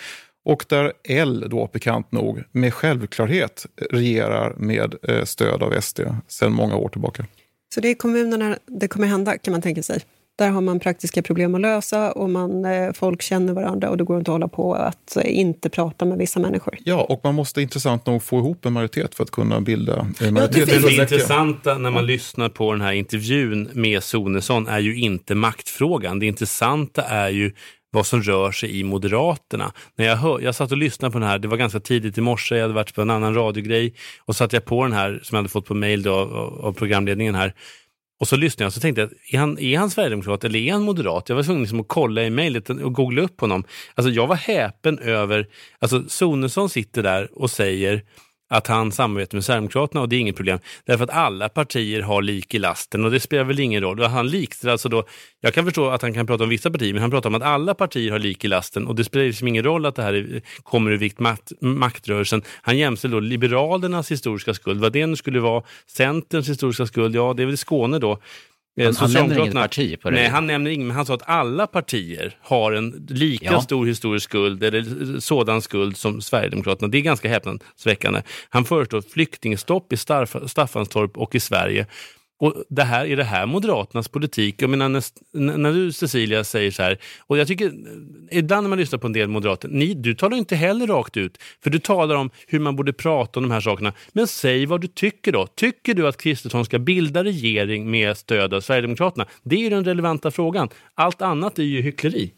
Och 0.45 0.65
där 0.69 0.93
L, 1.09 1.45
då 1.49 1.69
bekant 1.73 2.11
nog, 2.11 2.43
med 2.51 2.73
självklarhet 2.73 3.65
regerar 3.91 4.55
med 4.57 4.95
eh, 5.03 5.23
stöd 5.23 5.63
av 5.63 5.81
SD 5.81 5.99
sedan 6.27 6.51
många 6.53 6.75
år 6.75 6.89
tillbaka. 6.89 7.25
Så 7.73 7.81
det 7.81 7.87
är 7.87 7.95
kommunerna 7.95 8.57
det 8.67 8.87
kommer 8.87 9.07
hända, 9.07 9.37
kan 9.37 9.51
man 9.51 9.61
tänka 9.61 9.83
sig? 9.83 10.01
Där 10.41 10.49
har 10.49 10.61
man 10.61 10.79
praktiska 10.79 11.21
problem 11.21 11.55
att 11.55 11.61
lösa 11.61 12.11
och 12.11 12.29
man, 12.29 12.65
eh, 12.65 12.93
folk 12.93 13.21
känner 13.21 13.53
varandra 13.53 13.89
och 13.89 13.97
det 13.97 14.03
går 14.03 14.17
inte 14.17 14.31
att 14.31 14.35
hålla 14.35 14.47
på 14.47 14.73
att 14.73 15.17
eh, 15.17 15.39
inte 15.39 15.69
prata 15.69 16.05
med 16.05 16.17
vissa 16.17 16.39
människor. 16.39 16.77
Ja, 16.83 17.01
och 17.01 17.21
man 17.23 17.35
måste 17.35 17.61
intressant 17.61 18.05
nog 18.05 18.23
få 18.23 18.39
ihop 18.39 18.65
en 18.65 18.73
majoritet 18.73 19.15
för 19.15 19.23
att 19.23 19.31
kunna 19.31 19.61
bilda 19.61 20.07
en 20.21 20.33
majoritet. 20.33 20.69
Det, 20.69 20.79
det 20.79 20.93
intressanta 20.93 21.77
när 21.77 21.91
man 21.91 22.05
lyssnar 22.05 22.49
på 22.49 22.71
den 22.71 22.81
här 22.81 22.91
intervjun 22.91 23.69
med 23.73 24.03
Sonesson 24.03 24.67
är 24.67 24.79
ju 24.79 24.99
inte 24.99 25.35
maktfrågan. 25.35 26.19
Det 26.19 26.25
intressanta 26.25 27.03
är 27.03 27.29
ju 27.29 27.53
vad 27.91 28.05
som 28.05 28.21
rör 28.21 28.51
sig 28.51 28.79
i 28.79 28.83
Moderaterna. 28.83 29.71
När 29.95 30.05
jag, 30.05 30.15
hör, 30.15 30.39
jag 30.39 30.55
satt 30.55 30.71
och 30.71 30.77
lyssnade 30.77 31.11
på 31.11 31.19
den 31.19 31.27
här, 31.27 31.39
det 31.39 31.47
var 31.47 31.57
ganska 31.57 31.79
tidigt 31.79 32.17
i 32.17 32.21
morse, 32.21 32.55
jag 32.55 32.61
hade 32.61 32.73
varit 32.73 32.95
på 32.95 33.01
en 33.01 33.09
annan 33.09 33.35
radiogrej 33.35 33.93
och 34.25 34.35
satt 34.35 34.53
jag 34.53 34.65
på 34.65 34.83
den 34.83 34.93
här 34.93 35.19
som 35.23 35.35
jag 35.35 35.39
hade 35.39 35.49
fått 35.49 35.65
på 35.65 35.73
mail 35.73 36.03
då, 36.03 36.13
av, 36.13 36.61
av 36.65 36.73
programledningen 36.73 37.35
här 37.35 37.53
och 38.21 38.27
så 38.27 38.35
lyssnade 38.35 38.63
jag 38.63 38.69
och 38.69 38.73
så 38.73 38.79
tänkte 38.79 39.01
jag, 39.01 39.09
är 39.31 39.37
han, 39.37 39.59
är 39.59 39.77
han 39.77 39.89
sverigedemokrat 39.89 40.43
eller 40.43 40.59
är 40.59 40.71
han 40.71 40.81
moderat? 40.81 41.29
Jag 41.29 41.35
var 41.35 41.43
tvungen 41.43 41.61
liksom 41.61 41.79
att 41.79 41.87
kolla 41.87 42.23
i 42.23 42.29
mejlet 42.29 42.69
och 42.69 42.93
googla 42.93 43.21
upp 43.21 43.41
honom. 43.41 43.63
Alltså 43.95 44.11
jag 44.11 44.27
var 44.27 44.35
häpen 44.35 44.99
över, 44.99 45.47
alltså 45.79 46.03
Sonesson 46.07 46.69
sitter 46.69 47.03
där 47.03 47.39
och 47.39 47.51
säger 47.51 48.03
att 48.51 48.67
han 48.67 48.91
samarbetar 48.91 49.37
med 49.37 49.45
Sverigedemokraterna 49.45 50.01
och 50.01 50.09
det 50.09 50.15
är 50.15 50.19
inget 50.19 50.35
problem. 50.35 50.59
Därför 50.85 51.03
att 51.03 51.09
alla 51.09 51.49
partier 51.49 52.01
har 52.01 52.21
lik 52.21 52.53
i 52.53 52.59
lasten 52.59 53.05
och 53.05 53.11
det 53.11 53.19
spelar 53.19 53.43
väl 53.43 53.59
ingen 53.59 53.81
roll. 53.81 54.03
Han 54.03 54.27
likställer 54.27 54.71
alltså 54.71 54.89
då, 54.89 55.03
jag 55.41 55.53
kan 55.53 55.65
förstå 55.65 55.89
att 55.89 56.01
han 56.01 56.13
kan 56.13 56.27
prata 56.27 56.43
om 56.43 56.49
vissa 56.49 56.71
partier, 56.71 56.93
men 56.93 57.01
han 57.01 57.11
pratar 57.11 57.29
om 57.29 57.35
att 57.35 57.43
alla 57.43 57.73
partier 57.73 58.11
har 58.11 58.19
lik 58.19 58.45
i 58.45 58.47
lasten 58.47 58.87
och 58.87 58.95
det 58.95 59.03
spelar 59.03 59.25
liksom 59.25 59.47
ingen 59.47 59.63
roll 59.63 59.85
att 59.85 59.95
det 59.95 60.03
här 60.03 60.13
är, 60.13 60.41
kommer 60.63 60.91
ur 60.91 60.97
vikt 60.97 61.19
makt, 61.19 61.51
maktrörelsen. 61.61 62.41
Han 62.61 62.77
jämställer 62.77 63.13
då 63.13 63.19
Liberalernas 63.19 64.11
historiska 64.11 64.53
skuld, 64.53 64.81
vad 64.81 64.93
det 64.93 65.07
nu 65.07 65.15
skulle 65.15 65.39
vara, 65.39 65.63
Centerns 65.87 66.49
historiska 66.49 66.85
skuld, 66.85 67.15
ja 67.15 67.33
det 67.33 67.43
är 67.43 67.47
väl 67.47 67.57
Skåne 67.57 67.99
då. 67.99 68.19
Eh, 68.79 68.85
han, 68.85 68.95
han 68.95 69.11
nämner 69.11 69.39
inget 69.39 69.53
parti 69.53 69.99
på 70.01 70.09
det? 70.09 70.15
Nej, 70.15 70.27
han 70.27 70.47
nämner 70.47 70.71
inget, 70.71 70.87
men 70.87 70.95
han 70.95 71.05
sa 71.05 71.13
att 71.13 71.29
alla 71.29 71.67
partier 71.67 72.37
har 72.41 72.71
en 72.71 73.07
lika 73.09 73.45
ja. 73.45 73.61
stor 73.61 73.85
historisk 73.85 74.29
skuld, 74.29 74.63
eller 74.63 75.19
sådan 75.19 75.61
skuld 75.61 75.97
som 75.97 76.21
Sverigedemokraterna. 76.21 76.87
Det 76.87 76.97
är 76.97 77.01
ganska 77.01 77.29
häpnadsväckande. 77.29 78.21
Han 78.49 78.65
föreslår 78.65 79.01
flyktingstopp 79.01 79.93
i 79.93 79.97
Staffanstorp 80.47 81.17
och 81.17 81.35
i 81.35 81.39
Sverige. 81.39 81.85
Och 82.41 82.63
det 82.69 82.83
här, 82.83 83.05
är 83.05 83.17
det 83.17 83.23
här 83.23 83.45
Moderaternas 83.45 84.07
politik? 84.07 84.55
Jag 84.61 84.69
menar, 84.69 84.89
när, 84.89 85.57
när 85.57 85.73
du 85.73 85.91
Cecilia 85.91 86.43
säger 86.43 86.71
så 86.71 86.83
här, 86.83 86.97
och 87.19 87.37
jag 87.37 87.47
tycker 87.47 87.71
ibland 88.31 88.63
när 88.63 88.69
man 88.69 88.79
lyssnar 88.79 88.99
på 88.99 89.07
en 89.07 89.13
del 89.13 89.27
moderater, 89.27 89.69
ni, 89.69 89.93
du 89.93 90.15
talar 90.15 90.37
inte 90.37 90.55
heller 90.55 90.87
rakt 90.87 91.17
ut, 91.17 91.37
för 91.63 91.69
du 91.69 91.79
talar 91.79 92.15
om 92.15 92.29
hur 92.47 92.59
man 92.59 92.75
borde 92.75 92.93
prata 92.93 93.39
om 93.39 93.43
de 93.43 93.51
här 93.51 93.61
sakerna. 93.61 93.93
Men 94.11 94.27
säg 94.27 94.65
vad 94.65 94.81
du 94.81 94.87
tycker 94.87 95.31
då. 95.31 95.47
Tycker 95.47 95.93
du 95.93 96.07
att 96.07 96.17
Kristersson 96.17 96.65
ska 96.65 96.79
bilda 96.79 97.23
regering 97.23 97.91
med 97.91 98.17
stöd 98.17 98.53
av 98.53 98.61
Sverigedemokraterna? 98.61 99.25
Det 99.43 99.65
är 99.65 99.69
den 99.69 99.85
relevanta 99.85 100.31
frågan. 100.31 100.69
Allt 100.95 101.21
annat 101.21 101.59
är 101.59 101.63
ju 101.63 101.81
hyckleri. 101.81 102.33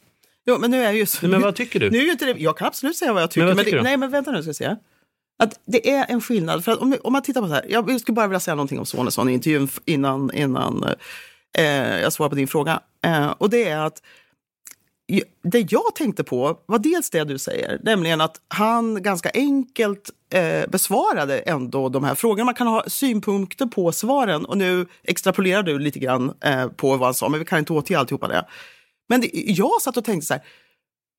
Jo, 0.45 0.57
men 0.59 0.71
nu 0.71 0.83
är 0.83 0.91
ju 0.91 1.05
så, 1.05 1.27
men 1.27 1.41
vad 1.41 1.55
tycker 1.55 1.79
du? 1.79 1.89
Nu 1.89 1.97
är 1.97 2.11
inte 2.11 2.25
det, 2.25 2.35
jag 2.37 2.57
kan 2.57 2.67
absolut 2.67 2.95
säga 2.95 3.13
vad 3.13 3.21
jag 3.21 3.31
tycker. 3.31 3.47
Men, 3.47 3.55
vad 3.55 3.65
tycker 3.65 3.77
men 3.77 3.83
det, 3.83 3.89
nej, 3.89 3.97
men 3.97 4.11
vänta 4.11 4.31
nu 4.31 4.41
ska 4.41 4.49
jag 4.49 4.55
säga. 4.55 4.77
Att 5.37 5.59
det 5.65 5.89
är 5.89 6.05
en 6.09 6.21
skillnad. 6.21 6.63
För 6.65 6.71
att 6.71 6.79
om, 6.79 6.95
om 7.03 7.13
man 7.13 7.21
tittar 7.21 7.41
på 7.41 7.47
det 7.47 7.53
här, 7.53 7.65
jag 7.69 8.01
skulle 8.01 8.15
bara 8.15 8.27
vilja 8.27 8.39
säga 8.39 8.55
någonting 8.55 8.79
om 8.79 8.85
Sonesson 8.85 9.29
i 9.29 9.33
intervjun 9.33 9.69
innan, 9.85 10.31
innan 10.33 10.85
eh, 11.57 11.99
jag 12.01 12.13
svarar 12.13 12.29
på 12.29 12.35
din 12.35 12.47
fråga. 12.47 12.79
Eh, 13.05 13.29
och 13.29 13.49
det 13.49 13.69
är 13.69 13.77
att 13.77 14.01
det 15.43 15.71
jag 15.71 15.95
tänkte 15.95 16.23
på 16.23 16.59
var 16.65 16.79
dels 16.79 17.09
det 17.09 17.23
du 17.23 17.39
säger, 17.39 17.79
nämligen 17.83 18.21
att 18.21 18.41
han 18.47 19.03
ganska 19.03 19.31
enkelt 19.33 20.09
eh, 20.33 20.69
besvarade 20.69 21.39
ändå 21.39 21.89
de 21.89 22.03
här 22.03 22.15
frågorna. 22.15 22.45
Man 22.45 22.53
kan 22.53 22.67
ha 22.67 22.83
synpunkter 22.87 23.65
på 23.65 23.91
svaren 23.91 24.45
och 24.45 24.57
nu 24.57 24.87
extrapolerar 25.03 25.63
du 25.63 25.79
lite 25.79 25.99
grann 25.99 26.33
eh, 26.41 26.67
på 26.67 26.89
vad 26.89 27.07
han 27.07 27.13
sa, 27.13 27.29
men 27.29 27.39
vi 27.39 27.45
kan 27.45 27.59
inte 27.59 27.73
återge 27.73 27.99
alltihopa 27.99 28.27
det. 28.27 28.45
Men 29.09 29.21
det, 29.21 29.29
jag 29.33 29.81
satt 29.81 29.97
och 29.97 30.05
tänkte 30.05 30.27
så 30.27 30.33
här, 30.33 30.43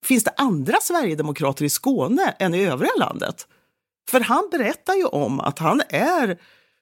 finns 0.05 0.25
det 0.25 0.33
andra 0.37 0.77
sverigedemokrater 0.83 1.65
i 1.65 1.71
Skåne 1.71 2.35
än 2.39 2.55
i 2.55 2.65
övriga 2.65 2.93
landet? 2.99 3.47
För 4.11 4.21
han 4.21 4.49
berättar 4.51 4.95
ju 4.95 5.05
om 5.05 5.41
att 5.41 5.59
han 5.59 5.83
är 5.89 6.39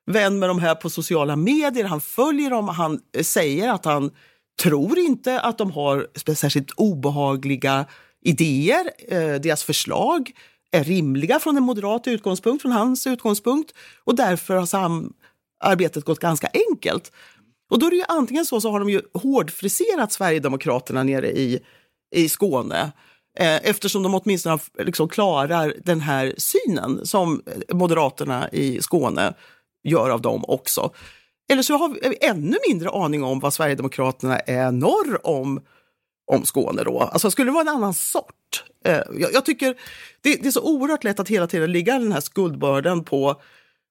vän 0.07 0.39
med 0.39 0.49
de 0.49 0.59
här 0.59 0.75
på 0.75 0.91
sociala 0.91 1.37
medier, 1.37 1.85
han 1.85 2.01
följer 2.01 2.51
dem, 2.51 2.69
han 2.69 3.01
eh, 3.17 3.23
säger 3.23 3.73
att 3.73 3.85
han 3.85 4.11
tror 4.63 4.99
inte 4.99 5.41
att 5.41 5.59
de 5.59 5.71
har 5.71 6.07
särskilt 6.35 6.71
obehagliga 6.71 7.87
idéer. 8.25 8.91
Eh, 9.09 9.41
deras 9.41 9.65
förslag 9.65 10.31
är 10.71 10.85
rimliga 10.85 11.39
från 11.39 11.57
en 11.57 11.63
moderat 11.63 12.07
utgångspunkt, 12.07 12.63
från 12.63 12.73
hans 12.73 13.07
utgångspunkt. 13.07 13.73
Och 14.05 14.17
därför 14.17 14.57
har 14.57 14.67
samarbetet 14.67 16.05
gått 16.05 16.19
ganska 16.19 16.49
enkelt. 16.71 17.13
Och 17.71 17.79
då 17.79 17.87
är 17.87 17.91
det 17.91 17.97
ju 17.97 18.05
antingen 18.09 18.45
så, 18.45 18.61
så 18.61 18.71
har 18.71 18.79
de 18.79 18.91
ju 18.91 19.03
hårdfriserat 19.15 20.13
Sverigedemokraterna 20.13 21.03
nere 21.03 21.31
i, 21.31 21.61
i 22.15 22.29
Skåne 22.29 22.93
Eh, 23.39 23.69
eftersom 23.69 24.03
de 24.03 24.15
åtminstone 24.15 24.59
liksom 24.79 25.09
klarar 25.09 25.75
den 25.85 26.01
här 26.01 26.35
synen 26.37 27.07
som 27.07 27.43
Moderaterna 27.73 28.49
i 28.51 28.83
Skåne 28.83 29.35
gör 29.85 30.11
av 30.11 30.21
dem 30.21 30.45
också. 30.49 30.91
Eller 31.53 31.63
så 31.63 31.77
har 31.77 31.89
vi 31.89 32.07
eh, 32.07 32.31
ännu 32.31 32.57
mindre 32.69 32.91
aning 32.91 33.25
om 33.25 33.41
vad 33.41 33.55
Sverigedemokraterna 33.55 34.39
är 34.39 34.71
norr 34.71 35.27
om, 35.27 35.61
om 36.27 36.45
Skåne 36.45 36.83
då. 36.83 37.01
Alltså 37.01 37.31
skulle 37.31 37.49
det 37.49 37.55
vara 37.55 37.63
en 37.63 37.77
annan 37.77 37.95
sort? 37.95 38.65
Eh, 38.85 39.01
jag, 39.19 39.33
jag, 39.33 39.45
tycker 39.45 39.75
det, 40.21 40.37
det, 40.37 40.47
är 40.47 40.51
så 40.51 40.63
oerhört 40.63 41.05
lätt 41.05 41.21
att 41.21 41.29
hela 41.29 41.47
tiden 41.47 41.73
ligga 41.73 41.99
den 41.99 42.13
här 42.13 42.21
skuldbörden 42.21 43.05
på, 43.05 43.41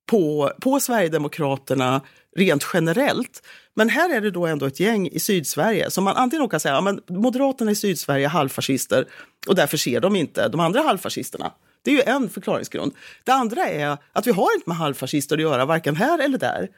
på, 0.09 0.51
på 0.61 0.79
Sverigedemokraterna 0.79 2.01
rent 2.35 2.65
generellt. 2.73 3.41
Men 3.73 3.89
här 3.89 4.15
är 4.15 4.21
det 4.21 4.31
då 4.31 4.45
ändå 4.45 4.65
ett 4.65 4.79
gäng 4.79 5.07
i 5.07 5.19
Sydsverige 5.19 5.91
som 5.91 6.03
man 6.03 6.15
antingen 6.15 6.49
kan 6.49 6.59
säga 6.59 6.77
att 6.77 6.99
ja, 7.07 7.15
Moderaterna 7.15 7.71
i 7.71 7.75
Sydsverige 7.75 8.25
är 8.25 8.29
halvfascister 8.29 9.07
och 9.47 9.55
därför 9.55 9.77
ser 9.77 9.99
de 9.99 10.15
inte 10.15 10.47
de 10.47 10.59
andra 10.59 10.81
halvfascisterna. 10.81 11.53
Det 11.83 11.91
är 11.91 11.95
ju 11.95 12.01
en 12.01 12.29
förklaringsgrund. 12.29 12.93
Det 13.23 13.31
andra 13.31 13.65
är 13.69 13.97
att 14.13 14.27
vi 14.27 14.31
har 14.31 14.55
inte 14.55 14.69
med 14.69 14.77
halvfascister 14.77 15.35
att 15.35 15.41
göra, 15.41 15.65
varken 15.65 15.95
här 15.95 16.19
eller 16.19 16.37
där. 16.37 16.69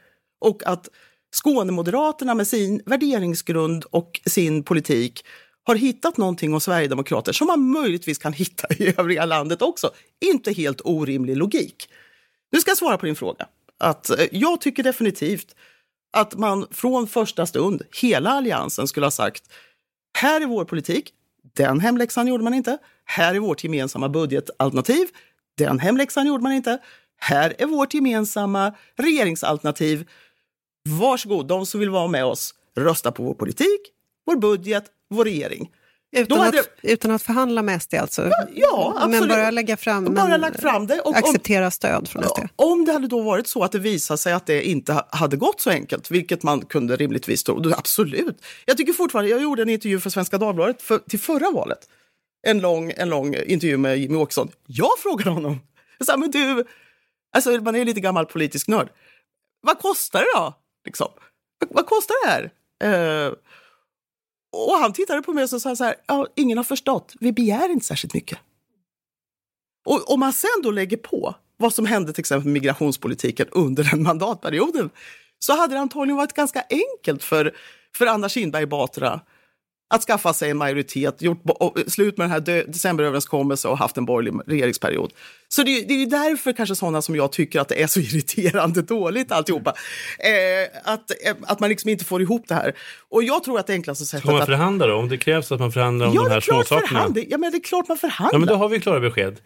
Och 0.42 0.64
att 0.66 0.90
Skånemoderaterna 1.36 2.36
med 2.36 2.48
sin 2.48 2.82
värderingsgrund 2.86 3.84
och 3.84 4.22
sin 4.26 4.64
politik 4.64 5.26
har 5.64 5.76
hittat 5.76 6.18
någonting 6.18 6.54
hos 6.54 6.64
Sverigedemokrater 6.64 7.34
som 7.34 7.48
man 7.48 7.70
möjligtvis 7.72 8.18
kan 8.18 8.34
hitta 8.34 8.68
i 8.74 8.94
övriga 8.98 9.26
landet 9.26 9.62
också. 9.62 9.92
Inte 10.26 10.52
helt 10.52 10.82
orimlig 10.84 11.38
logik. 11.38 11.90
Nu 12.52 12.60
ska 12.60 12.72
jag 12.72 12.78
svara 12.78 12.98
på 12.98 13.06
din 13.06 13.16
fråga. 13.16 13.48
Att 13.80 14.10
eh, 14.10 14.26
jag 14.32 14.62
tycker 14.62 14.84
definitivt 14.84 15.56
att 16.14 16.36
man 16.36 16.68
från 16.72 17.08
första 17.08 17.46
stund, 17.46 17.82
hela 18.02 18.30
alliansen, 18.30 18.88
skulle 18.88 19.06
ha 19.06 19.12
sagt 19.12 19.44
här 20.18 20.42
är 20.42 20.46
vår 20.46 20.66
politik, 20.66 21.14
den 21.58 21.80
hemläxan 21.80 22.28
gjorde 22.28 22.44
man 22.44 22.54
inte. 22.54 22.78
Här 23.06 23.36
är 23.36 23.40
vårt 23.40 23.64
gemensamma 23.64 24.10
budgetalternativ, 24.10 25.08
den 25.58 25.80
hemläxan 25.80 26.28
gjorde 26.28 26.44
man 26.44 26.52
inte. 26.54 26.80
Här 27.18 27.56
är 27.58 27.66
vårt 27.66 27.94
gemensamma 27.94 28.74
regeringsalternativ. 28.96 30.10
Varsågod, 30.90 31.48
de 31.48 31.66
som 31.66 31.80
vill 31.80 31.90
vara 31.90 32.08
med 32.08 32.26
oss, 32.26 32.56
rösta 32.76 33.12
på 33.12 33.24
vår 33.24 33.34
politik, 33.34 33.82
vår 34.26 34.36
budget, 34.36 34.86
vår 35.10 35.26
regering. 35.26 35.70
Utan, 36.16 36.40
hade... 36.40 36.60
att, 36.60 36.70
utan 36.82 37.12
att 37.12 37.22
förhandla 37.22 37.62
med 37.62 37.82
SD 37.82 37.94
alltså? 37.94 38.32
Ja, 38.54 38.94
absolut. 38.98 39.20
Men 39.20 39.30
bara 39.30 39.52
lägga 39.52 39.78
fram, 39.78 40.14
bara 40.14 40.38
lagt 40.38 40.62
fram 40.62 40.88
det. 40.88 41.00
Och, 41.00 41.16
acceptera 41.16 41.72
stöd 41.72 42.08
från 42.08 42.24
SD? 42.24 42.40
Om 42.56 42.86
det 42.86 42.94
hade 42.94 43.08
då 43.08 43.22
varit 43.22 43.48
så 43.48 43.64
att 43.64 43.72
det 43.72 43.80
visade 43.80 44.18
sig 44.18 44.34
att 44.34 44.46
det 44.46 44.64
inte 44.64 45.04
hade 45.10 45.38
gått 45.38 45.62
så 45.62 45.70
enkelt, 45.70 46.12
vilket 46.12 46.44
man 46.44 46.62
kunde 46.62 46.96
rimligtvis 46.96 47.44
tro, 47.44 47.74
absolut. 47.74 48.46
Jag 48.66 48.78
tycker 48.78 48.94
fortfarande, 48.94 49.32
jag 49.32 49.42
gjorde 49.42 49.62
en 49.62 49.70
intervju 49.70 50.00
för 50.00 50.10
Svenska 50.10 50.38
Dagbladet 50.38 50.82
för, 50.82 50.98
till 50.98 51.20
förra 51.20 51.52
valet. 51.52 51.80
En 52.48 52.60
lång, 52.60 52.92
en 52.98 53.10
lång 53.10 53.36
intervju 53.36 53.78
med 53.78 53.98
Jimmy 53.98 54.18
Åkesson. 54.18 54.52
Jag 54.68 55.00
frågade 55.00 55.30
honom, 55.30 55.60
jag 55.98 56.08
sa, 56.08 56.18
men 56.18 56.32
du, 56.32 56.66
alltså 57.36 57.52
man 57.52 57.76
är 57.76 57.86
lite 57.86 58.00
gammal 58.00 58.26
politisk 58.26 58.68
nörd. 58.68 58.90
Vad 59.62 59.80
kostar 59.80 60.20
det 60.20 60.40
då? 60.40 60.54
Liksom? 60.86 61.08
Vad, 61.60 61.70
vad 61.74 61.86
kostar 61.86 62.16
det 62.26 62.32
här? 62.32 62.52
Uh, 63.28 63.34
och 64.54 64.78
han 64.80 64.94
tittade 64.94 65.22
på 65.22 65.34
mig 65.34 65.44
och 65.44 65.50
sa 65.50 65.76
så 65.76 65.84
här, 65.84 65.96
ja, 66.08 66.28
ingen 66.36 66.58
har 66.58 66.64
förstått, 66.64 67.14
vi 67.20 67.32
begär 67.32 67.70
inte 67.70 67.86
särskilt 67.86 68.14
mycket. 68.14 68.40
Och 69.86 70.12
om 70.12 70.20
man 70.20 70.34
sen 70.34 70.62
då 70.64 70.72
lägger 70.72 70.98
på 70.98 71.36
vad 71.58 71.74
som 71.74 71.86
hände 71.86 72.14
till 72.14 72.22
exempel 72.22 72.46
med 72.46 72.54
migrationspolitiken 72.54 73.48
under 73.52 73.84
den 73.84 74.04
mandatperioden 74.04 74.90
så 75.40 75.58
hade 75.58 75.74
det 75.74 75.80
antagligen 75.80 76.18
varit 76.18 76.34
ganska 76.34 76.64
enkelt 76.70 77.24
för, 77.24 77.56
för 77.98 78.06
Anna 78.06 78.30
Kinberg 78.30 78.66
Batra 78.66 79.22
att 79.96 80.04
skaffa 80.04 80.34
sig 80.34 80.50
en 80.50 80.58
majoritet, 80.58 81.22
gjort 81.22 81.42
slut 81.88 82.18
med 82.18 82.30
den 82.30 82.32
här 82.32 82.66
decemberöverenskommelsen 82.68 83.72
och 83.72 83.78
haft 83.78 83.98
en 83.98 84.06
borgerlig 84.06 84.42
regeringsperiod. 84.48 85.14
Så 85.48 85.64
det, 85.64 85.82
det 85.82 85.94
är 85.94 86.06
därför 86.06 86.54
kanske 86.54 86.76
sådana 86.76 87.02
som 87.02 87.16
jag 87.16 87.32
tycker 87.32 87.60
att 87.60 87.68
det 87.68 87.84
är 87.84 87.88
så 87.88 88.00
irriterande 88.00 88.82
dåligt 88.82 89.32
alltihopa. 89.32 89.74
Eh, 90.20 90.94
att, 90.94 91.12
eh, 91.12 91.36
att 91.42 91.60
man 91.60 91.70
liksom 91.70 91.90
inte 91.90 92.06
får 92.06 92.22
ihop 92.22 92.48
det 92.48 92.56
här. 92.56 92.74
Och 93.10 93.24
jag 93.24 93.44
tror 93.44 93.60
att 93.60 93.68
det 93.68 93.74
enklaste 93.74 94.06
sättet... 94.06 94.26
Ska 94.26 94.38
man 94.38 94.46
förhandla 94.46 94.88
då? 94.88 94.96
Om 94.96 95.10
det 95.10 95.18
krävs 95.18 95.52
att 95.52 95.60
man 95.60 95.72
förhandlar 95.72 96.08
om 96.08 96.14
ja, 96.16 96.24
de 96.24 96.30
här 96.30 96.42
småsakerna? 96.42 97.14
Ja, 97.30 97.38
men 97.38 97.52
det 97.52 97.58
är 97.58 97.64
klart 97.64 97.88
man 97.88 97.98
förhandlar. 97.98 98.34
Ja, 98.34 98.38
men 98.40 98.48
då 98.48 98.56
har 98.56 98.70
vi 98.70 98.80
klara 98.80 99.00
besked. 99.00 99.38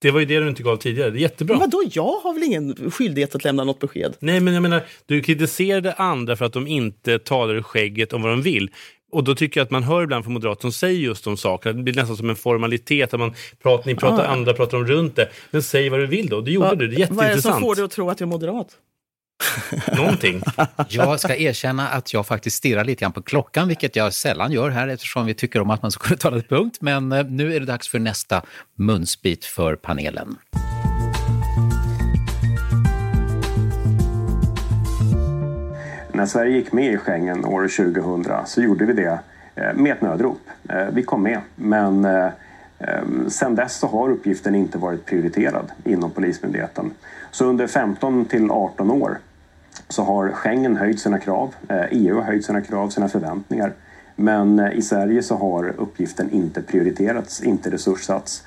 Det 0.00 0.10
var 0.10 0.20
ju 0.20 0.26
det 0.26 0.40
du 0.40 0.48
inte 0.48 0.62
gav 0.62 0.76
tidigare. 0.76 1.10
Det 1.10 1.18
är 1.18 1.20
jättebra. 1.20 1.58
Men 1.58 1.70
vadå, 1.70 1.82
jag 1.92 2.12
har 2.12 2.34
väl 2.34 2.42
ingen 2.42 2.90
skyldighet 2.90 3.34
att 3.34 3.44
lämna 3.44 3.64
något 3.64 3.78
besked? 3.78 4.16
Nej, 4.20 4.40
men 4.40 4.54
jag 4.54 4.62
menar, 4.62 4.82
du 5.06 5.22
kritiserade 5.22 5.92
andra 5.92 6.36
för 6.36 6.44
att 6.44 6.52
de 6.52 6.66
inte 6.66 7.18
talar 7.18 7.58
i 7.58 7.62
skägget 7.62 8.12
om 8.12 8.22
vad 8.22 8.32
de 8.32 8.42
vill. 8.42 8.70
Och 9.12 9.24
då 9.24 9.34
tycker 9.34 9.60
jag 9.60 9.64
att 9.64 9.70
man 9.70 9.82
hör 9.82 10.02
ibland 10.02 10.24
från 10.24 10.34
moderater 10.34 10.60
som 10.60 10.72
säger 10.72 11.00
just 11.00 11.24
de 11.24 11.36
sakerna. 11.36 11.72
Det 11.72 11.82
blir 11.82 11.94
nästan 11.94 12.16
som 12.16 12.30
en 12.30 12.36
formalitet. 12.36 13.14
Att 13.14 13.20
man 13.20 13.34
pratar, 13.62 13.86
ni 13.86 13.94
pratar, 13.94 14.24
ah. 14.24 14.28
andra 14.28 14.54
pratar 14.54 14.78
om 14.78 14.86
runt 14.86 15.16
det. 15.16 15.28
Men 15.50 15.62
säg 15.62 15.88
vad 15.88 16.00
du 16.00 16.06
vill 16.06 16.28
då. 16.28 16.40
Det 16.40 16.50
gjorde 16.50 16.68
Va, 16.68 16.74
du. 16.74 16.88
Det 16.88 16.96
är 16.96 16.98
jätteintressant. 16.98 17.18
Vad 17.18 17.30
är 17.30 17.36
det 17.36 17.42
som 17.42 17.60
får 17.60 17.74
dig 17.74 17.84
att 17.84 17.90
tro 17.90 18.10
att 18.10 18.20
jag 18.20 18.26
är 18.26 18.30
moderat? 18.30 18.68
Någonting. 19.96 20.42
Jag 20.88 21.20
ska 21.20 21.36
erkänna 21.36 21.88
att 21.88 22.12
jag 22.12 22.26
faktiskt 22.26 22.56
stirrar 22.56 22.84
lite 22.84 23.00
grann 23.00 23.12
på 23.12 23.22
klockan, 23.22 23.68
vilket 23.68 23.96
jag 23.96 24.14
sällan 24.14 24.52
gör 24.52 24.70
här 24.70 24.88
eftersom 24.88 25.26
vi 25.26 25.34
tycker 25.34 25.60
om 25.60 25.70
att 25.70 25.82
man 25.82 25.90
ska 25.90 26.04
kunna 26.04 26.18
tala 26.18 26.38
ett 26.38 26.48
punkt. 26.48 26.78
Men 26.80 27.12
eh, 27.12 27.26
nu 27.26 27.54
är 27.54 27.60
det 27.60 27.66
dags 27.66 27.88
för 27.88 27.98
nästa 27.98 28.42
munsbit 28.76 29.44
för 29.44 29.76
panelen. 29.76 30.36
När 36.18 36.26
Sverige 36.26 36.56
gick 36.56 36.72
med 36.72 36.92
i 36.92 36.96
Schengen 36.96 37.44
år 37.44 37.68
2000 37.94 38.46
så 38.46 38.62
gjorde 38.62 38.84
vi 38.84 38.92
det 38.92 39.18
eh, 39.54 39.74
med 39.74 39.92
ett 39.92 40.02
nödrop. 40.02 40.40
Eh, 40.68 40.86
vi 40.92 41.02
kom 41.02 41.22
med, 41.22 41.40
men 41.54 42.04
eh, 42.04 42.28
ehm, 42.78 43.30
sen 43.30 43.54
dess 43.54 43.78
så 43.78 43.86
har 43.86 44.10
uppgiften 44.10 44.54
inte 44.54 44.78
varit 44.78 45.06
prioriterad 45.06 45.72
inom 45.84 46.10
Polismyndigheten. 46.10 46.90
Så 47.30 47.44
under 47.44 47.66
15 47.66 48.24
till 48.24 48.50
18 48.50 48.90
år 48.90 49.18
så 49.88 50.02
har 50.02 50.28
Schengen 50.28 50.76
höjt 50.76 51.00
sina 51.00 51.18
krav, 51.18 51.54
EU 51.90 52.14
har 52.14 52.22
höjt 52.22 52.44
sina 52.44 52.60
krav, 52.60 52.88
sina 52.88 53.08
förväntningar. 53.08 53.72
Men 54.16 54.72
i 54.72 54.82
Sverige 54.82 55.22
så 55.22 55.36
har 55.36 55.74
uppgiften 55.76 56.30
inte 56.30 56.62
prioriterats, 56.62 57.42
inte 57.42 57.70
resurssats 57.70 58.44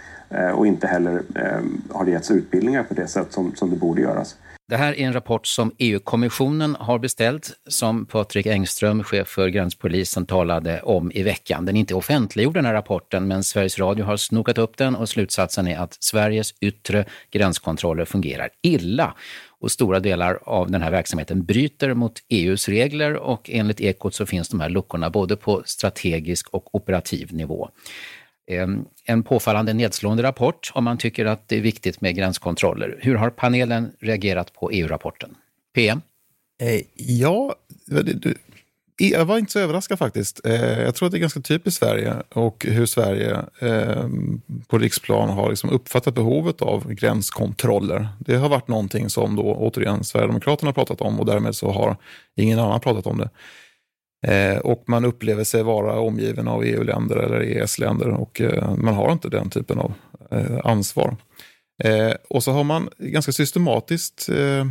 och 0.56 0.68
inte 0.68 0.88
heller 0.88 1.22
ehm, 1.36 1.82
har 1.90 2.06
det 2.06 2.12
getts 2.12 2.32
utbildningar 2.32 2.84
på 2.84 2.94
det 2.94 3.08
sätt 3.08 3.34
som, 3.34 3.56
som 3.56 3.70
det 3.70 3.76
borde 3.76 4.02
göras. 4.02 4.36
Det 4.72 4.78
här 4.78 4.94
är 4.94 5.06
en 5.06 5.14
rapport 5.14 5.48
som 5.48 5.72
EU-kommissionen 5.78 6.76
har 6.80 7.00
beställt, 7.00 7.52
som 7.68 8.06
Patrik 8.06 8.46
Engström, 8.46 9.04
chef 9.04 9.28
för 9.28 9.48
gränspolisen, 9.48 10.26
talade 10.26 10.82
om 10.82 11.12
i 11.12 11.24
veckan. 11.24 11.66
Den 11.66 11.76
är 11.76 11.80
inte 11.80 11.96
offentliggjord 11.96 12.54
den 12.54 12.66
här 12.66 12.74
rapporten, 12.74 13.28
men 13.28 13.44
Sveriges 13.44 13.80
Radio 13.80 14.06
har 14.06 14.18
snokat 14.18 14.58
upp 14.58 14.78
den 14.78 14.96
och 14.96 15.10
slutsatsen 15.10 15.68
är 15.68 15.78
att 15.78 15.98
Sveriges 16.00 16.54
yttre 16.62 17.06
gränskontroller 17.32 18.06
fungerar 18.06 18.50
illa. 18.62 19.16
Och 19.60 19.72
stora 19.72 20.00
delar 20.00 20.40
av 20.44 20.72
den 20.72 20.82
här 20.82 20.92
verksamheten 20.92 21.46
bryter 21.46 21.94
mot 21.94 22.14
EUs 22.30 22.70
regler 22.70 23.16
och 23.16 23.50
enligt 23.50 23.82
Ekot 23.82 24.16
så 24.16 24.26
finns 24.26 24.50
de 24.50 24.60
här 24.60 24.70
luckorna 24.70 25.10
både 25.10 25.36
på 25.36 25.62
strategisk 25.66 26.50
och 26.50 26.76
operativ 26.76 27.34
nivå. 27.34 27.70
Eh, 28.52 28.68
en 29.06 29.24
påfallande 29.24 29.74
nedslående 29.74 30.24
rapport 30.24 30.72
om 30.74 30.84
man 30.84 30.98
tycker 30.98 31.26
att 31.26 31.48
det 31.48 31.58
är 31.58 31.62
viktigt 31.62 32.02
med 32.02 32.16
gränskontroller. 32.16 32.98
Hur 33.02 33.16
har 33.16 33.30
panelen 33.30 33.92
reagerat 34.00 34.54
på 34.54 34.72
EU-rapporten? 34.72 35.36
PM? 35.76 36.02
Eh, 36.62 36.82
ja, 36.96 37.56
jag 38.98 39.26
var 39.26 39.38
inte 39.38 39.52
så 39.52 39.60
överraskad 39.60 40.00
faktiskt. 40.00 40.46
Eh, 40.46 40.82
jag 40.82 40.96
tror 40.96 41.06
att 41.06 41.12
det 41.12 41.18
är 41.18 41.20
ganska 41.20 41.40
typiskt 41.40 41.80
Sverige 41.80 42.16
och 42.30 42.66
hur 42.70 42.86
Sverige 42.86 43.38
på 44.68 44.78
riksplan 44.78 45.30
har 45.30 45.50
liksom 45.50 45.70
uppfattat 45.70 46.16
behovet 46.16 46.62
av 46.62 46.94
gränskontroller. 46.94 48.08
Det 48.20 48.36
har 48.36 48.50
varit 48.50 48.68
någonting 48.68 49.10
som 49.10 49.36
då 49.36 49.44
återigen 49.44 50.04
Sverigedemokraterna 50.04 50.68
har 50.68 50.74
pratat 50.74 51.02
om 51.02 51.20
och 51.20 51.26
därmed 51.26 51.56
så 51.56 51.72
har 51.72 51.98
ingen 52.36 52.60
annan 52.60 52.80
pratat 52.80 53.08
om 53.08 53.18
det. 53.18 53.30
Eh, 54.28 54.58
och 54.58 54.84
man 54.88 55.06
upplever 55.06 55.44
sig 55.44 55.64
vara 55.64 56.00
omgiven 56.00 56.48
av 56.48 56.64
EU-länder 56.64 57.16
eller 57.16 57.42
EES-länder 57.42 58.10
och 58.10 58.42
eh, 58.42 58.76
man 58.76 58.94
har 58.94 59.12
inte 59.12 59.30
den 59.30 59.50
typen 59.50 59.80
av 59.80 59.94
eh, 60.32 60.60
ansvar. 60.64 61.18
Eh, 61.84 62.14
och 62.30 62.44
så 62.44 62.52
har 62.52 62.64
man 62.64 62.90
ganska 62.98 63.32
systematiskt 63.32 64.30
eh, 64.30 64.66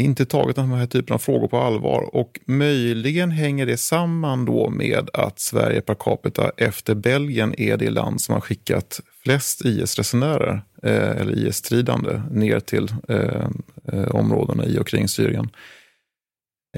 inte 0.00 0.26
tagit 0.26 0.56
den 0.56 0.72
här 0.72 0.86
typen 0.86 1.14
av 1.14 1.18
frågor 1.18 1.48
på 1.48 1.58
allvar 1.58 2.14
och 2.16 2.40
möjligen 2.46 3.30
hänger 3.30 3.66
det 3.66 3.76
samman 3.76 4.44
då 4.44 4.70
med 4.70 5.10
att 5.12 5.40
Sverige 5.40 5.80
per 5.80 5.94
capita 5.94 6.50
efter 6.56 6.94
Belgien 6.94 7.54
är 7.58 7.76
det 7.76 7.90
land 7.90 8.20
som 8.20 8.32
har 8.32 8.40
skickat 8.40 9.00
flest 9.22 9.64
IS-resenärer 9.64 10.62
eh, 10.82 11.10
eller 11.10 11.46
IS-stridande 11.46 12.22
ner 12.30 12.60
till 12.60 12.88
områdena 14.10 14.66
i 14.66 14.78
och 14.78 14.86
kring 14.86 15.08
Syrien. 15.08 15.50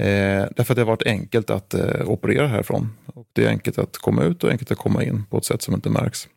Eh, 0.01 0.47
därför 0.55 0.73
att 0.73 0.75
det 0.75 0.81
har 0.81 0.87
varit 0.87 1.07
enkelt 1.07 1.49
att 1.49 1.73
eh, 1.73 2.09
operera 2.09 2.47
härifrån. 2.47 2.89
Och 3.05 3.27
det 3.33 3.45
är 3.45 3.49
enkelt 3.49 3.77
att 3.77 3.97
komma 3.97 4.23
ut 4.23 4.43
och 4.43 4.49
enkelt 4.49 4.71
att 4.71 4.77
komma 4.77 5.03
in 5.03 5.23
på 5.29 5.37
ett 5.37 5.45
sätt 5.45 5.61
som 5.61 5.73
inte 5.73 5.89
märks. 5.89 6.27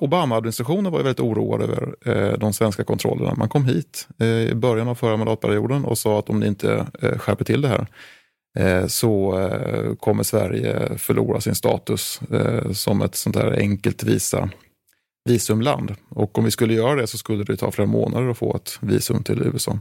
Obama-administrationen 0.00 0.92
var 0.92 1.02
väldigt 1.02 1.20
oroad 1.20 1.62
över 1.62 1.94
eh, 2.06 2.38
de 2.38 2.52
svenska 2.52 2.84
kontrollerna. 2.84 3.34
Man 3.34 3.48
kom 3.48 3.64
hit 3.64 4.08
eh, 4.18 4.26
i 4.26 4.54
början 4.54 4.88
av 4.88 4.94
förra 4.94 5.16
mandatperioden 5.16 5.84
och 5.84 5.98
sa 5.98 6.18
att 6.18 6.30
om 6.30 6.40
ni 6.40 6.46
inte 6.46 6.86
eh, 7.02 7.18
skärper 7.18 7.44
till 7.44 7.60
det 7.60 7.68
här 7.68 7.86
eh, 8.58 8.86
så 8.86 9.38
eh, 9.38 9.94
kommer 9.94 10.22
Sverige 10.22 10.98
förlora 10.98 11.40
sin 11.40 11.54
status 11.54 12.20
eh, 12.32 12.72
som 12.72 13.02
ett 13.02 13.14
sånt 13.14 13.36
här 13.36 13.52
enkelt 13.58 14.02
visa 14.02 14.50
visumland. 15.24 15.94
Och 16.08 16.38
om 16.38 16.44
vi 16.44 16.50
skulle 16.50 16.74
göra 16.74 16.94
det 16.94 17.06
så 17.06 17.18
skulle 17.18 17.44
det 17.44 17.56
ta 17.56 17.70
flera 17.70 17.88
månader 17.88 18.28
att 18.28 18.38
få 18.38 18.56
ett 18.56 18.78
visum 18.80 19.22
till 19.22 19.42
USA. 19.42 19.78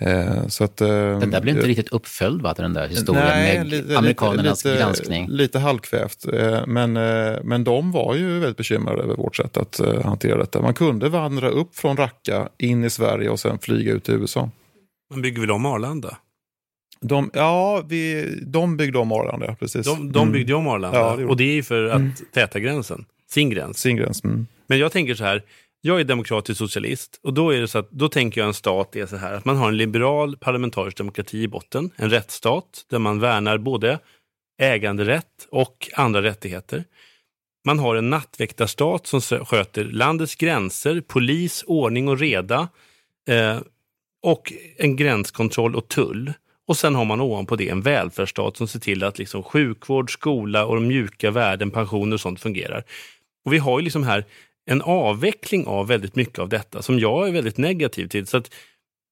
Eh, 0.00 0.46
så 0.46 0.64
att, 0.64 0.80
eh, 0.80 0.88
den 0.88 1.30
där 1.30 1.40
blev 1.40 1.56
inte 1.56 1.68
riktigt 1.68 1.88
uppföljd, 1.88 2.42
va, 2.42 2.54
den 2.56 2.72
där 2.72 2.88
historien 2.88 3.24
nej, 3.26 3.58
med 3.58 3.68
lite, 3.68 3.98
amerikanernas 3.98 4.64
lite, 4.64 4.78
granskning. 4.78 5.28
Lite 5.28 5.58
halvkvävt, 5.58 6.26
eh, 6.32 6.66
men, 6.66 6.92
men 7.48 7.64
de 7.64 7.92
var 7.92 8.14
ju 8.14 8.38
väldigt 8.38 8.56
bekymrade 8.56 9.02
över 9.02 9.16
vårt 9.16 9.36
sätt 9.36 9.56
att 9.56 9.80
hantera 10.04 10.38
detta. 10.38 10.62
Man 10.62 10.74
kunde 10.74 11.08
vandra 11.08 11.48
upp 11.48 11.76
från 11.76 11.96
Raqqa 11.96 12.48
in 12.58 12.84
i 12.84 12.90
Sverige 12.90 13.28
och 13.28 13.40
sen 13.40 13.58
flyga 13.58 13.92
ut 13.92 14.04
till 14.04 14.14
USA. 14.14 14.50
Man 15.10 15.22
bygger 15.22 15.40
väl 15.40 15.50
om 15.50 15.66
Arlanda? 15.66 16.16
De, 17.00 17.30
ja, 17.34 17.82
vi, 17.88 18.34
de 18.42 18.76
byggde 18.76 18.98
om 18.98 19.12
Arlanda, 19.12 19.56
precis. 19.60 19.86
De, 19.86 20.12
de 20.12 20.22
mm. 20.22 20.32
byggde 20.32 20.54
om 20.54 20.68
Arlanda, 20.68 20.98
ja, 20.98 21.16
det 21.16 21.24
och 21.24 21.36
det 21.36 21.44
är 21.44 21.54
ju 21.54 21.62
för 21.62 21.84
att 21.84 21.96
mm. 21.96 22.12
täta 22.32 22.60
gränsen. 22.60 23.04
Sin 23.30 23.50
gräns. 23.50 23.78
Sin 23.78 23.96
gräns. 23.96 24.24
Mm. 24.24 24.46
Men 24.66 24.78
jag 24.78 24.92
tänker 24.92 25.14
så 25.14 25.24
här, 25.24 25.42
jag 25.80 26.00
är 26.00 26.04
demokratisk 26.04 26.58
socialist 26.58 27.20
och 27.22 27.34
då 27.34 27.50
är 27.50 27.60
det 27.60 27.68
så 27.68 27.78
att 27.78 27.90
då 27.90 28.08
tänker 28.08 28.40
jag 28.40 28.48
en 28.48 28.54
stat 28.54 28.96
är 28.96 29.06
så 29.06 29.16
här 29.16 29.34
att 29.34 29.44
man 29.44 29.56
har 29.56 29.68
en 29.68 29.76
liberal 29.76 30.36
parlamentarisk 30.36 30.96
demokrati 30.96 31.42
i 31.42 31.48
botten, 31.48 31.90
en 31.96 32.10
rättsstat 32.10 32.84
där 32.90 32.98
man 32.98 33.20
värnar 33.20 33.58
både 33.58 33.98
äganderätt 34.58 35.46
och 35.50 35.90
andra 35.94 36.22
rättigheter. 36.22 36.84
Man 37.64 37.78
har 37.78 37.96
en 37.96 38.10
nattväktarstat 38.10 39.06
som 39.06 39.20
sköter 39.20 39.84
landets 39.84 40.34
gränser, 40.34 41.00
polis, 41.00 41.64
ordning 41.66 42.08
och 42.08 42.18
reda 42.18 42.68
eh, 43.28 43.58
och 44.22 44.52
en 44.76 44.96
gränskontroll 44.96 45.76
och 45.76 45.88
tull. 45.88 46.32
Och 46.66 46.76
sen 46.76 46.94
har 46.94 47.04
man 47.04 47.20
ovanpå 47.20 47.56
det 47.56 47.68
en 47.68 47.80
välfärdsstat 47.80 48.56
som 48.56 48.68
ser 48.68 48.80
till 48.80 49.04
att 49.04 49.18
liksom 49.18 49.42
sjukvård, 49.42 50.12
skola 50.12 50.66
och 50.66 50.74
de 50.74 50.86
mjuka 50.86 51.30
värden, 51.30 51.70
pensioner 51.70 52.14
och 52.14 52.20
sånt 52.20 52.40
fungerar. 52.40 52.84
Och 53.44 53.52
vi 53.52 53.58
har 53.58 53.78
ju 53.78 53.84
liksom 53.84 54.02
här 54.02 54.24
en 54.70 54.82
avveckling 54.82 55.66
av 55.66 55.88
väldigt 55.88 56.16
mycket 56.16 56.38
av 56.38 56.48
detta 56.48 56.82
som 56.82 56.98
jag 56.98 57.28
är 57.28 57.32
väldigt 57.32 57.58
negativ 57.58 58.06
till. 58.06 58.26
Så 58.26 58.36
att 58.36 58.50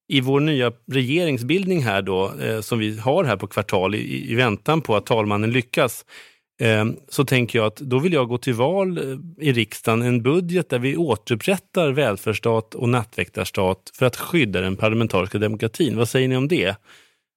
i 0.09 0.21
vår 0.21 0.41
nya 0.41 0.73
regeringsbildning 0.93 1.83
här 1.83 2.03
då, 2.03 2.33
eh, 2.43 2.61
som 2.61 2.79
vi 2.79 2.99
har 2.99 3.25
här 3.25 3.37
på 3.37 3.47
kvartal 3.47 3.95
i, 3.95 4.33
i 4.33 4.35
väntan 4.35 4.81
på 4.81 4.97
att 4.97 5.07
talmannen 5.07 5.51
lyckas, 5.51 6.05
eh, 6.61 6.85
så 7.09 7.25
tänker 7.25 7.59
jag 7.59 7.67
att 7.67 7.77
då 7.77 7.99
vill 7.99 8.13
jag 8.13 8.29
gå 8.29 8.39
till 8.39 8.55
val 8.55 8.99
eh, 8.99 9.49
i 9.49 9.53
riksdagen, 9.53 10.03
en 10.03 10.23
budget 10.23 10.69
där 10.69 10.79
vi 10.79 10.97
återupprättar 10.97 11.93
välfärdsstat 11.93 12.75
och 12.75 12.89
nattväktarstat 12.89 13.91
för 13.95 14.07
att 14.07 14.17
skydda 14.17 14.61
den 14.61 14.77
parlamentariska 14.77 15.39
demokratin. 15.39 15.97
Vad 15.97 16.09
säger 16.09 16.29
ni 16.29 16.37
om 16.37 16.49
det? 16.49 16.77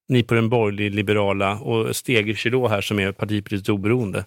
Ni 0.10 0.24
på 0.24 0.34
den 0.34 0.50
borgerlig 0.50 0.94
liberala 0.94 1.60
och 1.60 1.96
Steger 1.96 2.68
här 2.70 2.82
som 2.82 3.00
är 3.00 3.12
partipolitiskt 3.12 3.70
oberoende. 3.70 4.26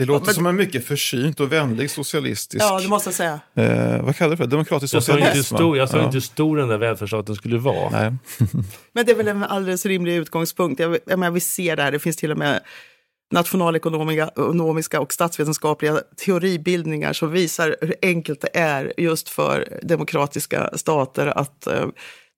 Det 0.00 0.06
låter 0.06 0.26
men... 0.26 0.34
som 0.34 0.46
en 0.46 0.56
mycket 0.56 0.86
försynt 0.86 1.40
och 1.40 1.52
vänlig 1.52 1.90
socialistisk... 1.90 2.64
Ja, 2.64 2.80
det 2.80 2.88
måste 2.88 3.08
jag 3.08 3.14
säga. 3.14 3.40
Eh, 3.54 4.02
vad 4.02 4.16
kallar 4.16 4.30
du 4.30 4.36
för 4.36 4.46
Demokratisk 4.46 4.92
socialism? 4.92 5.26
Jag 5.26 5.32
sa 5.32 5.38
inte, 5.38 5.48
stor, 5.48 5.76
jag 5.76 5.88
sa 5.88 5.96
ja. 5.96 6.04
inte 6.04 6.16
hur 6.16 6.20
stor 6.20 6.56
den 6.56 6.68
där 6.68 6.78
välfärdsstaten 6.78 7.34
skulle 7.34 7.58
vara. 7.58 7.90
Nej. 7.90 8.14
men 8.92 9.06
det 9.06 9.12
är 9.12 9.16
väl 9.16 9.28
en 9.28 9.42
alldeles 9.42 9.86
rimlig 9.86 10.16
utgångspunkt. 10.16 10.80
Jag, 10.80 10.98
jag 11.06 11.18
menar, 11.18 11.30
vi 11.30 11.40
ser 11.40 11.76
det 11.76 11.82
här, 11.82 11.92
det 11.92 11.98
finns 11.98 12.16
till 12.16 12.30
och 12.30 12.38
med 12.38 12.60
nationalekonomiska 13.32 15.00
och 15.00 15.12
statsvetenskapliga 15.12 16.00
teoribildningar 16.16 17.12
som 17.12 17.30
visar 17.32 17.76
hur 17.80 17.94
enkelt 18.02 18.40
det 18.40 18.58
är 18.58 18.92
just 18.96 19.28
för 19.28 19.80
demokratiska 19.82 20.70
stater 20.74 21.26
att 21.26 21.66
eh, 21.66 21.86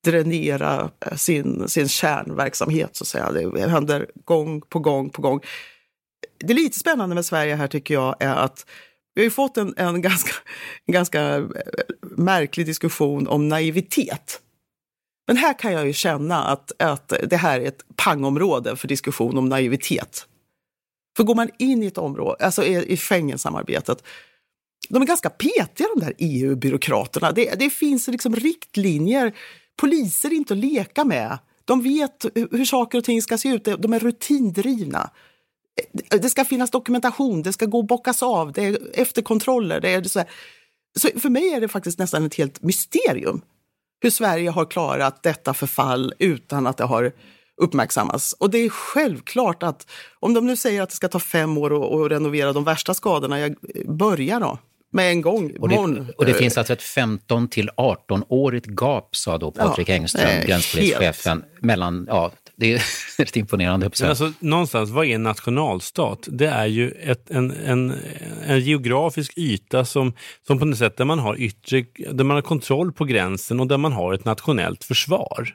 dränera 0.04 0.90
eh, 1.06 1.16
sin, 1.16 1.68
sin 1.68 1.88
kärnverksamhet. 1.88 2.96
Så 2.96 3.04
att 3.04 3.08
säga. 3.08 3.32
Det 3.32 3.68
händer 3.68 4.06
gång 4.24 4.60
på 4.60 4.78
gång 4.78 5.10
på 5.10 5.22
gång 5.22 5.40
det 6.38 6.54
lite 6.54 6.78
spännande 6.78 7.14
med 7.14 7.24
Sverige 7.24 7.54
här 7.54 7.66
tycker 7.66 7.94
jag 7.94 8.16
är 8.20 8.34
att 8.34 8.66
vi 9.14 9.20
har 9.20 9.24
ju 9.24 9.30
fått 9.30 9.56
en, 9.56 9.74
en, 9.76 10.02
ganska, 10.02 10.32
en 10.86 10.92
ganska 10.92 11.36
eh, 11.36 11.44
märklig 12.00 12.66
diskussion 12.66 13.28
om 13.28 13.48
naivitet. 13.48 14.40
Men 15.26 15.36
här 15.36 15.58
kan 15.58 15.72
jag 15.72 15.86
ju 15.86 15.92
känna 15.92 16.44
att, 16.44 16.72
att 16.82 17.12
det 17.22 17.36
här 17.36 17.60
är 17.60 17.64
ett 17.64 17.84
pangområde 17.96 18.76
för 18.76 18.88
diskussion 18.88 19.38
om 19.38 19.48
naivitet. 19.48 20.26
För 21.16 21.24
går 21.24 21.34
man 21.34 21.50
in 21.58 21.82
i 21.82 21.86
ett 21.86 21.98
område, 21.98 22.44
alltså 22.44 22.64
i, 22.64 22.92
i 22.92 22.96
Schengensamarbetet, 22.96 24.04
de 24.88 25.02
är 25.02 25.06
ganska 25.06 25.30
petiga 25.30 25.88
de 25.94 26.00
där 26.00 26.14
EU-byråkraterna. 26.18 27.32
Det, 27.32 27.54
det 27.58 27.70
finns 27.70 28.08
liksom 28.08 28.36
riktlinjer, 28.36 29.34
poliser 29.76 30.28
är 30.28 30.34
inte 30.34 30.54
att 30.54 30.60
leka 30.60 31.04
med. 31.04 31.38
De 31.64 31.82
vet 31.82 32.26
hur 32.34 32.64
saker 32.64 32.98
och 32.98 33.04
ting 33.04 33.22
ska 33.22 33.38
se 33.38 33.48
ut, 33.48 33.64
de 33.64 33.92
är 33.92 33.98
rutindrivna 33.98 35.10
det 36.10 36.30
ska 36.30 36.44
finnas 36.44 36.70
dokumentation, 36.70 37.42
det 37.42 37.52
ska 37.52 37.66
gå 37.66 37.80
att 37.80 37.86
bockas 37.86 38.22
av, 38.22 38.52
det 38.52 38.64
är 38.64 38.78
efterkontroller. 38.94 39.80
Det 39.80 39.94
är 39.94 40.02
så, 40.02 40.18
här. 40.18 40.28
så 40.98 41.20
för 41.20 41.28
mig 41.28 41.48
är 41.48 41.60
det 41.60 41.68
faktiskt 41.68 41.98
nästan 41.98 42.26
ett 42.26 42.34
helt 42.34 42.62
mysterium 42.62 43.42
hur 44.02 44.10
Sverige 44.10 44.50
har 44.50 44.64
klarat 44.64 45.22
detta 45.22 45.54
förfall 45.54 46.14
utan 46.18 46.66
att 46.66 46.76
det 46.76 46.84
har 46.84 47.12
uppmärksammats. 47.62 48.32
Och 48.32 48.50
det 48.50 48.58
är 48.58 48.68
självklart 48.68 49.62
att 49.62 49.90
om 50.20 50.34
de 50.34 50.46
nu 50.46 50.56
säger 50.56 50.82
att 50.82 50.90
det 50.90 50.96
ska 50.96 51.08
ta 51.08 51.18
fem 51.18 51.58
år 51.58 52.04
att 52.04 52.12
renovera 52.12 52.52
de 52.52 52.64
värsta 52.64 52.94
skadorna, 52.94 53.40
jag 53.40 53.56
börjar 53.86 54.40
då 54.40 54.58
med 54.92 55.10
en 55.10 55.20
gång. 55.20 55.56
Och 55.60 55.68
det, 55.68 56.06
och 56.18 56.26
det 56.26 56.34
finns 56.34 56.58
alltså 56.58 56.72
ett 56.72 56.82
15 56.82 57.48
till 57.48 57.70
18-årigt 57.76 58.80
gap, 58.80 59.16
sa 59.16 59.38
då 59.38 59.50
Patrik 59.50 59.88
ja, 59.88 59.94
Engström, 59.94 60.46
gränspolischefen, 60.46 61.44
mellan 61.60 62.06
ja, 62.08 62.30
det 62.62 62.72
är 62.72 62.82
rätt 63.18 63.36
imponerande. 63.36 63.90
Men 64.00 64.08
alltså, 64.08 64.32
någonstans, 64.38 64.90
vad 64.90 65.06
är 65.06 65.14
en 65.14 65.22
nationalstat? 65.22 66.28
Det 66.30 66.46
är 66.46 66.66
ju 66.66 66.90
ett, 66.90 67.30
en, 67.30 67.50
en, 67.50 67.94
en 68.46 68.60
geografisk 68.60 69.38
yta 69.38 69.84
som, 69.84 70.12
som 70.46 70.58
på 70.58 70.64
något 70.64 70.78
sätt 70.78 70.96
där 70.96 71.04
man 71.04 71.18
har 71.18 71.40
yttre, 71.40 71.84
där 72.12 72.24
man 72.24 72.34
har 72.34 72.42
kontroll 72.42 72.92
på 72.92 73.04
gränsen 73.04 73.60
och 73.60 73.66
där 73.66 73.78
man 73.78 73.92
har 73.92 74.14
ett 74.14 74.24
nationellt 74.24 74.84
försvar. 74.84 75.54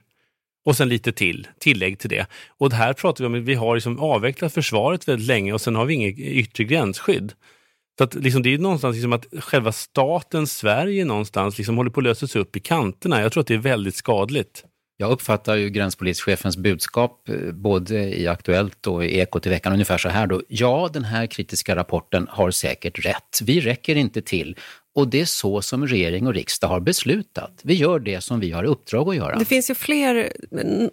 Och 0.66 0.78
sen 0.78 0.90
lite 0.90 1.12
till, 1.12 1.48
tillägg 1.60 2.00
till 2.00 2.10
det. 2.10 2.26
Och 2.48 2.74
här 2.74 2.94
pratar 2.94 3.24
vi 3.24 3.28
om 3.28 3.42
att 3.42 3.48
vi 3.48 3.56
har 3.56 3.76
liksom 3.76 4.00
avvecklat 4.00 4.54
försvaret 4.54 5.08
väldigt 5.08 5.28
länge 5.28 5.54
och 5.54 5.62
sen 5.62 5.76
har 5.76 5.86
vi 5.86 5.94
inget 5.94 6.20
yttre 6.20 6.64
gränsskydd. 6.64 7.34
Så 7.98 8.04
att 8.04 8.14
liksom, 8.14 8.44
det 8.44 8.54
är 8.54 8.58
någonstans 8.58 8.96
liksom 8.96 9.14
att 9.14 9.26
själva 9.40 9.72
staten 9.72 10.48
Sverige 10.48 11.06
någonstans 11.06 11.58
liksom 11.58 11.78
håller 11.78 11.92
på 11.92 12.00
att 12.00 12.04
lösas 12.04 12.36
upp 12.36 12.56
i 12.56 12.60
kanterna. 12.60 13.22
Jag 13.22 13.32
tror 13.32 13.42
att 13.42 13.48
det 13.48 13.54
är 13.54 13.58
väldigt 13.58 13.96
skadligt. 13.96 14.64
Jag 15.00 15.12
uppfattar 15.12 15.56
ju 15.56 15.70
gränspolischefens 15.70 16.58
budskap 16.58 17.30
eh, 17.30 17.52
både 17.52 18.20
i 18.20 18.28
Aktuellt 18.28 18.88
och 18.88 19.06
i 19.06 19.20
Ekot 19.20 19.46
i 19.46 19.50
veckan 19.50 19.74
ungefär 19.74 19.98
så 19.98 20.10
här 20.10 20.28
då. 20.28 20.42
Ja, 20.48 20.90
den 20.94 21.04
här 21.04 21.28
kritiska 21.28 21.76
rapporten 21.76 22.28
har 22.30 22.52
säkert 22.52 23.06
rätt. 23.06 23.40
Vi 23.44 23.60
räcker 23.60 23.96
inte 23.96 24.22
till 24.22 24.56
och 24.96 25.08
det 25.08 25.22
är 25.22 25.26
så 25.26 25.62
som 25.62 25.88
regering 25.88 26.28
och 26.28 26.34
riksdag 26.34 26.68
har 26.68 26.80
beslutat. 26.80 27.60
Vi 27.64 27.74
gör 27.74 28.00
det 28.00 28.22
som 28.22 28.40
vi 28.40 28.52
har 28.52 28.64
uppdrag 28.64 29.10
att 29.10 29.16
göra. 29.16 29.40
Det 29.40 29.46
finns 29.46 29.70
ju 29.70 29.76
fler 29.76 30.32
mm, 30.52 30.90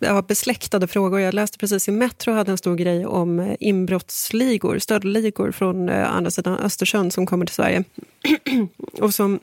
ja, 0.00 0.22
besläktade 0.22 0.86
frågor. 0.86 1.20
Jag 1.20 1.34
läste 1.34 1.58
precis 1.58 1.88
i 1.88 1.92
Metro 1.92 2.32
hade 2.32 2.50
en 2.50 2.58
stor 2.58 2.76
grej 2.76 3.06
om 3.06 3.40
eh, 3.40 3.56
inbrottsligor, 3.60 4.78
stöldligor 4.78 5.52
från 5.52 5.88
eh, 5.88 6.16
andra 6.16 6.30
sidan 6.30 6.58
Östersjön 6.58 7.10
som 7.10 7.26
kommer 7.26 7.46
till 7.46 7.54
Sverige. 7.54 7.84
och 9.00 9.14
som 9.14 9.40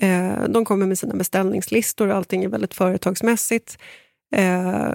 Eh, 0.00 0.44
de 0.48 0.64
kommer 0.64 0.86
med 0.86 0.98
sina 0.98 1.14
beställningslistor 1.14 2.08
och 2.08 2.16
allting 2.16 2.44
är 2.44 2.48
väldigt 2.48 2.74
företagsmässigt. 2.74 3.78
Eh, 4.34 4.94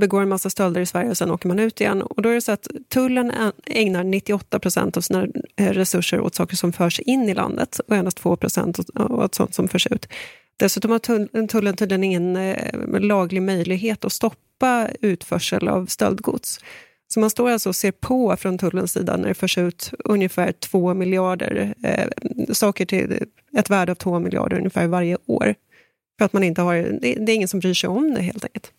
begår 0.00 0.22
en 0.22 0.28
massa 0.28 0.50
stölder 0.50 0.80
i 0.80 0.86
Sverige 0.86 1.10
och 1.10 1.16
sen 1.16 1.30
åker 1.30 1.48
man 1.48 1.58
ut 1.58 1.80
igen. 1.80 2.02
Och 2.02 2.22
då 2.22 2.28
är 2.28 2.34
det 2.34 2.40
så 2.40 2.52
att 2.52 2.68
tullen 2.88 3.32
ägnar 3.66 4.04
98 4.04 4.58
procent 4.58 4.96
av 4.96 5.00
sina 5.00 5.26
eh, 5.56 5.72
resurser 5.72 6.20
åt 6.20 6.34
saker 6.34 6.56
som 6.56 6.72
förs 6.72 7.00
in 7.00 7.28
i 7.28 7.34
landet 7.34 7.80
och 7.88 7.96
endast 7.96 8.16
2 8.16 8.36
procent 8.36 8.78
åt 8.94 9.34
sånt 9.34 9.54
som 9.54 9.68
förs 9.68 9.86
ut. 9.86 10.06
Dessutom 10.56 10.90
har 10.90 10.98
tullen 11.46 11.76
tydligen 11.76 12.04
ingen 12.04 12.36
eh, 12.36 13.00
laglig 13.00 13.42
möjlighet 13.42 14.04
att 14.04 14.12
stoppa 14.12 14.88
utförsel 15.00 15.68
av 15.68 15.86
stöldgods. 15.86 16.60
Så 17.08 17.20
man 17.20 17.30
står 17.30 17.50
alltså 17.50 17.68
och 17.68 17.76
ser 17.76 17.92
på 17.92 18.36
från 18.36 18.58
tullens 18.58 18.92
sida 18.92 19.16
när 19.16 19.28
det 19.28 19.34
förs 19.34 19.58
ut 19.58 19.90
ungefär 20.04 20.52
2 20.52 20.94
miljarder 20.94 21.74
eh, 21.82 22.08
saker 22.52 22.86
till 22.86 23.24
ett 23.56 23.70
värde 23.70 23.92
av 23.92 23.96
2 23.96 24.18
miljarder 24.18 24.56
ungefär 24.56 24.86
varje 24.86 25.16
år. 25.26 25.54
För 26.18 26.24
att 26.24 26.32
man 26.32 26.42
inte 26.42 26.62
har, 26.62 26.74
det, 26.74 27.14
det 27.14 27.32
är 27.32 27.34
ingen 27.34 27.48
som 27.48 27.60
bryr 27.60 27.74
sig 27.74 27.88
om 27.88 28.14
det 28.14 28.22
helt 28.22 28.44
enkelt. 28.44 28.72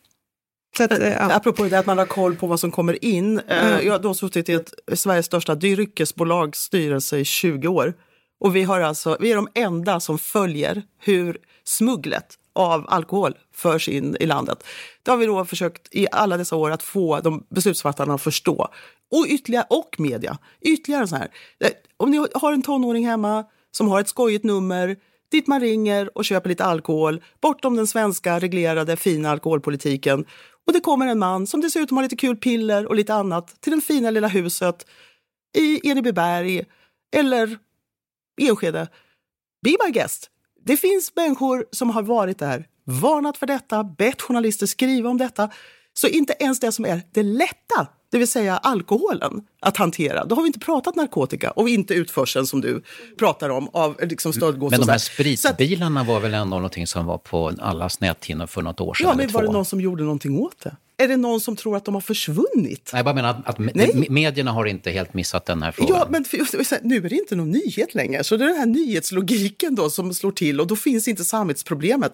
Så 0.77 0.83
att, 0.83 0.91
eh, 0.91 1.07
ja. 1.07 1.35
Apropå 1.35 1.63
det 1.63 1.79
att 1.79 1.85
man 1.85 1.97
har 1.97 2.05
koll 2.05 2.35
på 2.35 2.47
vad 2.47 2.59
som 2.59 2.71
kommer 2.71 3.05
in. 3.05 3.39
Mm. 3.39 3.85
Jag 3.85 3.93
har 3.93 3.99
då 3.99 4.13
suttit 4.13 4.49
i 4.49 4.53
ett, 4.53 4.73
Sveriges 4.93 5.25
största 5.25 5.55
dryckesbolags 5.55 6.59
styrelse 6.59 7.17
i 7.17 7.25
20 7.25 7.67
år. 7.67 7.93
Och 8.39 8.55
vi, 8.55 8.63
har 8.63 8.81
alltså, 8.81 9.17
vi 9.19 9.31
är 9.31 9.35
de 9.35 9.47
enda 9.55 9.99
som 9.99 10.19
följer 10.19 10.83
hur 10.99 11.37
smugglet 11.63 12.25
av 12.55 12.85
alkohol 12.87 13.37
förs 13.53 13.89
in 13.89 14.17
i 14.19 14.25
landet. 14.25 14.63
Det 15.03 15.11
har 15.11 15.17
vi 15.17 15.25
då 15.25 15.45
försökt 15.45 15.95
i 15.95 16.07
alla 16.11 16.37
dessa 16.37 16.55
år 16.55 16.71
att 16.71 16.83
få 16.83 17.19
de 17.19 17.45
beslutsfattarna 17.49 18.13
att 18.13 18.21
förstå. 18.21 18.67
Och, 19.11 19.25
ytterligare, 19.27 19.65
och 19.69 19.95
media. 19.97 20.37
Ytterligare 20.61 21.07
så 21.07 21.15
här. 21.15 21.31
Eh, 21.59 21.71
om 21.97 22.11
ni 22.11 22.27
har 22.33 22.53
en 22.53 22.61
tonåring 22.61 23.07
hemma 23.07 23.45
som 23.71 23.87
har 23.87 23.99
ett 23.99 24.09
skojigt 24.09 24.43
nummer 24.43 24.95
dit 25.31 25.47
man 25.47 25.59
ringer 25.59 26.17
och 26.17 26.25
köper 26.25 26.49
lite 26.49 26.65
alkohol 26.65 27.23
bortom 27.41 27.75
den 27.75 27.87
svenska 27.87 28.39
reglerade 28.39 28.97
fina 28.97 29.29
alkoholpolitiken. 29.29 30.25
Och 30.67 30.73
det 30.73 30.79
kommer 30.79 31.07
en 31.07 31.19
man 31.19 31.47
som 31.47 31.61
dessutom 31.61 31.97
har 31.97 32.03
lite 32.03 32.15
kul 32.15 32.37
piller 32.37 32.85
och 32.85 32.95
lite 32.95 33.13
annat 33.13 33.61
till 33.61 33.71
det 33.71 33.81
fina 33.81 34.09
lilla 34.09 34.27
huset 34.27 34.85
i 35.57 35.89
Enebyberg 35.89 36.65
eller 37.15 37.57
Enskede. 38.41 38.87
Be 39.63 39.75
my 39.85 39.91
guest. 39.91 40.29
Det 40.65 40.77
finns 40.77 41.11
människor 41.15 41.65
som 41.71 41.89
har 41.89 42.03
varit 42.03 42.39
där, 42.39 42.65
varnat 42.85 43.37
för 43.37 43.45
detta, 43.45 43.83
bett 43.83 44.21
journalister 44.21 44.65
skriva 44.65 45.09
om 45.09 45.17
detta. 45.17 45.49
Så 45.93 46.07
inte 46.07 46.33
ens 46.39 46.59
det 46.59 46.71
som 46.71 46.85
är 46.85 47.01
det 47.11 47.23
lätta, 47.23 47.87
det 48.11 48.17
vill 48.17 48.27
säga 48.27 48.57
alkoholen, 48.57 49.43
att 49.61 49.77
hantera. 49.77 50.25
Då 50.25 50.35
har 50.35 50.41
vi 50.41 50.47
inte 50.47 50.59
pratat 50.59 50.95
narkotika 50.95 51.51
och 51.51 51.69
inte 51.69 51.93
utförseln 51.93 52.47
som 52.47 52.61
du 52.61 52.83
pratar 53.19 53.49
om 53.49 53.69
av 53.73 53.97
liksom 54.01 54.33
stöldgods. 54.33 54.71
Men 54.71 54.79
de 54.79 54.91
här 54.91 54.97
spritbilarna 54.97 56.03
var 56.03 56.19
väl 56.19 56.33
ändå 56.33 56.55
någonting 56.55 56.87
som 56.87 57.05
var 57.05 57.17
på 57.17 57.53
allas 57.59 57.99
näthinnor 57.99 58.47
för 58.47 58.61
något 58.61 58.81
år 58.81 58.93
sedan? 58.93 59.07
Ja, 59.07 59.15
men 59.15 59.31
var 59.31 59.43
det 59.43 59.51
någon 59.51 59.65
som 59.65 59.81
gjorde 59.81 60.03
någonting 60.03 60.39
åt 60.39 60.63
det? 60.63 60.75
Är 60.97 61.07
det 61.07 61.17
någon 61.17 61.41
som 61.41 61.55
tror 61.55 61.77
att 61.77 61.85
de 61.85 61.93
har 61.93 62.01
försvunnit? 62.01 62.89
Nej, 62.93 62.99
jag 62.99 63.05
bara 63.05 63.15
menar 63.15 63.29
att, 63.29 63.47
att 63.47 63.59
Nej. 63.59 64.07
medierna 64.09 64.51
har 64.51 64.65
inte 64.65 64.91
helt 64.91 65.13
missat 65.13 65.45
den 65.45 65.61
här 65.61 65.71
frågan. 65.71 65.97
Ja, 65.97 66.07
men 66.09 66.25
nu 66.81 66.95
är 66.95 67.09
det 67.09 67.15
inte 67.15 67.35
någon 67.35 67.51
nyhet 67.51 67.95
längre. 67.95 68.23
Så 68.23 68.37
det 68.37 68.43
är 68.43 68.47
den 68.47 68.57
här 68.57 68.65
nyhetslogiken 68.65 69.75
då 69.75 69.89
som 69.89 70.13
slår 70.13 70.31
till 70.31 70.61
och 70.61 70.67
då 70.67 70.75
finns 70.75 71.07
inte 71.07 71.23
samhällsproblemet. 71.23 72.13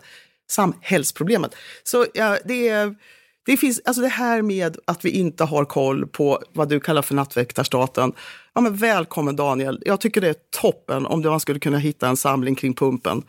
Samhällsproblemet. 0.51 1.55
Så 1.83 2.05
ja, 2.13 2.37
det 2.45 2.69
är... 2.69 2.95
Det 3.45 3.57
finns 3.57 3.81
alltså 3.85 4.01
det 4.01 4.07
här 4.07 4.41
med 4.41 4.77
att 4.85 5.05
vi 5.05 5.09
inte 5.09 5.43
har 5.43 5.65
koll 5.65 6.07
på 6.07 6.41
vad 6.53 6.69
du 6.69 6.79
kallar 6.79 7.01
för 7.01 7.15
nattväktarstaten. 7.15 8.13
Ja, 8.53 8.61
men 8.61 8.75
välkommen 8.75 9.35
Daniel. 9.35 9.81
Jag 9.85 10.01
tycker 10.01 10.21
det 10.21 10.29
är 10.29 10.35
toppen 10.61 11.05
om 11.05 11.21
man 11.21 11.39
skulle 11.39 11.59
kunna 11.59 11.77
hitta 11.77 12.07
en 12.07 12.17
samling 12.17 12.55
kring 12.55 12.73
pumpen 12.73 13.23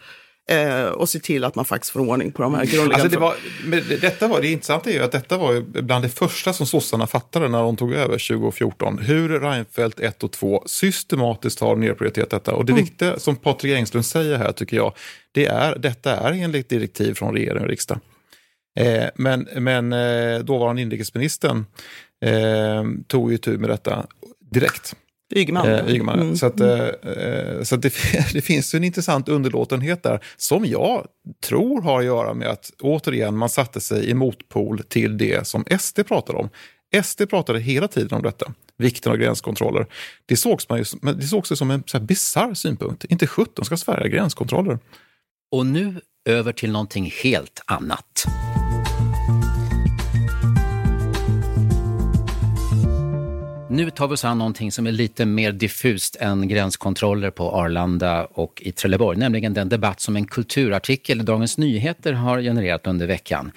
eh, 0.50 0.84
och 0.84 1.08
se 1.08 1.18
till 1.18 1.44
att 1.44 1.54
man 1.54 1.64
faktiskt 1.64 1.92
får 1.92 2.00
ordning 2.00 2.32
på 2.32 2.42
de 2.42 2.54
här 2.54 2.64
grundläggande... 2.64 2.94
Alltså 2.94 3.08
det, 3.08 3.18
var, 3.18 4.00
detta 4.00 4.28
var, 4.28 4.40
det 4.40 4.48
intressanta 4.48 4.90
är 4.90 4.94
ju 4.94 5.02
att 5.02 5.12
detta 5.12 5.38
var 5.38 5.82
bland 5.82 6.04
det 6.04 6.08
första 6.08 6.52
som 6.52 6.66
sossarna 6.66 7.06
fattade 7.06 7.48
när 7.48 7.62
de 7.62 7.76
tog 7.76 7.92
över 7.92 8.28
2014. 8.28 8.98
Hur 8.98 9.40
Reinfeldt 9.40 10.00
1 10.00 10.22
och 10.22 10.32
2 10.32 10.62
systematiskt 10.66 11.60
har 11.60 11.76
nedprioriterat 11.76 12.30
detta. 12.30 12.54
Och 12.54 12.64
det 12.64 12.72
mm. 12.72 12.84
viktiga 12.84 13.18
som 13.18 13.36
Patrik 13.36 13.76
Engström 13.76 14.02
säger 14.02 14.38
här 14.38 14.52
tycker 14.52 14.76
jag, 14.76 14.92
det 15.32 15.46
är 15.46 15.78
detta 15.78 16.16
är 16.16 16.32
enligt 16.32 16.68
direktiv 16.68 17.14
från 17.14 17.34
regering 17.34 17.62
och 17.62 17.68
riksdag. 17.68 17.98
Eh, 18.80 19.08
men 19.14 19.48
men 19.56 19.92
eh, 19.92 20.38
dåvarande 20.38 20.82
inrikesministern 20.82 21.66
eh, 22.24 22.84
tog 23.06 23.32
ju 23.32 23.38
tur 23.38 23.58
med 23.58 23.70
detta 23.70 24.06
direkt. 24.52 24.96
Ygeman. 25.36 25.68
Eh, 25.68 25.88
Ygeman. 25.88 26.20
Mm. 26.20 26.36
Så, 26.36 26.46
att, 26.46 26.60
eh, 26.60 26.78
eh 26.78 27.62
så 27.62 27.74
att 27.74 27.82
det, 27.82 27.92
det, 28.32 28.40
finns 28.40 28.74
en 28.74 28.84
intressant 28.84 29.28
underlåtenhet 29.28 30.02
där 30.02 30.20
som 30.36 30.64
jag 30.66 31.06
tror 31.44 31.82
har 31.82 31.98
att 31.98 32.04
göra 32.04 32.34
med 32.34 32.48
att 32.48 32.72
återigen 32.80 33.36
man 33.36 33.48
satte 33.48 33.80
sig 33.80 34.10
i 34.10 34.14
motpol 34.14 34.82
till 34.88 35.18
det 35.18 35.46
som 35.46 35.64
SD 35.78 36.00
pratade 36.08 36.38
om. 36.38 36.48
SD 37.04 37.22
pratade 37.30 37.60
hela 37.60 37.88
tiden 37.88 38.16
om 38.16 38.22
detta, 38.22 38.52
vikten 38.78 39.12
av 39.12 39.18
gränskontroller. 39.18 39.86
Det 40.26 40.36
sågs, 40.36 40.68
man 40.68 40.78
ju, 40.78 40.84
det 41.12 41.26
sågs 41.26 41.58
som 41.58 41.70
en 41.70 41.82
bisarr 42.00 42.54
synpunkt. 42.54 43.04
Inte 43.04 43.26
17 43.26 43.64
ska 43.64 43.76
Sverige 43.76 44.00
ha 44.00 44.08
gränskontroller. 44.08 44.78
Och 45.52 45.66
nu 45.66 46.00
över 46.24 46.52
till 46.52 46.72
någonting 46.72 47.12
helt 47.22 47.62
annat. 47.66 48.26
Nu 53.72 53.90
tar 53.90 54.08
vi 54.08 54.14
oss 54.14 54.24
an 54.24 54.38
någonting 54.38 54.72
som 54.72 54.86
är 54.86 54.92
lite 54.92 55.26
mer 55.26 55.52
diffust 55.52 56.16
än 56.16 56.48
gränskontroller 56.48 57.30
på 57.30 57.50
Arlanda 57.50 58.24
och 58.24 58.62
i 58.62 58.72
Trelleborg, 58.72 59.18
nämligen 59.18 59.54
den 59.54 59.68
debatt 59.68 60.00
som 60.00 60.16
en 60.16 60.26
kulturartikel 60.26 61.20
i 61.20 61.22
Dagens 61.22 61.58
Nyheter 61.58 62.12
har 62.12 62.40
genererat 62.40 62.86
under 62.86 63.06
veckan. 63.06 63.52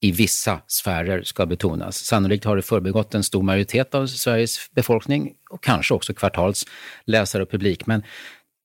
I 0.00 0.12
vissa 0.12 0.60
sfärer 0.66 1.22
ska 1.22 1.46
betonas. 1.46 1.96
Sannolikt 1.96 2.44
har 2.44 2.56
det 2.56 2.62
förbegått 2.62 3.14
en 3.14 3.22
stor 3.22 3.42
majoritet 3.42 3.94
av 3.94 4.06
Sveriges 4.06 4.70
befolkning 4.74 5.32
och 5.50 5.62
kanske 5.62 5.94
också 5.94 6.14
kvartals 6.14 6.64
läsare 7.04 7.42
och 7.42 7.50
publik. 7.50 7.86
Men 7.86 8.02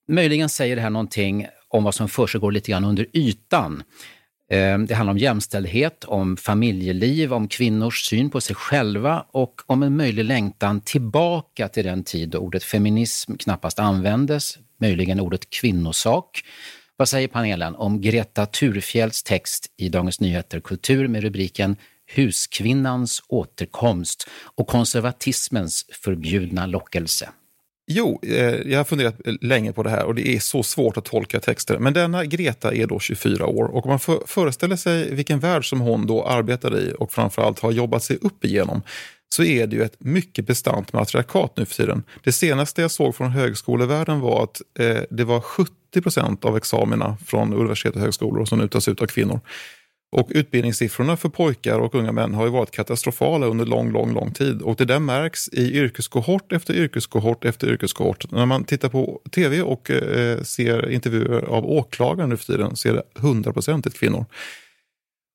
möjligen 0.08 0.50
säger 0.50 0.76
det 0.76 0.82
här 0.82 0.90
någonting 0.90 1.48
om 1.70 1.84
vad 1.84 1.96
som 1.96 2.10
försiggår 2.10 2.52
lite 2.52 2.72
grann 2.72 2.86
under 2.86 3.06
ytan. 3.14 3.84
Eh, 4.52 4.78
det 4.78 4.96
handlar 4.96 5.12
om 5.12 5.18
jämställdhet, 5.18 6.04
om 6.04 6.38
familjeliv, 6.38 7.34
om 7.34 7.48
kvinnors 7.48 8.06
syn 8.06 8.30
på 8.30 8.42
sig 8.42 8.56
själva 8.56 9.26
och 9.32 9.62
om 9.66 9.84
en 9.84 9.98
möjlig 9.98 10.26
längtan 10.26 10.82
tillbaka 10.82 11.68
till 11.68 11.86
den 11.86 12.04
tid 12.04 12.30
då 12.30 12.38
ordet 12.38 12.64
feminism 12.64 13.36
knappast 13.36 13.80
användes, 13.80 14.58
möjligen 14.80 15.20
ordet 15.20 15.50
kvinnosak. 15.50 16.44
Vad 16.98 17.10
säger 17.10 17.28
panelen 17.28 17.76
om 17.76 18.02
Greta 18.02 18.46
Thurfjells 18.46 19.24
text 19.24 19.68
i 19.78 19.90
Dagens 19.90 20.20
Nyheter 20.20 20.60
Kultur 20.60 21.08
med 21.08 21.24
rubriken 21.24 21.76
Huskvinnans 22.16 23.24
återkomst 23.28 24.30
och 24.56 24.68
konservatismens 24.68 25.86
förbjudna 25.92 26.66
lockelse? 26.66 27.30
Jo, 27.88 28.20
eh, 28.24 28.72
jag 28.72 28.80
har 28.80 28.84
funderat 28.84 29.16
länge 29.42 29.74
på 29.74 29.84
det 29.84 29.90
här 29.90 30.06
och 30.06 30.16
det 30.16 30.28
är 30.28 30.40
så 30.40 30.64
svårt 30.64 30.98
att 30.98 31.06
tolka 31.06 31.40
texter. 31.40 31.80
Men 31.80 31.94
denna 31.94 32.26
Greta 32.26 32.74
är 32.74 32.88
då 32.88 33.00
24 33.00 33.46
år 33.46 33.64
och 33.64 33.86
om 33.86 33.90
man 33.90 34.20
föreställer 34.28 34.76
sig 34.76 35.16
vilken 35.16 35.40
värld 35.40 35.70
som 35.70 35.82
hon 35.82 36.08
då 36.08 36.26
arbetar 36.26 36.78
i 36.78 36.94
och 37.00 37.12
framförallt 37.12 37.60
har 37.60 37.72
jobbat 37.72 38.04
sig 38.04 38.18
upp 38.22 38.46
igenom 38.46 38.82
så 39.34 39.44
är 39.44 39.68
det 39.68 39.76
ju 39.76 39.84
ett 39.84 39.96
mycket 40.00 40.48
bestämt 40.48 40.94
matriarkat 40.94 41.54
nu 41.58 41.66
för 41.66 41.76
tiden. 41.76 42.04
Det 42.24 42.32
senaste 42.32 42.82
jag 42.82 42.92
såg 42.92 43.16
från 43.16 43.32
högskolevärlden 43.32 44.20
var 44.20 44.44
att 44.44 44.62
eh, 44.80 45.02
det 45.10 45.24
var 45.24 45.40
70 45.40 45.72
procent 46.04 46.46
av 46.46 46.58
examina 46.58 47.18
från 47.26 47.54
universitet 47.54 47.96
och 47.96 48.02
högskolor 48.02 48.46
som 48.46 48.60
nu 48.60 48.68
tas 48.68 48.88
ut 48.88 49.02
av 49.02 49.06
kvinnor. 49.06 49.40
Och 50.14 50.28
utbildningssiffrorna 50.32 51.18
för 51.18 51.30
pojkar 51.30 51.80
och 51.80 51.96
unga 51.96 52.12
män 52.12 52.34
har 52.34 52.46
ju 52.46 52.52
varit 52.52 52.72
katastrofala 52.72 53.46
under 53.46 53.66
lång, 53.66 53.92
lång, 53.92 54.14
lång 54.14 54.32
tid. 54.32 54.62
Och 54.62 54.76
det 54.76 54.86
där 54.86 55.00
märks 55.00 55.50
i 55.50 55.78
yrkeskohort 55.78 56.52
efter 56.52 56.74
yrkeskohort 56.74 57.46
efter 57.46 57.68
yrkeskohort. 57.68 58.32
När 58.32 58.46
man 58.46 58.64
tittar 58.64 58.90
på 58.90 59.22
tv 59.32 59.62
och 59.62 59.92
eh, 59.92 60.42
ser 60.42 60.90
intervjuer 60.90 61.42
av 61.42 61.66
åklagare 61.66 62.28
nu 62.28 62.38
för 62.38 62.46
tiden 62.46 62.76
så 62.76 62.90
är 62.90 62.94
det 62.94 63.04
hundraprocentigt 63.16 64.00
kvinnor. 64.00 64.26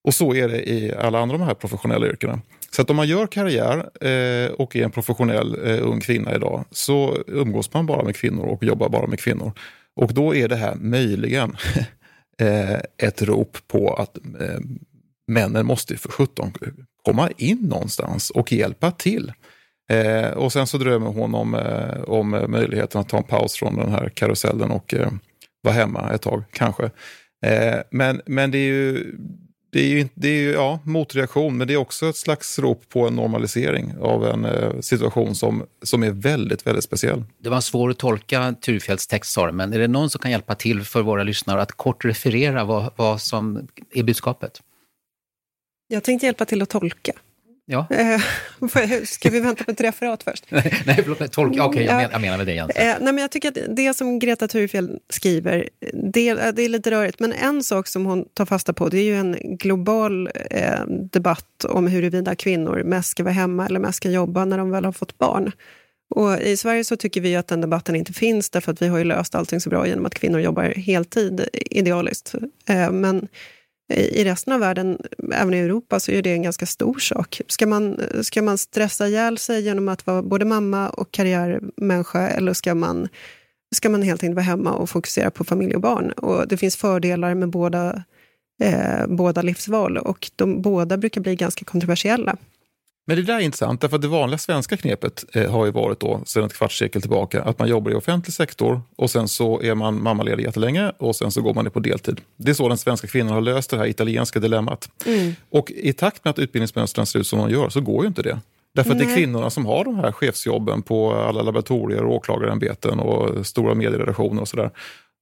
Och 0.04 0.14
så 0.14 0.34
är 0.34 0.48
det 0.48 0.68
i 0.70 0.94
alla 0.94 1.18
andra 1.18 1.38
de 1.38 1.44
här 1.44 1.54
professionella 1.54 2.06
yrkena. 2.06 2.40
Så 2.70 2.82
att 2.82 2.90
om 2.90 2.96
man 2.96 3.08
gör 3.08 3.26
karriär 3.26 3.76
eh, 3.78 4.50
och 4.50 4.76
är 4.76 4.84
en 4.84 4.90
professionell 4.90 5.58
eh, 5.64 5.88
ung 5.88 6.00
kvinna 6.00 6.34
idag 6.34 6.64
så 6.70 7.16
umgås 7.26 7.72
man 7.72 7.86
bara 7.86 8.04
med 8.04 8.16
kvinnor 8.16 8.44
och 8.44 8.64
jobbar 8.64 8.88
bara 8.88 9.06
med 9.06 9.20
kvinnor. 9.20 9.52
Och 9.96 10.14
då 10.14 10.34
är 10.34 10.48
det 10.48 10.56
här 10.56 10.74
möjligen 10.74 11.56
Eh, 12.40 12.78
ett 13.08 13.22
rop 13.22 13.58
på 13.68 13.94
att 13.94 14.16
eh, 14.16 14.60
männen 15.26 15.66
måste 15.66 15.96
för 15.96 16.08
17 16.08 16.52
komma 17.04 17.30
in 17.36 17.58
någonstans 17.58 18.30
och 18.30 18.52
hjälpa 18.52 18.90
till. 18.90 19.32
Eh, 19.90 20.30
och 20.30 20.52
sen 20.52 20.66
så 20.66 20.78
drömmer 20.78 21.06
hon 21.06 21.34
om, 21.34 21.54
eh, 21.54 22.00
om 22.00 22.30
möjligheten 22.30 23.00
att 23.00 23.08
ta 23.08 23.16
en 23.16 23.24
paus 23.24 23.54
från 23.54 23.76
den 23.76 23.90
här 23.90 24.08
karusellen 24.08 24.70
och 24.70 24.94
eh, 24.94 25.10
vara 25.62 25.74
hemma 25.74 26.10
ett 26.12 26.22
tag, 26.22 26.44
kanske. 26.52 26.90
Eh, 27.46 27.76
men, 27.90 28.20
men 28.26 28.50
det 28.50 28.58
är 28.58 28.72
ju 28.72 29.14
det 29.70 29.80
är 29.80 29.88
ju, 29.88 30.08
det 30.14 30.28
är 30.28 30.40
ju 30.40 30.52
ja, 30.52 30.80
motreaktion, 30.84 31.56
men 31.56 31.68
det 31.68 31.74
är 31.74 31.76
också 31.76 32.08
ett 32.08 32.16
slags 32.16 32.58
rop 32.58 32.88
på 32.88 33.06
en 33.06 33.16
normalisering 33.16 33.94
av 34.00 34.26
en 34.26 34.44
eh, 34.44 34.80
situation 34.80 35.34
som, 35.34 35.66
som 35.82 36.02
är 36.02 36.10
väldigt, 36.10 36.66
väldigt 36.66 36.84
speciell. 36.84 37.24
Det 37.38 37.48
var 37.48 37.60
svårt 37.60 37.90
att 37.90 37.98
tolka 37.98 38.54
Turfjelds 38.60 39.06
text, 39.06 39.32
sa 39.32 39.52
men 39.52 39.72
är 39.72 39.78
det 39.78 39.88
någon 39.88 40.10
som 40.10 40.20
kan 40.20 40.30
hjälpa 40.30 40.54
till 40.54 40.84
för 40.84 41.02
våra 41.02 41.22
lyssnare 41.22 41.62
att 41.62 41.72
kort 41.72 42.04
referera 42.04 42.64
vad, 42.64 42.92
vad 42.96 43.20
som 43.20 43.68
är 43.90 44.02
budskapet? 44.02 44.60
Jag 45.88 46.04
tänkte 46.04 46.26
hjälpa 46.26 46.44
till 46.44 46.62
att 46.62 46.68
tolka. 46.68 47.12
Ja. 47.70 47.86
Eh, 47.90 48.20
ska 49.04 49.30
vi 49.30 49.40
vänta 49.40 49.64
på 49.64 49.70
ett 49.70 49.80
referat 49.80 50.22
först? 50.22 50.44
nej, 50.50 51.00
förlåt. 51.04 51.32
Tolk, 51.32 51.52
Okej, 51.52 51.62
okay, 51.62 51.84
jag, 51.84 51.96
men, 51.96 52.10
jag 52.10 52.20
menar 52.20 52.36
med 52.36 52.46
det 52.46 52.54
Jens. 52.54 52.70
Eh, 52.70 52.96
nej, 53.00 53.12
men 53.12 53.18
jag 53.18 53.30
tycker 53.30 53.48
att 53.48 53.76
det 53.76 53.94
som 53.94 54.18
Greta 54.18 54.48
Thurfjell 54.48 54.98
skriver, 55.10 55.68
det, 55.92 56.34
det, 56.34 56.62
är 56.62 56.68
lite 56.68 56.90
rörigt. 56.90 57.20
Men 57.20 57.32
en 57.32 57.62
sak 57.62 57.86
som 57.86 58.06
hon 58.06 58.24
tar 58.34 58.46
fasta 58.46 58.72
på, 58.72 58.88
det 58.88 58.98
är 58.98 59.04
ju 59.04 59.16
en 59.16 59.36
global 59.42 60.30
eh, 60.50 60.86
debatt 61.12 61.64
om 61.64 61.86
huruvida 61.86 62.34
kvinnor 62.34 62.82
mest 62.84 63.10
ska 63.10 63.22
vara 63.22 63.34
hemma 63.34 63.66
eller 63.66 63.80
mest 63.80 63.96
ska 63.96 64.10
jobba 64.10 64.44
när 64.44 64.58
de 64.58 64.70
väl 64.70 64.84
har 64.84 64.92
fått 64.92 65.18
barn. 65.18 65.52
Och 66.10 66.40
I 66.40 66.56
Sverige 66.56 66.84
så 66.84 66.96
tycker 66.96 67.20
vi 67.20 67.36
att 67.36 67.48
den 67.48 67.60
debatten 67.60 67.96
inte 67.96 68.12
finns, 68.12 68.50
därför 68.50 68.72
att 68.72 68.82
vi 68.82 68.88
har 68.88 68.98
ju 68.98 69.04
löst 69.04 69.34
allting 69.34 69.60
så 69.60 69.70
bra 69.70 69.86
genom 69.86 70.06
att 70.06 70.14
kvinnor 70.14 70.40
jobbar 70.40 70.64
heltid, 70.64 71.48
idealiskt. 71.52 72.34
Eh, 72.68 72.90
men 72.90 73.28
i 73.88 74.24
resten 74.24 74.52
av 74.52 74.60
världen, 74.60 74.98
även 75.32 75.54
i 75.54 75.58
Europa, 75.58 76.00
så 76.00 76.12
är 76.12 76.22
det 76.22 76.32
en 76.32 76.42
ganska 76.42 76.66
stor 76.66 76.98
sak. 76.98 77.40
Ska 77.48 77.66
man, 77.66 78.00
ska 78.22 78.42
man 78.42 78.58
stressa 78.58 79.08
ihjäl 79.08 79.38
sig 79.38 79.62
genom 79.62 79.88
att 79.88 80.06
vara 80.06 80.22
både 80.22 80.44
mamma 80.44 80.88
och 80.88 81.10
karriärmänniska 81.10 82.28
eller 82.28 82.52
ska 82.52 82.74
man, 82.74 83.08
ska 83.74 83.88
man 83.88 84.02
helt 84.02 84.22
enkelt 84.22 84.34
vara 84.34 84.44
hemma 84.44 84.72
och 84.72 84.90
fokusera 84.90 85.30
på 85.30 85.44
familj 85.44 85.74
och 85.74 85.80
barn? 85.80 86.10
Och 86.10 86.48
det 86.48 86.56
finns 86.56 86.76
fördelar 86.76 87.34
med 87.34 87.50
båda, 87.50 88.02
eh, 88.62 89.06
båda 89.06 89.42
livsval 89.42 89.98
och 89.98 90.30
de 90.36 90.62
båda 90.62 90.96
brukar 90.96 91.20
bli 91.20 91.36
ganska 91.36 91.64
kontroversiella. 91.64 92.36
Men 93.08 93.16
det 93.16 93.22
där 93.22 93.34
är 93.34 93.40
intressant, 93.40 93.80
därför 93.80 93.96
att 93.96 94.02
det 94.02 94.08
vanliga 94.08 94.38
svenska 94.38 94.76
knepet 94.76 95.24
eh, 95.32 95.50
har 95.50 95.66
ju 95.66 95.72
varit 95.72 96.00
då 96.00 96.20
sedan 96.26 96.44
ett 96.44 96.54
kvarts 96.54 96.78
sekel 96.78 97.02
tillbaka 97.02 97.42
att 97.42 97.58
man 97.58 97.68
jobbar 97.68 97.90
i 97.90 97.94
offentlig 97.94 98.34
sektor 98.34 98.80
och 98.96 99.10
sen 99.10 99.28
så 99.28 99.62
är 99.62 99.74
man 99.74 100.02
mammaledig 100.02 100.44
jättelänge 100.44 100.92
och 100.98 101.16
sen 101.16 101.30
så 101.30 101.42
går 101.42 101.54
man 101.54 101.64
ner 101.64 101.70
på 101.70 101.80
deltid. 101.80 102.20
Det 102.36 102.50
är 102.50 102.54
så 102.54 102.68
den 102.68 102.78
svenska 102.78 103.06
kvinnan 103.06 103.34
har 103.34 103.40
löst 103.40 103.70
det 103.70 103.78
här 103.78 103.86
italienska 103.86 104.40
dilemmat. 104.40 104.90
Mm. 105.06 105.34
Och 105.50 105.70
i 105.70 105.92
takt 105.92 106.24
med 106.24 106.30
att 106.30 106.38
utbildningsmönstren 106.38 107.06
ser 107.06 107.18
ut 107.18 107.26
som 107.26 107.38
de 107.38 107.50
gör 107.50 107.68
så 107.68 107.80
går 107.80 108.02
ju 108.02 108.08
inte 108.08 108.22
det. 108.22 108.40
Därför 108.74 108.90
att 108.90 108.98
det 108.98 109.04
är 109.04 109.16
kvinnorna 109.16 109.50
som 109.50 109.66
har 109.66 109.84
de 109.84 109.96
här 109.96 110.12
chefsjobben 110.12 110.82
på 110.82 111.14
alla 111.14 111.42
laboratorier, 111.42 112.04
och 112.04 112.14
åklagarämbeten 112.14 113.00
och 113.00 113.46
stora 113.46 113.74
medieredaktioner 113.74 114.42
och 114.42 114.48
sådär. 114.48 114.70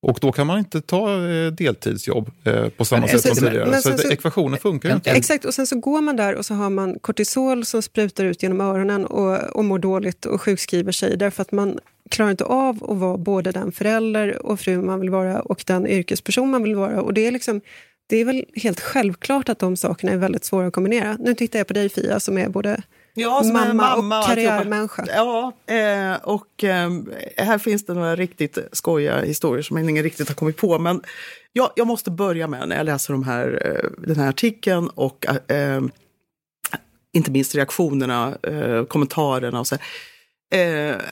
Och 0.03 0.19
då 0.21 0.33
kan 0.33 0.47
man 0.47 0.59
inte 0.59 0.81
ta 0.81 1.29
eh, 1.29 1.53
deltidsjobb 1.53 2.31
eh, 2.45 2.69
på 2.69 2.85
samma 2.85 3.01
Men 3.01 3.09
sätt 3.09 3.37
som 3.37 3.47
tidigare. 3.47 3.77
Så 3.83 3.99
så- 3.99 4.11
ekvationen 4.11 4.59
funkar 4.59 4.95
inte. 4.95 5.11
Exakt, 5.11 5.45
och 5.45 5.55
sen 5.55 5.67
så 5.67 5.79
går 5.81 6.01
man 6.01 6.17
där 6.17 6.35
och 6.35 6.47
så 6.47 6.55
har 6.55 6.71
man 6.71 6.99
kortisol 6.99 7.65
som 7.65 7.83
sprutar 7.83 8.25
ut 8.25 8.43
genom 8.43 8.61
öronen 8.61 9.07
och, 9.07 9.57
och 9.57 9.65
mår 9.65 9.79
dåligt 9.79 10.25
och 10.27 10.43
sjukskriver 10.43 10.93
sig 10.93 11.17
därför 11.17 11.43
att 11.43 11.53
man 11.53 11.79
klarar 12.11 12.31
inte 12.31 12.45
av 12.45 12.85
att 12.91 12.97
vara 12.97 13.17
både 13.17 13.53
den 13.53 13.73
förälder 13.73 14.47
och 14.47 14.61
fru 14.61 14.83
man 14.83 15.01
vill 15.01 15.11
vara 15.11 15.41
och 15.41 15.65
den 15.67 15.87
yrkesperson 15.87 16.51
man 16.51 16.63
vill 16.63 16.75
vara. 16.75 17.03
Och 17.03 17.15
det 17.15 17.27
är 17.27 17.31
liksom 17.33 17.61
det 18.09 18.17
är 18.17 18.25
väl 18.25 18.45
helt 18.55 18.81
självklart 18.81 19.49
att 19.49 19.59
de 19.59 19.77
sakerna 19.77 20.13
är 20.13 20.17
väldigt 20.17 20.45
svåra 20.45 20.67
att 20.67 20.73
kombinera. 20.73 21.17
Nu 21.21 21.35
tittar 21.35 21.59
jag 21.59 21.67
på 21.67 21.73
dig 21.73 21.89
Fia 21.89 22.21
som 22.21 22.39
är 22.39 22.49
både 22.49 22.83
Ja, 23.19 23.43
som 23.43 23.53
mamma, 23.53 23.97
mamma 23.97 24.19
och 24.19 24.27
karriärmänniska. 24.27 25.07
Ja, 25.15 25.53
eh, 25.67 26.15
och 26.23 26.65
eh, 26.65 26.91
här 27.37 27.59
finns 27.59 27.87
det 27.87 27.95
några 27.95 28.17
riktigt 28.17 28.59
skojiga 28.73 29.21
historier 29.21 29.63
som 29.63 29.79
ingen 29.79 30.03
riktigt 30.03 30.29
har 30.29 30.35
kommit 30.35 30.57
på. 30.57 30.79
Men 30.79 31.03
jag, 31.53 31.71
jag 31.77 31.87
måste 31.87 32.11
börja 32.11 32.49
med 32.49 32.69
när 32.69 32.77
jag 32.77 32.87
läser 32.87 33.13
de 33.13 33.23
här, 33.23 33.63
eh, 33.65 33.91
den 34.07 34.17
här 34.17 34.29
artikeln 34.29 34.89
och 34.89 35.51
eh, 35.51 35.83
inte 37.13 37.31
minst 37.31 37.55
reaktionerna, 37.55 38.37
kommentarerna 38.89 39.61
och 39.61 39.67
så. 39.67 39.77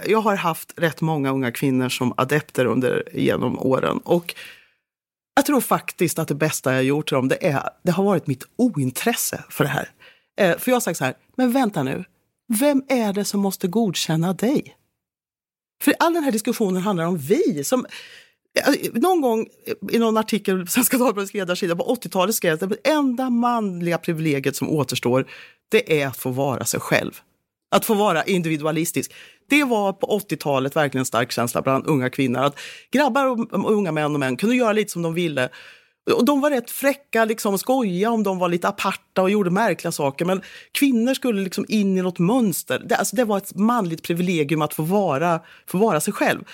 Jag 0.06 0.20
har 0.20 0.36
haft 0.36 0.72
rätt 0.76 1.00
många 1.00 1.30
unga 1.30 1.52
kvinnor 1.52 1.88
som 1.88 2.14
adepter 2.16 2.64
under 2.64 3.08
genom 3.12 3.58
åren. 3.58 3.98
Och 3.98 4.34
jag 5.34 5.46
tror 5.46 5.60
faktiskt 5.60 6.18
att 6.18 6.28
det 6.28 6.34
bästa 6.34 6.74
jag 6.74 6.84
gjort 6.84 7.08
till 7.08 7.14
dem, 7.14 7.28
det, 7.28 7.46
är, 7.46 7.70
det 7.82 7.92
har 7.92 8.04
varit 8.04 8.26
mitt 8.26 8.44
ointresse 8.56 9.44
för 9.48 9.64
det 9.64 9.70
här. 9.70 9.90
Eh, 10.40 10.58
för 10.58 10.70
jag 10.70 10.76
har 10.76 10.80
sagt 10.80 10.98
så 10.98 11.04
här, 11.04 11.14
men 11.36 11.52
vänta 11.52 11.82
nu, 11.82 12.04
vem 12.48 12.82
är 12.88 13.12
det 13.12 13.24
som 13.24 13.40
måste 13.40 13.68
godkänna 13.68 14.32
dig? 14.32 14.76
För 15.82 15.94
all 15.98 16.14
den 16.14 16.24
här 16.24 16.32
diskussionen 16.32 16.82
handlar 16.82 17.04
om 17.04 17.18
vi. 17.18 17.64
Som, 17.64 17.86
eh, 18.58 18.74
någon 18.92 19.20
gång 19.20 19.46
i 19.90 19.98
någon 19.98 20.16
artikel 20.16 20.60
på 20.60 20.66
Svenska 20.66 20.98
Dagbladets 20.98 21.34
ledarsida 21.34 21.76
på 21.76 21.84
80-talet 21.84 22.34
skrev 22.34 22.58
jag 22.60 22.64
att 22.64 22.82
det 22.82 22.90
enda 22.90 23.30
manliga 23.30 23.98
privilegiet 23.98 24.56
som 24.56 24.70
återstår, 24.70 25.26
det 25.68 26.02
är 26.02 26.06
att 26.06 26.16
få 26.16 26.30
vara 26.30 26.64
sig 26.64 26.80
själv. 26.80 27.20
Att 27.70 27.84
få 27.84 27.94
vara 27.94 28.24
individualistisk. 28.24 29.12
Det 29.48 29.64
var 29.64 29.92
på 29.92 30.06
80-talet 30.06 30.76
verkligen 30.76 31.00
en 31.00 31.06
stark 31.06 31.32
känsla 31.32 31.62
bland 31.62 31.86
unga 31.86 32.10
kvinnor. 32.10 32.40
Att 32.40 32.58
grabbar 32.90 33.26
och 33.26 33.52
och 33.52 33.72
unga 33.72 33.92
män 33.92 34.14
och 34.14 34.20
män 34.20 34.36
kunde 34.36 34.56
göra 34.56 34.72
lite 34.72 34.92
som 34.92 35.02
de 35.02 35.14
ville. 35.14 35.48
Och 36.12 36.24
de 36.24 36.40
var 36.40 36.50
rätt 36.50 36.70
fräcka, 36.70 37.24
liksom, 37.24 37.58
skoja 37.58 38.10
om 38.10 38.22
de 38.22 38.38
var 38.38 38.48
lite 38.48 38.68
aparta 38.68 39.22
och 39.22 39.30
gjorde 39.30 39.50
märkliga 39.50 39.92
saker. 39.92 40.24
Men 40.24 40.42
kvinnor 40.72 41.14
skulle 41.14 41.42
liksom 41.42 41.64
in 41.68 41.98
i 41.98 42.02
något 42.02 42.18
mönster. 42.18 42.82
Det, 42.86 42.96
alltså, 42.96 43.16
det 43.16 43.24
var 43.24 43.38
ett 43.38 43.54
manligt 43.54 44.02
privilegium 44.02 44.62
att 44.62 44.74
få 44.74 44.82
vara, 44.82 45.40
få 45.66 45.78
vara 45.78 46.00
sig 46.00 46.12
själv. 46.12 46.44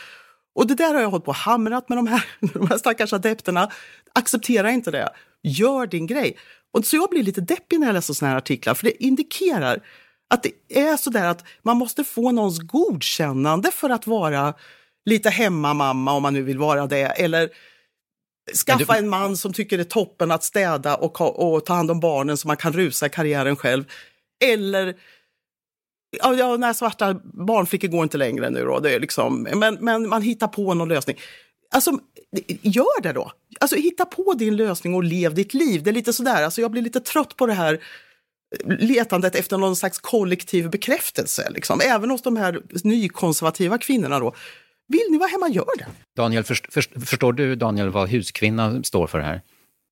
Och 0.55 0.66
det 0.66 0.74
där 0.74 0.94
har 0.94 1.01
jag 1.01 1.11
hållit 1.11 1.24
på 1.24 1.30
och 1.30 1.36
hamrat 1.36 1.88
med 1.88 1.98
de 1.98 2.07
här, 2.07 2.24
de 2.53 2.66
här 2.66 2.78
stackars 2.78 3.12
adepterna. 3.12 3.70
Acceptera 4.12 4.70
inte 4.70 4.90
det. 4.90 5.09
Gör 5.42 5.86
din 5.86 6.07
grej. 6.07 6.36
Och 6.72 6.84
så 6.84 6.96
jag 6.96 7.11
blir 7.11 7.22
lite 7.22 7.40
deppig 7.40 7.80
när 7.80 7.86
jag 7.86 7.94
läser 7.94 8.14
såna 8.14 8.30
här 8.30 8.38
artiklar, 8.38 8.74
för 8.74 8.84
det 8.84 9.05
indikerar 9.05 9.82
att 10.30 10.42
det 10.42 10.53
är 10.68 10.96
så 10.96 11.11
där 11.11 11.28
att 11.28 11.44
man 11.62 11.76
måste 11.76 12.05
få 12.05 12.32
någons 12.32 12.59
godkännande 12.59 13.70
för 13.70 13.90
att 13.90 14.07
vara 14.07 14.55
lite 15.05 15.30
hemmamamma 15.30 16.12
om 16.12 16.22
man 16.22 16.34
nu 16.34 16.42
vill 16.42 16.59
vara 16.59 16.86
det. 16.86 17.05
Eller 17.05 17.51
skaffa 18.55 18.96
en 18.96 19.09
man 19.09 19.36
som 19.36 19.53
tycker 19.53 19.76
det 19.76 19.82
är 19.82 19.84
toppen 19.84 20.30
att 20.30 20.44
städa 20.44 20.96
och, 20.96 21.18
ha, 21.18 21.28
och 21.28 21.66
ta 21.66 21.74
hand 21.74 21.90
om 21.90 22.01
barnen 22.01 22.36
så 22.36 22.48
man 22.48 22.57
kan 22.57 22.72
rusa 22.72 23.07
i 23.07 23.11
karriären 23.11 23.57
själv. 23.57 23.84
Eller 24.44 24.94
Ja, 26.18 26.34
ja, 26.34 26.57
när 26.57 26.72
svarta 26.72 27.20
barnflickor 27.24 27.88
går 27.88 28.03
inte 28.03 28.18
längre 28.18 28.51
nu 28.51 28.64
då. 28.64 28.80
Det 28.80 28.94
är 28.94 29.01
liksom, 29.01 29.42
men, 29.42 29.78
men 29.80 30.09
man 30.09 30.22
hittar 30.22 30.48
på 30.48 30.74
någon 30.74 30.88
lösning. 30.88 31.16
Alltså, 31.74 31.98
gör 32.62 33.03
det 33.03 33.12
då. 33.12 33.32
Alltså, 33.61 33.76
hitta 33.76 34.05
på 34.05 34.34
din 34.34 34.57
lösning 34.57 34.94
och 34.94 35.05
lev 35.05 35.34
ditt 35.34 35.55
liv. 35.55 35.82
Det 35.82 35.90
är 35.90 35.94
lite 35.94 36.12
sådär, 36.12 36.42
alltså, 36.42 36.61
jag 36.61 36.70
blir 36.70 36.82
lite 36.82 37.01
trött 37.01 37.36
på 37.36 37.46
det 37.46 37.53
här 37.53 37.80
letandet 38.78 39.34
efter 39.34 39.59
någon 39.59 39.76
slags 39.76 39.98
kollektiv 39.98 40.70
bekräftelse. 40.70 41.51
Liksom. 41.51 41.80
Även 41.84 42.11
hos 42.11 42.22
de 42.22 42.36
här 42.36 42.61
nykonservativa 42.84 43.78
kvinnorna 43.78 44.18
då. 44.18 44.34
Vill 44.91 45.07
ni 45.11 45.18
vara 45.18 45.28
hemma, 45.28 45.49
gör 45.49 45.78
det. 45.78 45.86
Daniel, 46.16 46.45
först, 46.45 46.72
först, 46.72 46.91
förstår 47.07 47.32
du 47.32 47.55
Daniel 47.55 47.88
vad 47.88 48.09
huskvinna 48.09 48.82
står 48.82 49.07
för 49.07 49.20
här? 49.20 49.41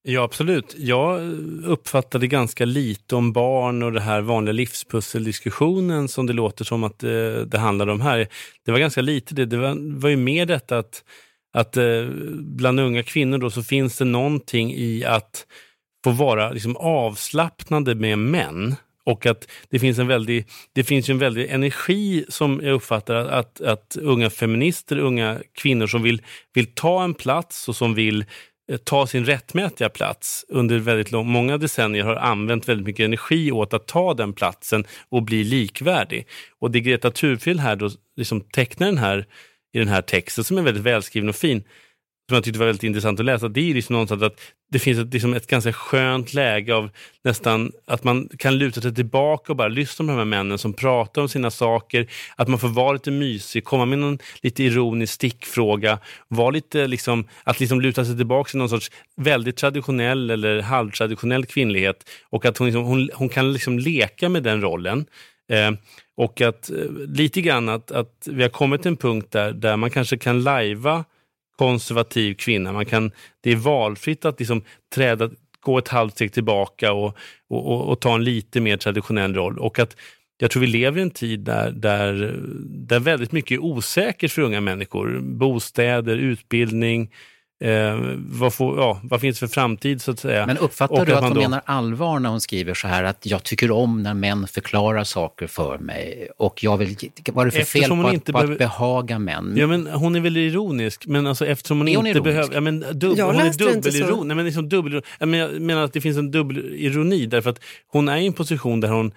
Ja, 0.03 0.23
absolut. 0.23 0.75
Jag 0.79 1.21
uppfattade 1.65 2.27
ganska 2.27 2.65
lite 2.65 3.17
om 3.17 3.33
barn 3.33 3.83
och 3.83 3.93
det 3.93 4.01
här 4.01 4.21
vanliga 4.21 4.53
livspusseldiskussionen 4.53 6.09
som 6.09 6.27
det 6.27 6.33
låter 6.33 6.65
som 6.65 6.85
att 6.85 6.99
det, 6.99 7.45
det 7.45 7.59
handlade 7.59 7.93
om 7.93 8.01
här. 8.01 8.29
Det 8.65 8.73
var 8.73 8.79
ganska 8.79 9.01
lite 9.01 9.35
det. 9.35 9.47
Det 9.47 9.57
var, 9.57 10.01
var 10.01 10.09
ju 10.09 10.17
mer 10.17 10.47
detta 10.47 10.79
att, 10.79 11.05
att 11.53 11.77
eh, 11.77 12.05
bland 12.35 12.81
unga 12.81 13.03
kvinnor 13.03 13.39
då 13.39 13.51
så 13.51 13.63
finns 13.63 13.99
det 13.99 14.05
någonting 14.05 14.75
i 14.75 15.05
att 15.05 15.47
få 16.05 16.11
vara 16.11 16.51
liksom 16.51 16.77
avslappnade 16.77 17.95
med 17.95 18.19
män. 18.19 18.75
Och 19.09 19.27
att 19.27 19.49
det 19.71 19.79
finns 19.79 19.99
en 19.99 20.07
väldig, 20.07 20.47
det 20.73 20.85
finns 20.85 21.09
en 21.09 21.19
väldig 21.19 21.51
energi 21.51 22.25
som 22.29 22.61
jag 22.63 22.75
uppfattar 22.75 23.15
att, 23.15 23.31
att, 23.31 23.61
att 23.61 23.97
unga 23.97 24.31
feminister, 24.31 24.99
unga 24.99 25.39
kvinnor 25.55 25.87
som 25.87 26.03
vill, 26.03 26.23
vill 26.55 26.67
ta 26.67 27.05
en 27.05 27.15
plats 27.15 27.69
och 27.69 27.77
som 27.77 27.95
vill 27.95 28.25
eh, 28.71 28.77
ta 28.77 29.07
sin 29.07 29.25
rättmätiga 29.25 29.89
plats 29.89 30.45
under 30.49 30.79
väldigt 30.79 31.13
lång, 31.13 31.27
många 31.27 31.59
decennier 31.59 32.05
har 32.05 32.17
använt 32.17 32.69
väldigt 32.69 32.87
mycket 32.87 33.05
energi 33.05 33.53
åt 33.53 33.75
att 33.75 33.87
ta 33.87 34.15
den 34.15 34.33
platsen 34.33 34.85
och 35.09 35.23
bli 35.23 35.45
likvärdig. 35.45 36.27
Och 36.59 36.71
det 36.71 36.81
Greta 36.81 37.11
Thurfjell 37.11 37.59
här 37.59 37.77
då 37.77 37.91
liksom 38.17 38.41
tecknar 38.41 38.87
den 38.87 38.99
här, 38.99 39.27
i 39.73 39.79
den 39.79 39.89
här 39.89 40.03
texten 40.03 40.45
som 40.45 40.59
är 40.59 40.63
väldigt 40.63 40.85
välskriven 40.85 41.29
och 41.29 41.37
fin, 41.37 41.65
som 42.29 42.35
jag 42.35 42.45
tyckte 42.45 42.59
var 42.59 42.67
väldigt 42.67 42.85
intressant 42.85 43.21
att 43.21 43.27
läsa, 43.27 43.49
det 43.49 43.71
är 43.71 43.75
liksom 43.75 43.93
någonstans 43.93 44.23
att 44.23 44.41
det 44.71 44.79
finns 44.79 44.99
ett, 44.99 45.13
liksom 45.13 45.35
ett 45.35 45.47
ganska 45.47 45.73
skönt 45.73 46.35
läge 46.35 46.75
av 46.75 46.91
nästan 47.25 47.73
att 47.87 48.05
man 48.05 48.29
kan 48.39 48.59
luta 48.59 48.81
sig 48.81 48.95
tillbaka 48.95 49.53
och 49.53 49.57
bara 49.57 49.69
lyssna 49.69 50.05
på 50.05 50.11
de 50.11 50.19
här 50.19 50.25
männen 50.25 50.59
som 50.59 50.73
pratar 50.73 51.23
om 51.23 51.29
sina 51.29 51.51
saker, 51.51 52.07
att 52.37 52.49
man 52.49 52.59
får 52.59 52.69
vara 52.69 52.93
lite 52.93 53.11
mysig, 53.11 53.65
komma 53.65 53.85
med 53.85 53.99
någon 53.99 54.19
lite 54.43 54.65
ironisk 54.65 55.13
stickfråga, 55.13 55.99
vara 56.29 56.51
lite 56.51 56.87
liksom, 56.87 57.29
att 57.45 57.61
liksom 57.61 57.81
luta 57.81 58.05
sig 58.05 58.17
tillbaka 58.17 58.49
till 58.49 58.59
någon 58.59 58.69
sorts 58.69 58.91
väldigt 59.17 59.57
traditionell 59.57 60.31
eller 60.31 60.61
halvtraditionell 60.61 61.47
kvinnlighet 61.47 62.11
och 62.31 62.45
att 62.45 62.59
hon, 62.59 62.67
liksom, 62.67 62.85
hon, 62.85 63.11
hon 63.15 63.29
kan 63.29 63.53
liksom 63.53 63.79
leka 63.79 64.29
med 64.29 64.43
den 64.43 64.61
rollen. 64.61 65.07
Eh, 65.53 65.71
och 66.17 66.41
att 66.41 66.71
eh, 66.71 66.77
lite 67.09 67.41
grann 67.41 67.69
att, 67.69 67.91
att 67.91 68.29
vi 68.31 68.43
har 68.43 68.51
kommit 68.51 68.83
till 68.83 68.89
en 68.89 68.97
punkt 68.97 69.29
där, 69.31 69.53
där 69.53 69.77
man 69.77 69.91
kanske 69.91 70.19
kan 70.19 70.43
lajva 70.43 71.05
konservativ 71.59 72.35
kvinna. 72.35 72.73
Man 72.73 72.87
kan, 72.87 73.11
det 73.41 73.53
är 73.53 73.57
valfritt 73.57 74.25
att 74.25 74.39
liksom 74.39 74.63
träda, 74.95 75.31
gå 75.61 75.79
ett 75.79 75.89
halvt 75.89 76.15
steg 76.15 76.33
tillbaka 76.33 76.93
och, 76.93 77.17
och, 77.49 77.73
och, 77.73 77.89
och 77.89 78.01
ta 78.01 78.15
en 78.15 78.25
lite 78.25 78.61
mer 78.61 78.77
traditionell 78.77 79.35
roll. 79.35 79.59
Och 79.59 79.79
att 79.79 79.97
jag 80.39 80.51
tror 80.51 80.61
vi 80.61 80.67
lever 80.67 80.99
i 80.99 81.03
en 81.03 81.11
tid 81.11 81.41
där, 81.41 81.71
där, 81.71 82.41
där 82.65 83.01
väldigt 83.01 83.33
mycket 83.33 83.51
är 83.51 83.65
osäkert 83.65 84.33
för 84.33 84.43
unga 84.43 84.61
människor. 84.61 85.21
Bostäder, 85.21 86.17
utbildning, 86.17 87.11
eh, 87.65 88.01
vad, 88.29 88.55
får, 88.55 88.79
ja, 88.79 89.01
vad 89.03 89.21
finns 89.21 89.39
för 89.39 89.47
framtid 89.47 90.03
så 90.03 90.11
att 90.11 90.19
säga. 90.19 90.47
Men 90.47 90.59
uppfattar 90.59 91.01
Och 91.01 91.07
du 91.07 91.13
att 91.15 91.23
man 91.23 91.31
hon 91.33 91.35
då- 91.35 91.41
menar 91.41 91.63
allvar 91.65 92.19
när 92.19 92.31
hon 92.31 92.41
skriver 92.41 92.75
så 92.75 92.89
här 92.89 93.05
att 93.05 93.27
jag 93.27 93.43
tycker 93.45 93.71
om 93.71 94.03
när 94.03 94.15
män 94.15 94.47
förklarar 94.47 95.05
saker 95.05 95.47
för 95.47 95.79
mig 95.79 96.29
och 96.39 96.65
jag 96.65 96.77
vill, 96.77 96.97
vad 97.33 97.43
är 97.47 97.51
det 97.51 97.51
för 97.51 97.59
fel 97.65 97.81
Eftersom 97.83 97.99
på, 97.99 98.03
hon 98.03 98.07
att, 98.07 98.15
inte 98.15 98.33
på 98.33 98.39
att 98.39 98.45
behöver- 98.45 98.59
behaga 98.59 99.19
män? 99.19 99.55
Ja, 99.57 99.67
men 99.67 99.87
hon 99.87 100.17
är 100.17 100.21
väl 100.21 100.37
ironisk, 100.37 101.07
men 101.07 101.27
alltså 101.27 101.47
eftersom 101.47 101.79
hon 101.79 101.89
Är 101.89 101.97
hon 101.97 102.07
inte 102.07 102.21
behöver... 102.21 102.55
Ja, 102.55 102.61
men 102.61 102.85
Jag 103.01 103.27
hon 103.27 103.37
är 103.37 103.45
läste 103.45 103.65
det 103.65 103.73
inte 103.73 103.93
så. 103.93 103.99
dubbeliron. 103.99 104.29
Nej, 104.29 104.37
men 104.37 104.45
liksom 104.45 104.69
dubbel, 104.69 105.03
jag 105.19 105.29
menar, 105.29 105.53
jag 105.53 105.63
menar 105.63 105.83
att 105.85 105.93
det 105.93 106.01
finns 106.01 106.19
en 106.19 106.31
dubbel 106.31 106.59
ironi 106.75 107.27
därför 107.27 107.51
att 107.51 107.61
hon 107.93 108.09
är 108.09 108.17
i 108.17 108.27
en 108.27 108.33
position 108.33 108.81
där 108.81 108.89
hon 108.89 109.13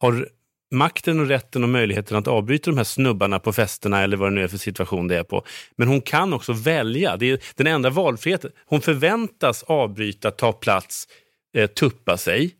har 0.00 0.28
makten 0.70 1.20
och 1.20 1.28
rätten 1.28 1.62
och 1.62 1.68
möjligheten 1.68 2.16
att 2.16 2.28
avbryta 2.28 2.70
de 2.70 2.76
här 2.76 2.84
snubbarna 2.84 3.38
på 3.38 3.52
festerna 3.52 4.02
eller 4.02 4.16
vad 4.16 4.30
det 4.30 4.34
nu 4.34 4.44
är 4.44 4.48
för 4.48 4.58
situation 4.58 5.08
det 5.08 5.16
är 5.16 5.22
på. 5.22 5.44
Men 5.76 5.88
hon 5.88 6.00
kan 6.00 6.32
också 6.32 6.52
välja. 6.52 7.16
Det 7.16 7.30
är 7.30 7.38
den 7.54 7.66
enda 7.66 7.90
valfriheten. 7.90 8.50
Hon 8.66 8.80
förväntas 8.80 9.62
avbryta, 9.62 10.30
ta 10.30 10.52
plats, 10.52 11.08
eh, 11.56 11.66
tuppa 11.66 12.16
sig. 12.16 12.54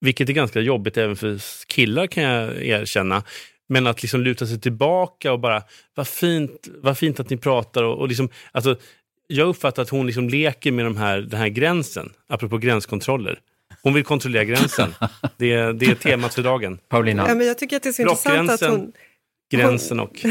Vilket 0.00 0.28
är 0.28 0.32
ganska 0.32 0.60
jobbigt 0.60 0.96
även 0.96 1.16
för 1.16 1.40
killar 1.66 2.06
kan 2.06 2.22
jag 2.22 2.64
erkänna. 2.64 3.22
Men 3.68 3.86
att 3.86 4.02
liksom 4.02 4.20
luta 4.20 4.46
sig 4.46 4.60
tillbaka 4.60 5.32
och 5.32 5.40
bara, 5.40 5.62
vad 5.94 6.08
fint, 6.08 6.68
vad 6.82 6.98
fint 6.98 7.20
att 7.20 7.30
ni 7.30 7.36
pratar 7.36 7.82
och, 7.82 7.98
och 7.98 8.08
liksom, 8.08 8.28
alltså, 8.52 8.76
jag 9.26 9.48
uppfattar 9.48 9.82
att 9.82 9.88
hon 9.88 10.06
liksom 10.06 10.28
leker 10.28 10.72
med 10.72 10.84
de 10.84 10.96
här, 10.96 11.20
den 11.20 11.40
här 11.40 11.48
gränsen, 11.48 12.12
apropå 12.28 12.58
gränskontroller. 12.58 13.38
Hon 13.82 13.94
vill 13.94 14.04
kontrollera 14.04 14.44
gränsen. 14.44 14.94
Det 15.36 15.52
är, 15.52 15.72
det 15.72 15.86
är 15.86 15.94
temat 15.94 16.34
för 16.34 16.42
dagen. 16.42 16.78
Paulina? 16.88 17.24
Ja, 17.28 17.34
men 17.34 17.46
jag 17.46 17.58
tycker 17.58 17.76
att 17.76 17.82
det 17.82 17.88
är 17.88 17.92
så 17.92 18.02
intressant 18.02 18.50
att 18.50 18.60
hon... 18.60 18.92
gränsen 19.52 20.00
och, 20.00 20.24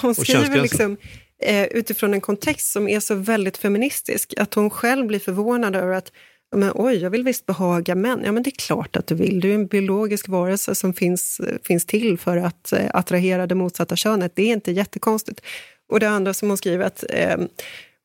Hon 0.00 0.10
och 0.10 0.16
skriver 0.16 0.62
liksom, 0.62 0.96
eh, 1.42 1.64
utifrån 1.64 2.14
en 2.14 2.20
kontext 2.20 2.72
som 2.72 2.88
är 2.88 3.00
så 3.00 3.14
väldigt 3.14 3.56
feministisk, 3.56 4.34
att 4.36 4.54
hon 4.54 4.70
själv 4.70 5.06
blir 5.06 5.18
förvånad 5.18 5.76
över 5.76 5.92
att 5.92 6.12
men, 6.56 6.72
oj, 6.74 6.96
jag 6.96 7.10
vill 7.10 7.24
visst 7.24 7.46
behaga 7.46 7.94
män. 7.94 8.20
Ja, 8.24 8.32
men 8.32 8.42
det 8.42 8.48
är 8.50 8.66
klart 8.66 8.96
att 8.96 9.06
du 9.06 9.14
vill. 9.14 9.40
Du 9.40 9.50
är 9.50 9.54
en 9.54 9.66
biologisk 9.66 10.28
varelse 10.28 10.74
som 10.74 10.94
finns, 10.94 11.40
eh, 11.40 11.56
finns 11.64 11.86
till 11.86 12.18
för 12.18 12.36
att 12.36 12.72
eh, 12.72 12.90
attrahera 12.94 13.46
det 13.46 13.54
motsatta 13.54 13.96
könet. 13.96 14.32
Det 14.34 14.42
är 14.42 14.52
inte 14.52 14.72
jättekonstigt. 14.72 15.40
Och 15.88 16.00
det 16.00 16.08
andra 16.08 16.34
som 16.34 16.48
hon 16.48 16.58
skriver, 16.58 16.86
att 16.86 17.04
eh, 17.10 17.36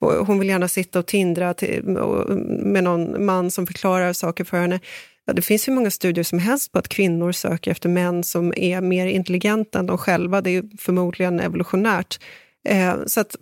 och 0.04 0.28
hon 0.28 0.40
vill 0.40 0.50
gärna 0.50 0.68
sitta 0.68 1.00
och 1.00 1.06
tindra 1.06 1.54
till, 1.54 1.98
och, 1.98 2.38
med 2.48 2.84
någon 2.84 3.26
man 3.26 3.52
som 3.52 3.68
förklarar 3.68 4.14
saker 4.14 4.44
för 4.44 4.58
henne. 4.58 4.80
Ja, 5.26 5.34
det 5.34 5.42
finns 5.42 5.68
hur 5.68 5.74
många 5.74 5.92
studier 5.92 6.24
som 6.24 6.40
helst 6.40 6.72
på 6.72 6.80
att 6.80 6.88
kvinnor 6.88 7.32
söker 7.32 7.72
efter 7.72 7.90
män 7.90 8.24
som 8.24 8.54
är 8.56 8.82
mer 8.82 9.08
intelligenta 9.08 9.80
än 9.80 9.86
de 9.86 9.98
själva. 9.98 10.42
Det 10.42 10.50
är 10.50 10.64
förmodligen 10.78 11.40
evolutionärt. 11.40 12.20
Eh, 12.70 12.96
så 13.06 13.20
att 13.20 13.36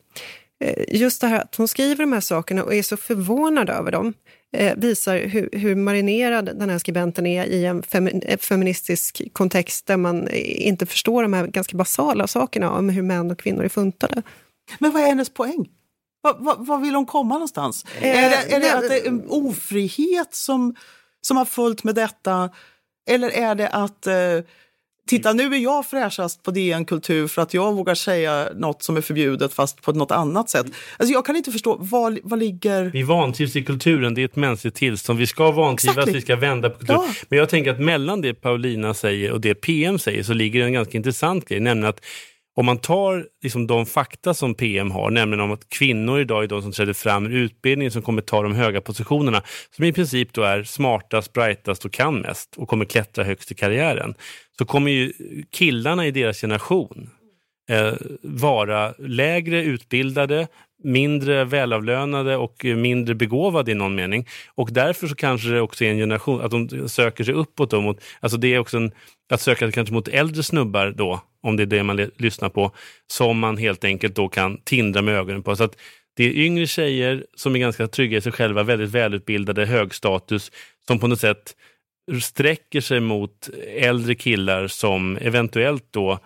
eh, 0.64 0.84
just 0.88 1.22
det 1.22 1.28
här 1.28 1.42
att 1.42 1.56
hon 1.56 1.68
skriver 1.68 2.04
de 2.04 2.14
här 2.14 2.20
sakerna 2.20 2.64
och 2.64 2.74
är 2.74 2.84
så 2.84 2.98
förvånad 2.98 3.70
över 3.70 3.92
dem 3.92 4.14
eh, 4.58 4.76
visar 4.78 5.18
hur, 5.18 5.50
hur 5.52 5.76
marinerad 5.76 6.46
den 6.46 6.70
här 6.70 6.78
skribenten 6.78 7.26
är 7.26 7.46
i 7.46 7.66
en 7.66 7.84
femi- 7.84 8.38
feministisk 8.38 9.22
kontext 9.34 9.86
där 9.86 9.98
man 9.98 10.28
inte 10.34 10.86
förstår 10.86 11.24
de 11.24 11.34
här 11.34 11.48
ganska 11.48 11.78
basala 11.78 12.28
sakerna 12.28 12.72
om 12.72 12.90
hur 12.90 13.02
män 13.02 13.32
och 13.32 13.40
kvinnor 13.40 13.64
är 13.64 13.70
funtade. 13.70 14.22
Men 14.80 14.92
vad 14.92 15.02
är 15.02 15.08
hennes 15.08 15.30
poäng? 15.30 15.68
Vad, 16.22 16.66
vad 16.68 16.82
vill 16.82 16.96
hon 16.96 17.06
komma 17.06 17.34
någonstans? 17.34 17.86
Eh, 18.00 18.24
är 18.24 18.30
det, 18.30 18.56
är 18.56 18.60
det 18.60 18.66
nej, 18.66 18.72
att 18.72 18.90
det 18.90 19.00
är 19.00 19.08
en 19.08 19.24
ofrihet 19.28 20.36
som, 20.36 20.76
som 21.22 21.38
har 21.38 21.46
följt 21.46 21.84
med 21.84 21.96
detta? 21.96 22.50
Eller 23.10 23.30
är 23.30 23.56
det 23.56 23.68
att 23.68 24.08
eh, 24.08 24.14
Titta, 25.08 25.34
nu 25.34 25.56
är 25.56 25.60
jag 25.60 25.86
fräschast 25.86 26.44
på 26.44 26.52
DN 26.52 26.86
Kultur 26.86 27.28
för 27.28 27.42
att 27.42 27.54
jag 27.54 27.74
vågar 27.74 27.96
säga 27.96 28.50
något 28.56 28.84
som 28.84 28.98
är 28.98 29.02
förbjudet 29.02 29.54
fast 29.54 29.82
på 29.82 29.92
något 29.92 30.12
annat 30.12 30.50
sätt. 30.50 30.66
Alltså 30.98 31.14
jag 31.14 31.26
kan 31.26 31.36
inte 31.36 31.52
förstå, 31.52 31.78
vad, 31.80 32.20
vad 32.24 32.40
ligger... 32.40 32.84
Vi 32.84 33.04
vantrivs 33.04 33.56
i 33.56 33.64
kulturen, 33.64 34.14
det 34.14 34.22
är 34.22 34.26
ett 34.26 34.36
mänskligt 34.36 34.76
tillstånd. 34.76 35.20
Vi 35.20 35.28
ska 35.28 35.52
vantrivas, 35.52 35.98
Exactly. 35.98 36.14
vi 36.14 36.22
ska 36.22 36.36
vända 36.36 36.70
på 36.70 36.78
kultur. 36.78 36.94
Ja. 36.94 37.08
Men 37.30 37.40
jag 37.40 37.50
tänker 37.50 37.72
att 37.72 37.80
mellan 37.80 38.22
det 38.22 38.34
Paulina 38.34 38.94
säger 38.94 39.32
och 39.32 39.42
det 39.42 39.56
PM 39.56 40.00
säger 40.00 40.24
så 40.24 40.34
ligger 40.34 40.66
en 40.66 40.74
ganska 40.74 40.98
intressant 40.98 41.48
grej, 41.48 41.60
nämligen 41.60 41.90
att 41.90 42.06
om 42.56 42.66
man 42.66 42.78
tar 42.78 43.26
liksom 43.44 43.68
de 43.68 43.86
fakta 43.86 44.34
som 44.34 44.56
PM 44.56 44.92
har, 44.92 45.10
nämligen 45.10 45.42
om 45.42 45.52
att 45.52 45.70
kvinnor 45.70 46.20
idag 46.20 46.44
är 46.44 46.48
de 46.48 46.62
som 46.62 46.72
träder 46.72 46.94
fram 46.94 47.26
ur 47.26 47.36
utbildningen 47.36 47.92
som 47.92 48.02
kommer 48.02 48.22
ta 48.22 48.44
de 48.44 48.56
höga 48.56 48.82
positionerna, 48.82 49.44
som 49.76 49.86
i 49.86 49.94
princip 49.94 50.34
då 50.34 50.42
är 50.42 50.64
smartast, 50.64 51.34
brightast 51.34 51.86
och 51.86 51.94
kan 51.94 52.22
mest 52.22 52.58
och 52.58 52.68
kommer 52.68 52.86
klättra 52.86 53.24
högst 53.24 53.52
i 53.52 53.56
karriären, 53.56 54.14
så 54.58 54.66
kommer 54.66 54.92
ju 54.92 55.14
killarna 55.52 56.08
i 56.08 56.12
deras 56.12 56.42
generation 56.42 57.10
eh, 57.70 57.94
vara 58.22 58.94
lägre 58.98 59.64
utbildade, 59.64 60.48
mindre 60.84 61.46
välavlönade 61.46 62.38
och 62.38 62.66
mindre 62.66 63.16
begåvade 63.16 63.72
i 63.72 63.76
någon 63.76 63.96
mening. 63.96 64.28
Och 64.56 64.70
därför 64.72 65.08
så 65.08 65.16
kanske 65.16 65.50
det 65.50 65.62
också 65.62 65.86
är 65.86 65.90
en 65.90 65.98
generation, 65.98 66.42
att 66.42 66.52
de 66.52 66.90
söker 66.90 67.24
sig 67.24 67.34
uppåt. 67.34 67.70
Då 67.70 67.82
mot, 67.82 68.04
alltså 68.20 68.38
det 68.38 68.54
är 68.54 68.60
också 68.60 68.78
en, 68.78 68.92
att 69.34 69.42
söka 69.42 69.66
sig 69.66 69.72
kanske 69.72 69.94
mot 69.94 70.08
äldre 70.08 70.44
snubbar 70.44 70.94
då, 70.98 71.22
om 71.44 71.58
det 71.58 71.64
är 71.64 71.68
det 71.68 71.84
man 71.84 72.10
lyssnar 72.18 72.50
på, 72.50 72.72
som 73.08 73.40
man 73.40 73.58
helt 73.58 73.84
enkelt 73.84 74.16
då 74.16 74.28
kan 74.28 74.58
tindra 74.64 75.02
med 75.02 75.16
ögonen 75.16 75.44
på. 75.44 75.56
Så 75.56 75.64
att 75.64 75.76
det 76.16 76.24
är 76.24 76.32
yngre 76.32 76.68
tjejer 76.68 77.26
som 77.36 77.56
är 77.56 77.60
ganska 77.60 77.88
trygga 77.88 78.18
i 78.18 78.22
sig 78.22 78.32
själva, 78.32 78.64
väldigt 78.64 78.90
välutbildade, 78.90 79.66
hög 79.66 79.94
status, 79.94 80.52
som 80.88 81.00
på 81.00 81.08
något 81.08 81.20
sätt 81.20 81.56
sträcker 82.22 82.82
sig 82.82 83.00
mot 83.00 83.50
äldre 83.78 84.16
killar 84.16 84.68
som 84.68 85.18
eventuellt 85.18 85.86
då 85.92 86.20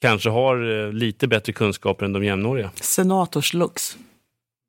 kanske 0.00 0.30
har 0.30 0.86
eh, 0.86 0.92
lite 0.92 1.28
bättre 1.28 1.52
kunskaper 1.52 2.04
än 2.04 2.12
de 2.12 2.24
jämnåriga. 2.24 2.70
Senatorslux. 2.74 3.96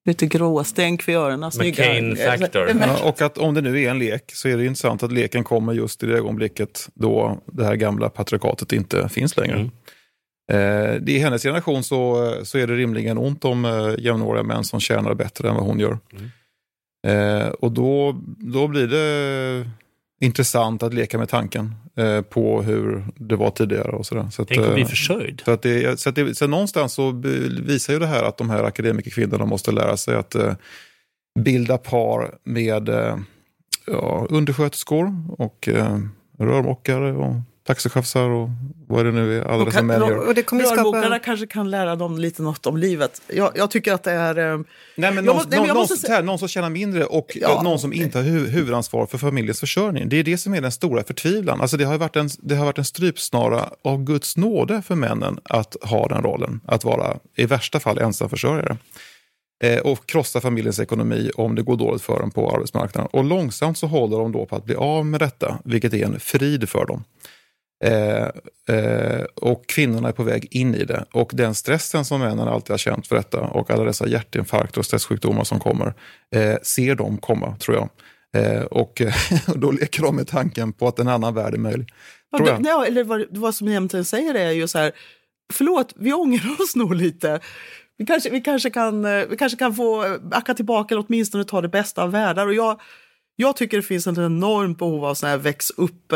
Lite 0.06 0.26
gråa 0.26 0.64
stänk 0.64 1.08
vid 1.08 1.16
öronen. 1.16 1.52
McCain 1.60 2.16
factor. 2.16 2.70
Ja, 2.82 3.10
och 3.10 3.22
att 3.22 3.38
om 3.38 3.54
det 3.54 3.62
nu 3.62 3.82
är 3.82 3.90
en 3.90 4.00
lek 4.00 4.32
så 4.34 4.48
är 4.48 4.58
det 4.58 4.66
intressant 4.66 5.04
att 5.04 5.12
leken 5.12 5.44
kommer 5.44 5.74
just 5.74 6.04
i 6.04 6.06
det 6.06 6.18
ögonblicket 6.18 6.90
då 6.94 7.42
det 7.46 7.66
här 7.66 7.76
gamla 7.76 8.10
patriarkatet 8.10 8.74
inte 8.74 9.10
finns 9.10 9.38
längre. 9.38 9.56
Mm. 9.56 9.70
Eh, 10.52 11.16
I 11.16 11.20
hennes 11.20 11.44
generation 11.44 11.84
så, 11.84 12.34
så 12.44 12.58
är 12.58 12.68
det 12.68 12.76
rimligen 12.76 13.18
ont 13.18 13.46
om 13.46 13.66
eh, 13.66 13.96
jämnåriga 13.98 14.44
män 14.44 14.64
som 14.64 14.80
tjänar 14.80 15.14
bättre 15.14 15.50
än 15.50 15.56
vad 15.56 15.64
hon 15.64 15.80
gör. 15.80 16.00
Eh, 17.08 17.48
och 17.48 17.72
då, 17.72 18.22
då 18.38 18.68
blir 18.68 18.88
det 18.88 19.70
intressant 20.20 20.84
att 20.84 20.94
leka 20.94 21.18
med 21.18 21.30
tanken 21.30 21.76
eh, 21.96 22.22
på 22.22 22.62
hur 22.62 23.08
det 23.16 23.36
var 23.36 23.52
tidigare. 23.52 23.92
och 23.92 24.06
sådär. 24.06 24.28
Så 24.32 24.42
att, 24.42 24.48
Tänk 24.48 24.62
att 24.62 24.74
bli 24.74 24.82
eh, 24.82 24.88
försörjd. 24.88 25.42
Så, 25.46 25.52
att 25.52 25.62
det, 25.62 26.00
så, 26.00 26.10
att 26.10 26.16
det, 26.16 26.36
så 26.36 26.48
någonstans 26.48 26.94
så 26.94 27.12
visar 27.62 27.94
ju 27.94 28.00
det 28.00 28.08
här 28.08 28.24
att 28.24 28.38
de 28.38 28.50
här 28.50 28.64
akademikerkvinnorna 28.64 29.46
måste 29.46 29.72
lära 29.72 29.98
sig 29.98 30.16
att 30.16 30.36
eh, 30.36 30.54
bilda 31.40 31.78
par 31.78 32.38
med 32.44 32.90
eh, 32.90 33.18
ja, 33.88 34.28
undersköterskor 34.30 35.26
och 35.38 35.68
eh, 35.68 36.00
rörmokare 36.40 37.14
och 37.14 37.36
taxichaufförer 37.68 38.30
och 38.30 38.50
vad 38.88 39.06
det 39.06 39.12
nu 39.12 39.38
är, 39.38 39.42
alla 39.44 39.64
Och 39.64 39.72
kan-. 39.74 39.90
Och 40.28 40.36
det 40.36 40.44
kommer 40.44 40.64
skapa... 40.64 41.20
Kanske 41.20 41.48
kan 41.48 41.70
lära 41.72 41.96
dem 41.96 42.18
lite 42.18 42.42
något 42.42 42.66
om 42.66 42.78
livet. 42.78 43.22
Jag, 43.28 43.52
jag 43.56 43.72
tycker 43.72 43.94
att 43.94 44.04
det 44.04 44.12
är... 44.12 44.38
eh, 44.54 44.60
Nej, 44.96 45.14
men 45.14 45.26
någon, 45.26 45.36
måste- 45.36 45.50
nej, 45.58 45.68
men 45.68 45.76
måste 45.76 46.12
här, 46.12 46.24
någon 46.24 46.40
som 46.40 46.48
tjänar 46.48 46.70
mindre 46.70 47.06
och 47.06 47.32
Ja. 47.42 47.62
någon 47.64 47.80
som 47.80 47.94
inte 47.94 48.18
har 48.18 48.24
hu 48.26 48.48
huvudansvar 48.48 49.06
för 49.06 49.18
familjens 49.18 49.60
försörjning. 49.60 50.10
Det 50.10 50.18
är 50.20 50.24
det 50.24 50.38
som 50.38 50.54
är 50.54 50.62
den 50.62 50.72
stora 50.72 51.04
förtvivlan. 51.04 51.62
Alltså 51.62 51.78
det, 51.78 51.86
har 51.86 51.98
varit 51.98 52.16
en, 52.16 52.30
det 52.42 52.56
har 52.56 52.66
varit 52.66 52.78
en 52.78 52.86
strypsnara 52.86 53.70
av 53.84 54.04
Guds 54.04 54.38
nåde 54.38 54.82
för 54.82 54.96
männen 54.96 55.40
att 55.44 55.76
ha 55.82 56.08
den 56.08 56.24
rollen. 56.24 56.60
Att 56.66 56.84
vara 56.84 57.18
i 57.36 57.46
värsta 57.46 57.80
fall 57.80 57.98
ensamförsörjare. 57.98 58.78
Eh, 59.64 59.80
och 59.80 60.06
krossa 60.06 60.42
familjens 60.42 60.80
ekonomi 60.80 61.32
om 61.36 61.56
det 61.56 61.62
går 61.62 61.78
dåligt 61.78 62.02
för 62.02 62.20
dem 62.20 62.32
på 62.32 62.52
arbetsmarknaden. 62.56 63.10
Och 63.14 63.24
långsamt 63.24 63.78
så 63.78 63.88
håller 63.88 64.18
de 64.18 64.32
då 64.32 64.46
på 64.46 64.56
att 64.56 64.66
bli 64.66 64.76
av 64.76 65.06
med 65.06 65.20
detta, 65.20 65.60
vilket 65.66 65.94
är 65.94 66.06
en 66.06 66.20
frid 66.20 66.70
för 66.70 66.86
dem. 66.86 67.04
Eh, 67.84 68.30
eh, 68.76 69.24
och 69.36 69.68
kvinnorna 69.68 70.08
är 70.08 70.12
på 70.12 70.24
väg 70.24 70.48
in 70.52 70.76
i 70.76 70.86
det. 70.86 71.06
Och 71.12 71.32
den 71.34 71.56
stressen 71.56 72.06
som 72.06 72.20
männen 72.20 72.48
alltid 72.48 72.70
har 72.70 72.78
känt 72.78 73.08
för 73.08 73.16
detta 73.16 73.40
och 73.40 73.72
alla 73.72 73.84
dessa 73.84 74.08
hjärtinfarkter 74.08 74.80
och 74.80 74.86
stresssjukdomar 74.86 75.44
som 75.44 75.60
kommer, 75.60 75.94
eh, 76.36 76.56
ser 76.64 76.96
de 76.96 77.18
komma, 77.18 77.56
tror 77.58 77.78
jag. 77.78 77.90
Eh, 78.44 78.62
och 78.62 79.02
eh, 79.02 79.14
då 79.56 79.72
leker 79.72 80.02
de 80.02 80.16
med 80.16 80.28
tanken 80.28 80.74
på 80.74 80.88
att 80.88 81.00
en 81.00 81.08
annan 81.08 81.34
värld 81.34 81.54
är 81.54 81.58
möjlig. 81.58 81.94
Ja, 82.32 82.38
Tror 82.38 82.48
det, 82.48 82.54
jag. 82.54 82.62
nej, 82.62 82.88
eller 82.88 83.04
vad, 83.04 83.26
vad 83.30 83.56
som 83.56 83.68
egentligen 83.68 84.06
säger 84.06 84.34
är 84.34 84.52
ju 84.52 84.68
så 84.68 84.78
här, 84.80 84.92
förlåt, 85.54 85.94
vi 85.96 86.14
ångrar 86.14 86.62
oss 86.62 86.76
nog 86.76 86.96
lite. 86.96 87.40
Vi 87.98 88.06
kanske, 88.06 88.30
vi 88.30 88.42
kanske, 88.42 88.70
kan, 88.70 89.04
vi 89.30 89.38
kanske 89.40 89.58
kan 89.58 89.76
få 89.76 90.18
backa 90.22 90.54
tillbaka 90.54 90.96
eller 90.96 91.06
åtminstone 91.08 91.44
ta 91.44 91.62
det 91.62 91.70
bästa 91.70 92.04
av 92.04 92.12
världar. 92.12 92.48
Och 92.48 92.54
jag, 92.54 92.82
jag 93.36 93.56
tycker 93.56 93.78
det 93.78 93.84
finns 93.84 94.08
ett 94.08 94.18
enormt 94.18 94.78
behov 94.78 95.06
av 95.06 95.14
såna 95.14 95.30
här 95.30 95.38
väx 95.38 95.70
upp 95.70 96.14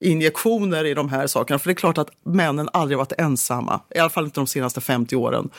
injektioner 0.00 0.84
i 0.84 0.94
de 0.94 1.08
här 1.08 1.26
sakerna. 1.26 1.58
För 1.58 1.68
det 1.68 1.72
är 1.72 1.74
klart 1.74 1.98
att 1.98 2.10
männen 2.24 2.68
aldrig 2.72 2.98
varit 2.98 3.12
ensamma, 3.18 3.80
i 3.94 3.98
alla 3.98 4.10
fall 4.10 4.24
inte 4.24 4.40
de 4.40 4.46
senaste 4.46 4.80
50 4.80 5.16
åren. 5.16 5.50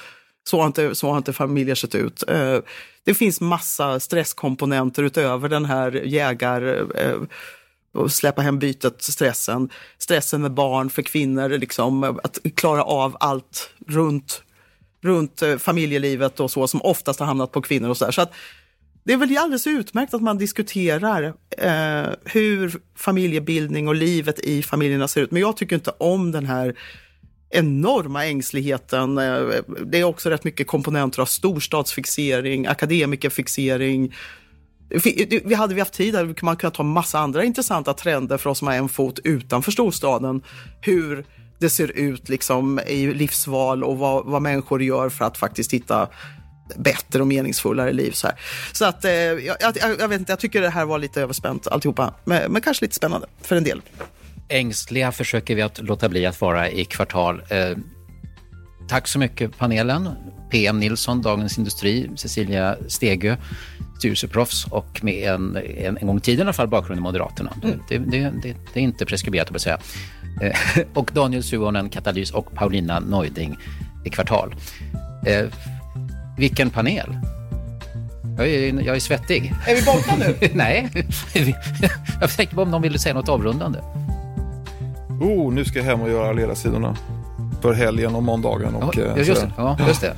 Så 0.49 0.59
har 0.59 0.67
inte, 0.67 0.95
så 0.95 1.09
har 1.09 1.17
inte 1.17 1.33
familjer 1.33 1.75
sett 1.75 1.95
ut. 1.95 2.23
Eh, 2.27 2.59
det 3.03 3.13
finns 3.13 3.41
massa 3.41 3.99
stresskomponenter 3.99 5.03
utöver 5.03 5.49
den 5.49 5.65
här 5.65 5.91
jägar... 5.91 6.87
Eh, 6.95 7.17
och 7.93 8.11
släppa 8.11 8.41
hem 8.41 8.59
bytet, 8.59 9.01
stressen. 9.01 9.69
Stressen 9.97 10.41
med 10.41 10.51
barn 10.51 10.89
för 10.89 11.01
kvinnor, 11.01 11.49
liksom, 11.49 12.03
att 12.03 12.39
klara 12.55 12.83
av 12.83 13.17
allt 13.19 13.69
runt, 13.87 14.41
runt 15.01 15.41
eh, 15.41 15.57
familjelivet 15.57 16.39
och 16.39 16.51
så, 16.51 16.67
som 16.67 16.81
oftast 16.81 17.19
har 17.19 17.27
hamnat 17.27 17.51
på 17.51 17.61
kvinnor. 17.61 17.89
och 17.89 17.97
så, 17.97 18.05
där. 18.05 18.11
så 18.11 18.21
att 18.21 18.33
det 19.07 19.13
är 19.13 19.17
väl 19.17 19.37
alldeles 19.37 19.67
utmärkt 19.67 20.13
att 20.13 20.21
man 20.21 20.37
diskuterar 20.37 21.33
eh, 21.57 22.13
hur 22.25 22.81
familjebildning 22.95 23.87
och 23.87 23.95
livet 23.95 24.39
i 24.39 24.63
familjerna 24.63 25.07
ser 25.07 25.21
ut. 25.21 25.31
Men 25.31 25.41
jag 25.41 25.57
tycker 25.57 25.75
inte 25.75 25.91
om 25.91 26.31
den 26.31 26.45
här 26.45 26.75
enorma 27.49 28.25
ängsligheten. 28.25 29.17
Eh, 29.17 29.39
det 29.85 29.99
är 29.99 30.03
också 30.03 30.29
rätt 30.29 30.43
mycket 30.43 30.67
komponenter 30.67 31.21
av 31.21 31.25
storstadsfixering, 31.25 32.67
akademikerfixering. 32.67 34.15
Vi 34.89 35.41
vi 35.45 35.55
hade 35.55 35.73
vi 35.73 35.81
haft 35.81 35.93
tid 35.93 36.15
hade 36.15 36.33
man 36.41 36.55
kunnat 36.55 36.73
ta 36.73 36.83
massa 36.83 37.19
andra 37.19 37.43
intressanta 37.43 37.93
trender 37.93 38.37
för 38.37 38.49
oss 38.49 38.57
som 38.57 38.67
har 38.67 38.75
en 38.75 38.89
fot 38.89 39.19
utanför 39.23 39.71
storstaden. 39.71 40.41
Hur 40.81 41.25
det 41.59 41.69
ser 41.69 41.91
ut 41.91 42.29
liksom 42.29 42.79
i 42.87 43.13
livsval 43.13 43.83
och 43.83 43.97
vad, 43.97 44.25
vad 44.25 44.41
människor 44.41 44.83
gör 44.83 45.09
för 45.09 45.25
att 45.25 45.37
faktiskt 45.37 45.73
hitta 45.73 46.09
bättre 46.75 47.21
och 47.21 47.27
meningsfullare 47.27 47.93
liv. 47.93 48.11
Så, 48.11 48.27
här. 48.27 48.35
så 48.73 48.85
att, 48.85 49.05
eh, 49.05 49.11
jag, 49.11 49.55
jag, 49.59 49.75
jag 49.99 50.07
vet 50.07 50.19
inte, 50.19 50.31
jag 50.31 50.39
tycker 50.39 50.61
det 50.61 50.69
här 50.69 50.85
var 50.85 50.99
lite 50.99 51.21
överspänt 51.21 51.67
alltihopa. 51.67 52.13
Men, 52.23 52.51
men 52.51 52.61
kanske 52.61 52.85
lite 52.85 52.95
spännande 52.95 53.27
för 53.41 53.55
en 53.55 53.63
del. 53.63 53.81
Ängsliga 54.49 55.11
försöker 55.11 55.55
vi 55.55 55.61
att 55.61 55.79
låta 55.79 56.09
bli 56.09 56.25
att 56.25 56.41
vara 56.41 56.69
i 56.69 56.85
kvartal. 56.85 57.41
Eh, 57.49 57.77
tack 58.89 59.07
så 59.07 59.19
mycket 59.19 59.57
panelen. 59.57 60.09
PM 60.51 60.79
Nilsson, 60.79 61.21
Dagens 61.21 61.57
Industri, 61.57 62.09
Cecilia 62.15 62.77
Stegö, 62.87 63.37
styrelseproffs 63.97 64.65
och 64.65 65.03
med 65.03 65.33
en, 65.33 65.57
en, 65.77 65.97
en 65.97 66.07
gång 66.07 66.17
i 66.17 66.21
tiden 66.21 66.39
i 66.39 66.41
alla 66.41 66.53
fall 66.53 66.67
bakgrund 66.67 66.99
i 66.99 67.01
Moderaterna. 67.01 67.53
Mm. 67.63 67.79
Det, 67.89 67.97
det, 67.97 68.17
det, 68.19 68.55
det, 68.73 68.79
är 68.79 68.83
inte 68.83 69.05
preskriberat 69.05 69.55
att 69.55 69.61
säga. 69.61 69.79
Eh, 70.41 70.83
och 70.93 71.11
Daniel 71.13 71.43
Suhonen, 71.43 71.89
Katalys 71.89 72.31
och 72.31 72.53
Paulina 72.53 72.99
Neuding 72.99 73.57
i 74.05 74.09
Kvartal. 74.09 74.55
Eh, 76.37 76.39
vilken 76.39 76.69
panel! 76.69 77.17
Jag 78.37 78.47
är, 78.47 78.81
jag 78.81 78.95
är 78.95 78.99
svettig. 78.99 79.53
Är 79.67 79.75
vi 79.75 79.81
borta 79.81 80.15
nu? 80.19 80.49
Nej, 80.53 80.89
jag 82.21 82.29
tänker 82.29 82.55
på 82.55 82.61
om 82.61 82.71
de 82.71 82.81
ville 82.81 82.99
säga 82.99 83.15
något 83.15 83.29
avrundande. 83.29 83.79
Oh, 85.21 85.53
nu 85.53 85.65
ska 85.65 85.79
jag 85.79 85.85
hem 85.85 86.01
och 86.01 86.09
göra 86.09 86.31
ledarsidorna 86.31 86.97
för 87.61 87.73
helgen 87.73 88.15
och 88.15 88.23
måndagen. 88.23 88.75
Och, 88.75 88.97
ja, 88.97 89.17
just, 89.17 89.41
det. 89.41 89.51
Ja, 89.57 89.77
just 89.87 90.01
det. 90.01 90.13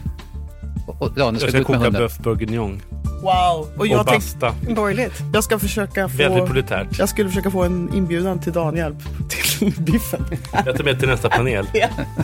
Och, 0.88 1.02
och, 1.02 1.12
ja, 1.16 1.36
ska 1.36 1.46
jag 1.46 1.52
ska 1.52 1.64
koka 1.64 1.90
bœuf 1.90 2.24
bourguignon. 2.24 2.82
Wow! 3.22 3.68
Och, 3.78 3.88
jag 3.88 4.00
och 4.00 4.06
basta. 4.06 4.54
Borgerligt. 4.76 5.14
Jag 5.34 5.44
ska 5.44 5.60
försöka 5.60 6.10
få... 6.10 6.18
Väldigt 6.18 6.46
proletärt. 6.46 7.00
Jag 7.00 7.10
skulle 7.10 7.30
försöka 7.30 7.52
få 7.52 7.64
en 7.64 7.94
inbjudan 7.94 8.40
till 8.40 8.54
Daniel 8.54 8.96
till 9.30 9.74
biffen. 9.78 10.26
Jag 10.66 10.78
tar 10.78 10.84
med 10.84 11.00
till 11.00 11.08
nästa 11.08 11.30
panel. 11.30 11.66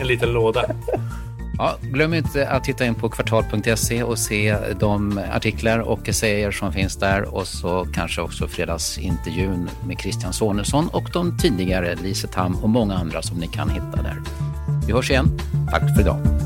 En 0.00 0.06
liten 0.06 0.32
låda. 0.32 0.64
Ja, 1.58 1.76
glöm 1.80 2.14
inte 2.14 2.48
att 2.48 2.64
titta 2.64 2.86
in 2.86 2.94
på 2.94 3.08
kvartal.se 3.08 4.02
och 4.02 4.18
se 4.18 4.56
de 4.80 5.20
artiklar 5.32 5.78
och 5.78 6.08
essäer 6.08 6.50
som 6.50 6.72
finns 6.72 6.96
där 6.96 7.34
och 7.34 7.46
så 7.46 7.86
kanske 7.94 8.20
också 8.20 8.48
fredagsintervjun 8.48 9.70
med 9.86 10.00
Christian 10.00 10.32
Sonesson 10.32 10.88
och 10.88 11.10
de 11.12 11.38
tidigare 11.38 11.94
Lise 12.02 12.28
Tam 12.28 12.54
och 12.54 12.68
många 12.68 12.94
andra 12.94 13.22
som 13.22 13.38
ni 13.38 13.46
kan 13.46 13.70
hitta 13.70 14.02
där. 14.02 14.22
Vi 14.86 14.92
hörs 14.92 15.10
igen. 15.10 15.38
Tack 15.70 15.94
för 15.94 16.00
idag. 16.00 16.45